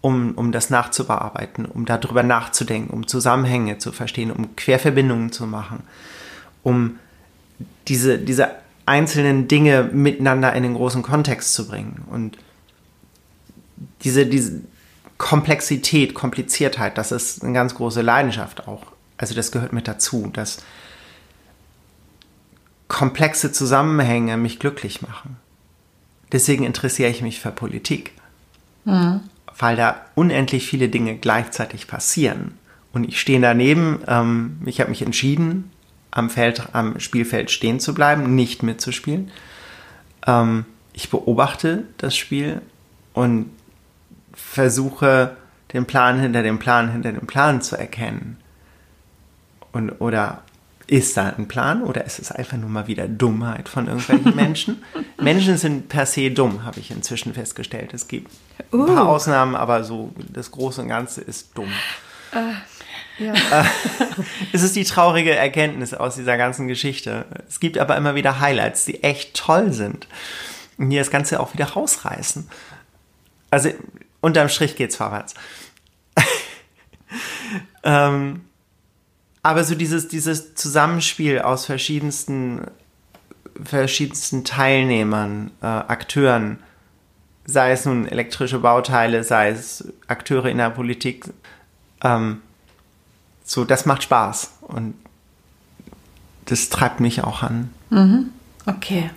um, 0.00 0.32
um 0.32 0.52
das 0.52 0.70
nachzubearbeiten, 0.70 1.64
um 1.66 1.84
darüber 1.84 2.22
nachzudenken, 2.22 2.90
um 2.92 3.06
Zusammenhänge 3.06 3.78
zu 3.78 3.92
verstehen, 3.92 4.30
um 4.30 4.54
Querverbindungen 4.56 5.32
zu 5.32 5.46
machen, 5.46 5.82
um 6.62 6.98
diese, 7.88 8.18
diese 8.18 8.50
einzelnen 8.86 9.48
Dinge 9.48 9.84
miteinander 9.92 10.52
in 10.54 10.62
den 10.62 10.74
großen 10.74 11.02
Kontext 11.02 11.52
zu 11.52 11.66
bringen. 11.68 12.04
Und 12.10 12.38
diese, 14.02 14.26
diese 14.26 14.60
Komplexität, 15.18 16.14
Kompliziertheit, 16.14 16.96
das 16.96 17.12
ist 17.12 17.42
eine 17.42 17.52
ganz 17.52 17.74
große 17.74 18.00
Leidenschaft 18.02 18.68
auch. 18.68 18.86
Also 19.16 19.34
das 19.34 19.50
gehört 19.50 19.72
mit 19.72 19.88
dazu, 19.88 20.30
dass 20.32 20.58
komplexe 22.88 23.52
Zusammenhänge 23.52 24.36
mich 24.36 24.58
glücklich 24.58 25.02
machen. 25.02 25.36
Deswegen 26.32 26.64
interessiere 26.64 27.10
ich 27.10 27.22
mich 27.22 27.40
für 27.40 27.50
Politik. 27.50 28.12
Mhm. 28.84 29.20
Weil 29.58 29.76
da 29.76 30.00
unendlich 30.14 30.66
viele 30.66 30.88
Dinge 30.88 31.16
gleichzeitig 31.16 31.86
passieren. 31.86 32.54
Und 32.92 33.04
ich 33.04 33.20
stehe 33.20 33.40
daneben, 33.40 34.00
ähm, 34.06 34.60
ich 34.64 34.80
habe 34.80 34.90
mich 34.90 35.02
entschieden, 35.02 35.70
am, 36.10 36.30
Feld, 36.30 36.74
am 36.74 36.98
Spielfeld 37.00 37.50
stehen 37.50 37.80
zu 37.80 37.94
bleiben, 37.94 38.34
nicht 38.34 38.62
mitzuspielen. 38.62 39.30
Ähm, 40.26 40.64
ich 40.92 41.10
beobachte 41.10 41.84
das 41.98 42.16
Spiel 42.16 42.62
und 43.12 43.50
versuche 44.32 45.36
den 45.72 45.84
Plan 45.86 46.18
hinter 46.18 46.42
dem 46.42 46.58
Plan 46.58 46.90
hinter 46.90 47.12
dem 47.12 47.26
Plan 47.26 47.60
zu 47.60 47.76
erkennen. 47.76 48.38
Und, 49.72 49.90
oder 50.00 50.42
ist 50.88 51.18
da 51.18 51.28
ein 51.28 51.48
Plan 51.48 51.82
oder 51.82 52.04
ist 52.04 52.18
es 52.18 52.32
einfach 52.32 52.56
nur 52.56 52.70
mal 52.70 52.86
wieder 52.86 53.06
Dummheit 53.06 53.68
von 53.68 53.86
irgendwelchen 53.86 54.34
Menschen? 54.36 54.82
Menschen 55.20 55.58
sind 55.58 55.88
per 55.88 56.06
se 56.06 56.30
dumm, 56.30 56.64
habe 56.64 56.80
ich 56.80 56.90
inzwischen 56.90 57.34
festgestellt. 57.34 57.92
Es 57.92 58.08
gibt 58.08 58.32
uh. 58.72 58.82
ein 58.82 58.86
paar 58.86 59.06
uh. 59.06 59.10
Ausnahmen, 59.10 59.54
aber 59.54 59.84
so 59.84 60.12
das 60.32 60.50
Große 60.50 60.80
und 60.80 60.88
Ganze 60.88 61.20
ist 61.20 61.56
dumm. 61.56 61.70
Uh, 62.34 62.54
ja. 63.22 63.34
es 64.52 64.62
ist 64.62 64.76
die 64.76 64.84
traurige 64.84 65.36
Erkenntnis 65.36 65.92
aus 65.92 66.14
dieser 66.14 66.38
ganzen 66.38 66.68
Geschichte. 66.68 67.26
Es 67.46 67.60
gibt 67.60 67.76
aber 67.76 67.96
immer 67.96 68.14
wieder 68.14 68.40
Highlights, 68.40 68.86
die 68.86 69.02
echt 69.04 69.34
toll 69.36 69.72
sind 69.72 70.08
und 70.78 70.88
die 70.88 70.96
das 70.96 71.10
Ganze 71.10 71.38
auch 71.40 71.52
wieder 71.52 71.66
rausreißen. 71.66 72.48
Also 73.50 73.70
unterm 74.20 74.48
Strich 74.48 74.74
geht's 74.76 74.96
vorwärts. 74.96 75.34
ähm, 77.82 78.47
aber 79.42 79.64
so 79.64 79.74
dieses, 79.74 80.08
dieses 80.08 80.54
Zusammenspiel 80.54 81.40
aus 81.40 81.66
verschiedensten, 81.66 82.62
verschiedensten 83.62 84.44
Teilnehmern, 84.44 85.50
äh, 85.62 85.66
Akteuren, 85.66 86.58
sei 87.44 87.72
es 87.72 87.84
nun 87.86 88.06
elektrische 88.06 88.58
Bauteile, 88.58 89.24
sei 89.24 89.50
es 89.50 89.92
Akteure 90.06 90.46
in 90.46 90.58
der 90.58 90.70
Politik, 90.70 91.24
ähm, 92.02 92.42
so, 93.44 93.64
das 93.64 93.86
macht 93.86 94.02
Spaß 94.02 94.52
und 94.60 94.94
das 96.44 96.68
treibt 96.68 97.00
mich 97.00 97.24
auch 97.24 97.42
an. 97.42 97.70
Mhm. 97.90 98.30
Okay, 98.66 99.10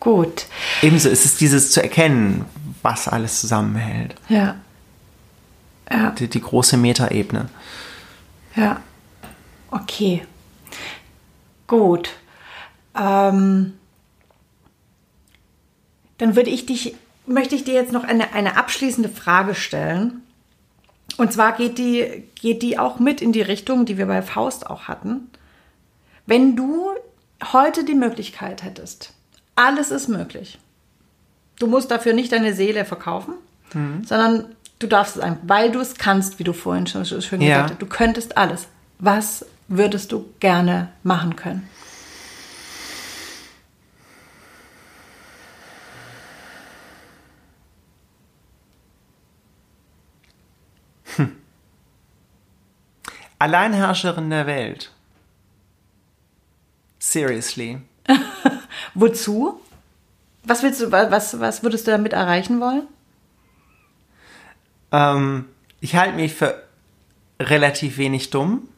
gut. 0.00 0.46
Ebenso 0.80 1.10
ist 1.10 1.26
es 1.26 1.36
dieses 1.36 1.70
zu 1.70 1.82
erkennen, 1.82 2.46
was 2.82 3.08
alles 3.08 3.40
zusammenhält. 3.40 4.14
Ja. 4.28 4.56
ja. 5.90 6.10
Die, 6.12 6.28
die 6.28 6.40
große 6.40 6.78
Metaebene. 6.78 7.50
Ja. 8.56 8.80
Okay. 9.74 10.24
Gut. 11.66 12.10
Ähm, 12.94 13.74
dann 16.18 16.36
würde 16.36 16.50
ich 16.50 16.66
dich, 16.66 16.94
möchte 17.26 17.56
ich 17.56 17.64
dir 17.64 17.74
jetzt 17.74 17.92
noch 17.92 18.04
eine, 18.04 18.32
eine 18.34 18.56
abschließende 18.56 19.08
Frage 19.08 19.54
stellen. 19.56 20.22
Und 21.16 21.32
zwar 21.32 21.52
geht 21.52 21.78
die, 21.78 22.24
geht 22.36 22.62
die 22.62 22.78
auch 22.78 23.00
mit 23.00 23.20
in 23.20 23.32
die 23.32 23.42
Richtung, 23.42 23.84
die 23.84 23.98
wir 23.98 24.06
bei 24.06 24.22
Faust 24.22 24.68
auch 24.70 24.84
hatten. 24.84 25.28
Wenn 26.24 26.54
du 26.54 26.90
heute 27.52 27.84
die 27.84 27.94
Möglichkeit 27.94 28.62
hättest, 28.62 29.12
alles 29.56 29.90
ist 29.90 30.08
möglich. 30.08 30.58
Du 31.58 31.66
musst 31.66 31.90
dafür 31.90 32.12
nicht 32.12 32.30
deine 32.30 32.54
Seele 32.54 32.84
verkaufen, 32.84 33.34
mhm. 33.72 34.04
sondern 34.04 34.54
du 34.78 34.86
darfst 34.86 35.16
es 35.16 35.22
einfach, 35.22 35.42
weil 35.46 35.72
du 35.72 35.80
es 35.80 35.96
kannst, 35.96 36.38
wie 36.38 36.44
du 36.44 36.52
vorhin 36.52 36.86
schon 36.86 37.04
schön 37.04 37.40
ja. 37.40 37.56
gesagt 37.56 37.70
hast. 37.70 37.82
Du 37.82 37.86
könntest 37.86 38.36
alles. 38.36 38.68
Was 38.98 39.44
würdest 39.68 40.12
du 40.12 40.32
gerne 40.40 40.92
machen 41.02 41.36
können? 41.36 41.68
Hm. 51.16 51.36
Alleinherrscherin 53.38 54.30
der 54.30 54.46
Welt. 54.46 54.90
Seriously. 56.98 57.80
Wozu? 58.94 59.60
Was 60.44 60.62
willst 60.62 60.80
du, 60.80 60.92
was, 60.92 61.40
was 61.40 61.62
würdest 61.62 61.86
du 61.86 61.90
damit 61.90 62.12
erreichen 62.12 62.60
wollen? 62.60 62.86
Ähm, 64.92 65.48
ich 65.80 65.96
halte 65.96 66.16
mich 66.16 66.34
für 66.34 66.62
relativ 67.40 67.98
wenig 67.98 68.30
dumm 68.30 68.68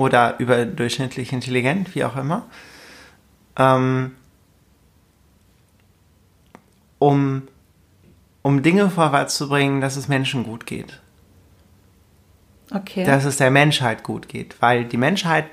oder 0.00 0.38
überdurchschnittlich 0.38 1.32
intelligent, 1.32 1.94
wie 1.94 2.04
auch 2.04 2.16
immer. 2.16 2.46
Ähm, 3.56 4.12
um, 6.98 7.42
um 8.42 8.62
Dinge 8.62 8.90
vorwärts 8.90 9.36
zu 9.36 9.48
bringen, 9.48 9.80
dass 9.80 9.96
es 9.96 10.08
Menschen 10.08 10.44
gut 10.44 10.66
geht. 10.66 11.00
Okay. 12.72 13.04
Dass 13.04 13.24
es 13.24 13.36
der 13.36 13.50
Menschheit 13.50 14.02
gut 14.02 14.28
geht. 14.28 14.56
Weil 14.60 14.84
die 14.84 14.96
Menschheit 14.96 15.46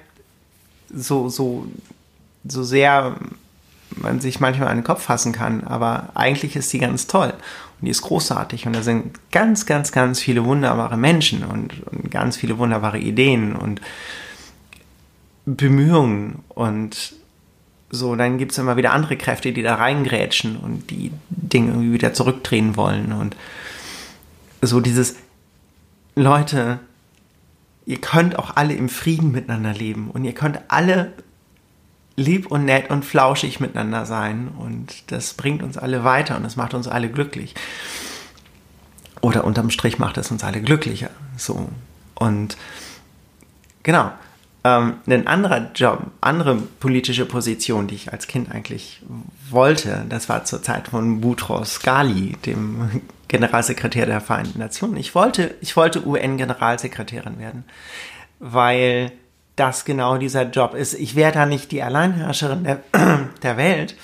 so, 0.89 1.29
so, 1.29 1.67
so 2.45 2.63
sehr 2.63 3.17
man 3.95 4.19
sich 4.19 4.39
manchmal 4.39 4.67
an 4.69 4.77
den 4.77 4.83
Kopf 4.83 5.03
fassen 5.03 5.31
kann, 5.31 5.63
aber 5.63 6.09
eigentlich 6.13 6.55
ist 6.55 6.71
die 6.73 6.79
ganz 6.79 7.07
toll 7.07 7.33
und 7.79 7.85
die 7.85 7.91
ist 7.91 8.01
großartig 8.01 8.67
und 8.67 8.75
da 8.75 8.81
sind 8.81 9.17
ganz, 9.31 9.65
ganz, 9.65 9.91
ganz 9.91 10.19
viele 10.19 10.45
wunderbare 10.45 10.97
Menschen 10.97 11.43
und, 11.43 11.81
und 11.87 12.11
ganz 12.11 12.37
viele 12.37 12.57
wunderbare 12.57 12.99
Ideen 12.99 13.55
und 13.55 13.81
Bemühungen 15.47 16.43
und 16.49 17.13
so, 17.89 18.15
dann 18.17 18.37
gibt 18.37 18.51
es 18.51 18.57
immer 18.57 18.75
wieder 18.75 18.91
andere 18.91 19.15
Kräfte, 19.15 19.53
die 19.53 19.63
da 19.63 19.75
reingrätschen 19.75 20.57
und 20.57 20.91
die 20.91 21.11
Dinge 21.29 21.71
irgendwie 21.71 21.93
wieder 21.93 22.13
zurückdrehen 22.13 22.75
wollen 22.75 23.13
und 23.13 23.35
so 24.61 24.81
dieses 24.81 25.15
Leute, 26.15 26.79
ihr 27.85 28.01
könnt 28.01 28.37
auch 28.37 28.57
alle 28.57 28.73
im 28.73 28.89
Frieden 28.89 29.31
miteinander 29.31 29.73
leben 29.73 30.11
und 30.11 30.25
ihr 30.25 30.33
könnt 30.33 30.59
alle 30.67 31.13
lieb 32.17 32.47
und 32.47 32.65
nett 32.65 32.89
und 32.89 33.05
flauschig 33.05 33.61
miteinander 33.61 34.05
sein 34.05 34.49
und 34.49 35.09
das 35.11 35.35
bringt 35.35 35.63
uns 35.63 35.77
alle 35.77 36.03
weiter 36.03 36.35
und 36.35 36.43
es 36.43 36.57
macht 36.57 36.73
uns 36.73 36.89
alle 36.89 37.09
glücklich. 37.09 37.55
Oder 39.21 39.45
unterm 39.45 39.69
Strich 39.69 39.97
macht 39.97 40.17
es 40.17 40.29
uns 40.29 40.43
alle 40.43 40.61
glücklicher. 40.61 41.09
So. 41.37 41.69
Und 42.15 42.57
genau. 43.83 44.11
Ähm, 44.67 44.95
ein 45.07 45.27
anderer 45.27 45.71
Job, 45.73 46.07
andere 46.19 46.55
politische 46.55 47.25
Position, 47.25 47.87
die 47.87 47.95
ich 47.95 48.11
als 48.11 48.27
Kind 48.27 48.51
eigentlich 48.51 49.01
wollte, 49.49 50.05
das 50.09 50.27
war 50.27 50.43
zur 50.43 50.61
Zeit 50.61 50.89
von 50.89 51.21
Boutros 51.21 51.79
Ghali, 51.79 52.33
dem 52.45 53.01
Generalsekretär 53.29 54.05
der 54.05 54.19
Vereinten 54.19 54.59
Nationen. 54.59 54.97
Ich 54.97 55.15
wollte, 55.15 55.55
ich 55.61 55.77
wollte 55.77 56.05
UN-Generalsekretärin 56.05 57.39
werden, 57.39 57.63
weil 58.39 59.11
das 59.55 59.85
genau 59.85 60.17
dieser 60.17 60.43
Job 60.43 60.73
ist. 60.73 60.93
Ich 60.93 61.15
wäre 61.15 61.31
da 61.31 61.45
nicht 61.45 61.71
die 61.71 61.81
Alleinherrscherin 61.81 62.63
der, 62.63 62.81
der 63.43 63.57
Welt, 63.57 63.95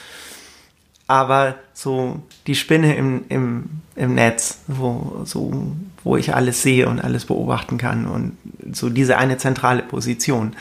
aber 1.08 1.56
so 1.74 2.22
die 2.48 2.56
Spinne 2.56 2.96
im, 2.96 3.26
im, 3.30 3.70
im 3.96 4.16
Netz, 4.16 4.60
wo, 4.68 5.22
so, 5.26 5.74
wo 6.04 6.18
ich 6.18 6.34
alles 6.34 6.62
sehe 6.62 6.88
und 6.88 7.00
alles 7.00 7.26
beobachten 7.26 7.78
kann 7.78 8.08
und 8.08 8.38
so 8.74 8.90
diese 8.90 9.18
eine 9.18 9.38
zentrale 9.38 9.84
Position. 9.84 10.56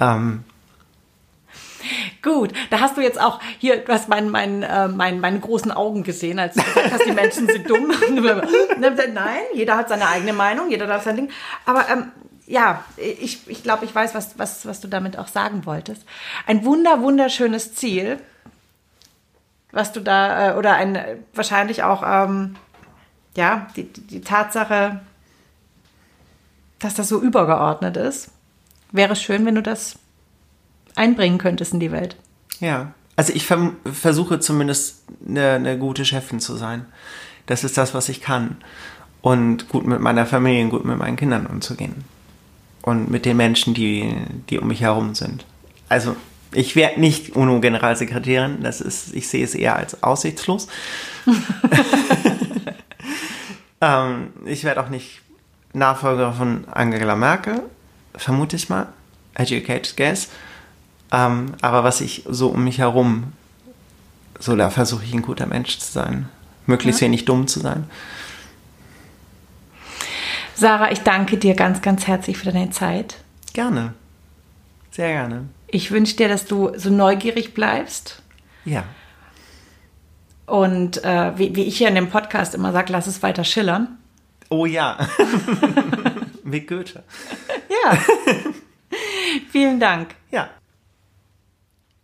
Ähm, 0.00 0.44
Gut, 2.22 2.52
da 2.70 2.78
hast 2.78 2.96
du 2.96 3.00
jetzt 3.00 3.20
auch 3.20 3.40
hier, 3.58 3.78
du 3.78 3.92
hast 3.92 4.08
meinen 4.08 4.30
mein, 4.30 4.62
äh, 4.62 4.86
mein, 4.86 5.18
meine 5.18 5.40
großen 5.40 5.72
Augen 5.72 6.04
gesehen, 6.04 6.38
als 6.38 6.54
du 6.54 6.62
gesagt 6.62 6.92
hast, 6.92 7.06
die 7.06 7.12
Menschen 7.12 7.48
sind 7.48 7.68
dumm. 7.68 7.92
Nein, 8.78 9.42
jeder 9.54 9.76
hat 9.76 9.88
seine 9.88 10.06
eigene 10.08 10.32
Meinung, 10.32 10.70
jeder 10.70 10.86
darf 10.86 11.02
sein 11.02 11.16
Ding. 11.16 11.30
Aber 11.66 11.88
ähm, 11.90 12.12
ja, 12.46 12.84
ich, 12.96 13.40
ich 13.48 13.62
glaube, 13.64 13.84
ich 13.84 13.94
weiß, 13.94 14.14
was, 14.14 14.38
was, 14.38 14.66
was 14.66 14.80
du 14.80 14.88
damit 14.88 15.18
auch 15.18 15.28
sagen 15.28 15.66
wolltest. 15.66 16.04
Ein 16.46 16.64
wunder, 16.64 17.00
wunderschönes 17.00 17.74
Ziel, 17.74 18.18
was 19.72 19.92
du 19.92 20.00
da, 20.00 20.52
äh, 20.52 20.56
oder 20.56 20.74
ein 20.74 20.98
wahrscheinlich 21.34 21.82
auch, 21.82 22.02
ähm, 22.06 22.56
ja, 23.36 23.66
die, 23.76 23.84
die 23.84 24.20
Tatsache, 24.20 25.00
dass 26.78 26.94
das 26.94 27.08
so 27.08 27.20
übergeordnet 27.20 27.96
ist. 27.96 28.30
Wäre 28.92 29.16
schön, 29.16 29.46
wenn 29.46 29.54
du 29.54 29.62
das 29.62 29.98
einbringen 30.94 31.38
könntest 31.38 31.72
in 31.72 31.80
die 31.80 31.92
Welt. 31.92 32.16
Ja, 32.60 32.92
also 33.16 33.32
ich 33.32 33.46
versuche 33.46 34.40
zumindest 34.40 35.04
eine, 35.26 35.52
eine 35.52 35.78
gute 35.78 36.04
Chefin 36.04 36.40
zu 36.40 36.56
sein. 36.56 36.86
Das 37.46 37.64
ist 37.64 37.78
das, 37.78 37.94
was 37.94 38.08
ich 38.08 38.20
kann. 38.20 38.58
Und 39.22 39.68
gut 39.68 39.86
mit 39.86 40.00
meiner 40.00 40.26
Familie, 40.26 40.68
gut 40.68 40.84
mit 40.84 40.98
meinen 40.98 41.16
Kindern 41.16 41.46
umzugehen 41.46 42.04
und 42.82 43.08
mit 43.10 43.24
den 43.24 43.36
Menschen, 43.36 43.72
die, 43.72 44.16
die 44.50 44.58
um 44.58 44.68
mich 44.68 44.80
herum 44.80 45.14
sind. 45.14 45.46
Also 45.88 46.16
ich 46.54 46.76
werde 46.76 47.00
nicht 47.00 47.34
UNO-Generalsekretärin, 47.34 48.62
das 48.62 48.80
ist, 48.80 49.14
ich 49.14 49.28
sehe 49.28 49.44
es 49.44 49.54
eher 49.54 49.76
als 49.76 50.02
aussichtslos. 50.02 50.68
ähm, 53.80 54.28
ich 54.44 54.64
werde 54.64 54.82
auch 54.82 54.88
nicht 54.88 55.20
Nachfolger 55.72 56.32
von 56.32 56.66
Angela 56.70 57.16
Merkel, 57.16 57.62
vermute 58.14 58.56
ich 58.56 58.68
mal, 58.68 58.88
educated 59.34 59.96
guess. 59.96 60.28
Ähm, 61.10 61.54
aber 61.60 61.84
was 61.84 62.00
ich 62.00 62.24
so 62.28 62.48
um 62.48 62.64
mich 62.64 62.78
herum, 62.78 63.32
so 64.38 64.56
da 64.56 64.70
versuche 64.70 65.04
ich 65.04 65.14
ein 65.14 65.22
guter 65.22 65.46
Mensch 65.46 65.78
zu 65.78 65.92
sein, 65.92 66.28
möglichst 66.66 67.00
ja. 67.00 67.06
wenig 67.06 67.24
dumm 67.24 67.46
zu 67.46 67.60
sein. 67.60 67.88
Sarah, 70.54 70.92
ich 70.92 71.00
danke 71.00 71.38
dir 71.38 71.54
ganz, 71.54 71.82
ganz 71.82 72.06
herzlich 72.06 72.36
für 72.36 72.50
deine 72.50 72.70
Zeit. 72.70 73.16
Gerne. 73.52 73.94
Sehr 74.90 75.08
gerne. 75.08 75.48
Ich 75.72 75.90
wünsche 75.90 76.16
dir, 76.16 76.28
dass 76.28 76.44
du 76.44 76.70
so 76.76 76.90
neugierig 76.90 77.54
bleibst. 77.54 78.22
Ja. 78.66 78.84
Und 80.44 81.02
äh, 81.02 81.32
wie, 81.38 81.56
wie 81.56 81.64
ich 81.64 81.78
hier 81.78 81.88
in 81.88 81.94
dem 81.94 82.10
Podcast 82.10 82.54
immer 82.54 82.72
sage, 82.72 82.92
lass 82.92 83.06
es 83.06 83.22
weiter 83.22 83.42
schillern. 83.42 83.96
Oh 84.50 84.66
ja. 84.66 84.98
Wie 86.44 86.60
Goethe. 86.60 87.02
Ja. 87.70 87.98
Vielen 89.50 89.80
Dank. 89.80 90.14
Ja. 90.30 90.50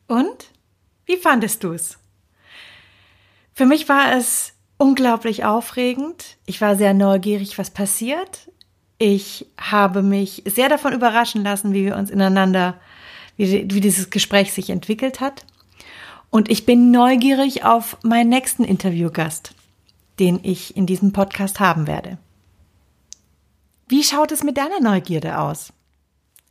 Und? 0.07 0.51
Wie 1.05 1.19
fandest 1.19 1.63
du 1.63 1.73
es? 1.73 1.99
Für 3.53 3.67
mich 3.67 3.87
war 3.91 4.17
es 4.17 4.55
unglaublich 4.79 5.45
aufregend. 5.45 6.39
Ich 6.47 6.63
war 6.63 6.75
sehr 6.77 6.95
neugierig, 6.95 7.59
was 7.59 7.71
passiert. 7.71 8.51
Ich 8.97 9.47
habe 9.61 10.03
mich 10.03 10.43
sehr 10.47 10.71
davon 10.71 10.95
überraschen 10.95 11.45
lassen, 11.45 11.75
wie 11.75 11.85
wir 11.85 11.97
uns 11.97 12.09
ineinander, 12.09 12.81
wie, 13.39 13.67
wie 13.73 13.81
dieses 13.81 14.11
Gespräch 14.11 14.53
sich 14.53 14.69
entwickelt 14.69 15.21
hat. 15.21 15.47
Und 16.29 16.51
ich 16.51 16.67
bin 16.67 16.91
neugierig 16.91 17.65
auf 17.65 17.97
meinen 18.03 18.29
nächsten 18.29 18.65
Interviewgast, 18.65 19.55
den 20.19 20.41
ich 20.43 20.77
in 20.77 20.85
diesem 20.85 21.13
Podcast 21.13 21.59
haben 21.59 21.87
werde. 21.87 22.19
Wie 23.89 24.05
schaut 24.05 24.33
es 24.33 24.45
mit 24.45 24.59
deiner 24.59 24.81
Neugierde 24.81 25.39
aus? 25.39 25.73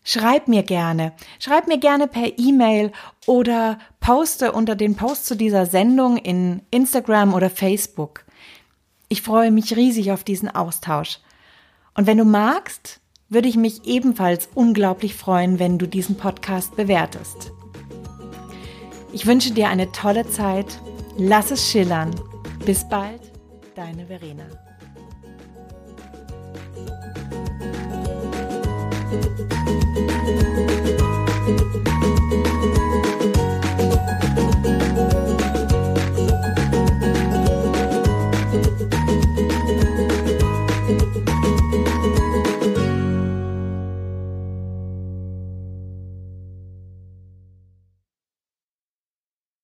Schreib 0.03 0.47
mir 0.47 0.63
gerne. 0.63 1.13
Schreib 1.38 1.67
mir 1.67 1.77
gerne 1.77 2.07
per 2.07 2.39
E-Mail 2.39 2.93
oder 3.25 3.77
poste 3.99 4.53
unter 4.53 4.75
den 4.75 4.95
Post 4.95 5.25
zu 5.25 5.35
dieser 5.35 5.65
Sendung 5.65 6.17
in 6.17 6.61
Instagram 6.71 7.33
oder 7.33 7.49
Facebook. 7.49 8.23
Ich 9.09 9.21
freue 9.21 9.51
mich 9.51 9.75
riesig 9.75 10.11
auf 10.11 10.23
diesen 10.23 10.49
Austausch. 10.49 11.19
Und 11.93 12.07
wenn 12.07 12.17
du 12.17 12.25
magst, 12.25 13.01
würde 13.30 13.47
ich 13.47 13.57
mich 13.57 13.86
ebenfalls 13.86 14.49
unglaublich 14.55 15.15
freuen, 15.15 15.59
wenn 15.59 15.78
du 15.78 15.88
diesen 15.88 16.17
Podcast 16.17 16.75
bewertest. 16.75 17.51
Ich 19.11 19.25
wünsche 19.25 19.51
dir 19.51 19.69
eine 19.69 19.91
tolle 19.91 20.28
Zeit. 20.30 20.80
Lass 21.17 21.51
es 21.51 21.69
schillern. 21.69 22.15
Bis 22.65 22.88
bald, 22.88 23.21
deine 23.75 24.05
Verena. 24.07 24.45
Thank 29.09 29.69
you. 29.69 29.76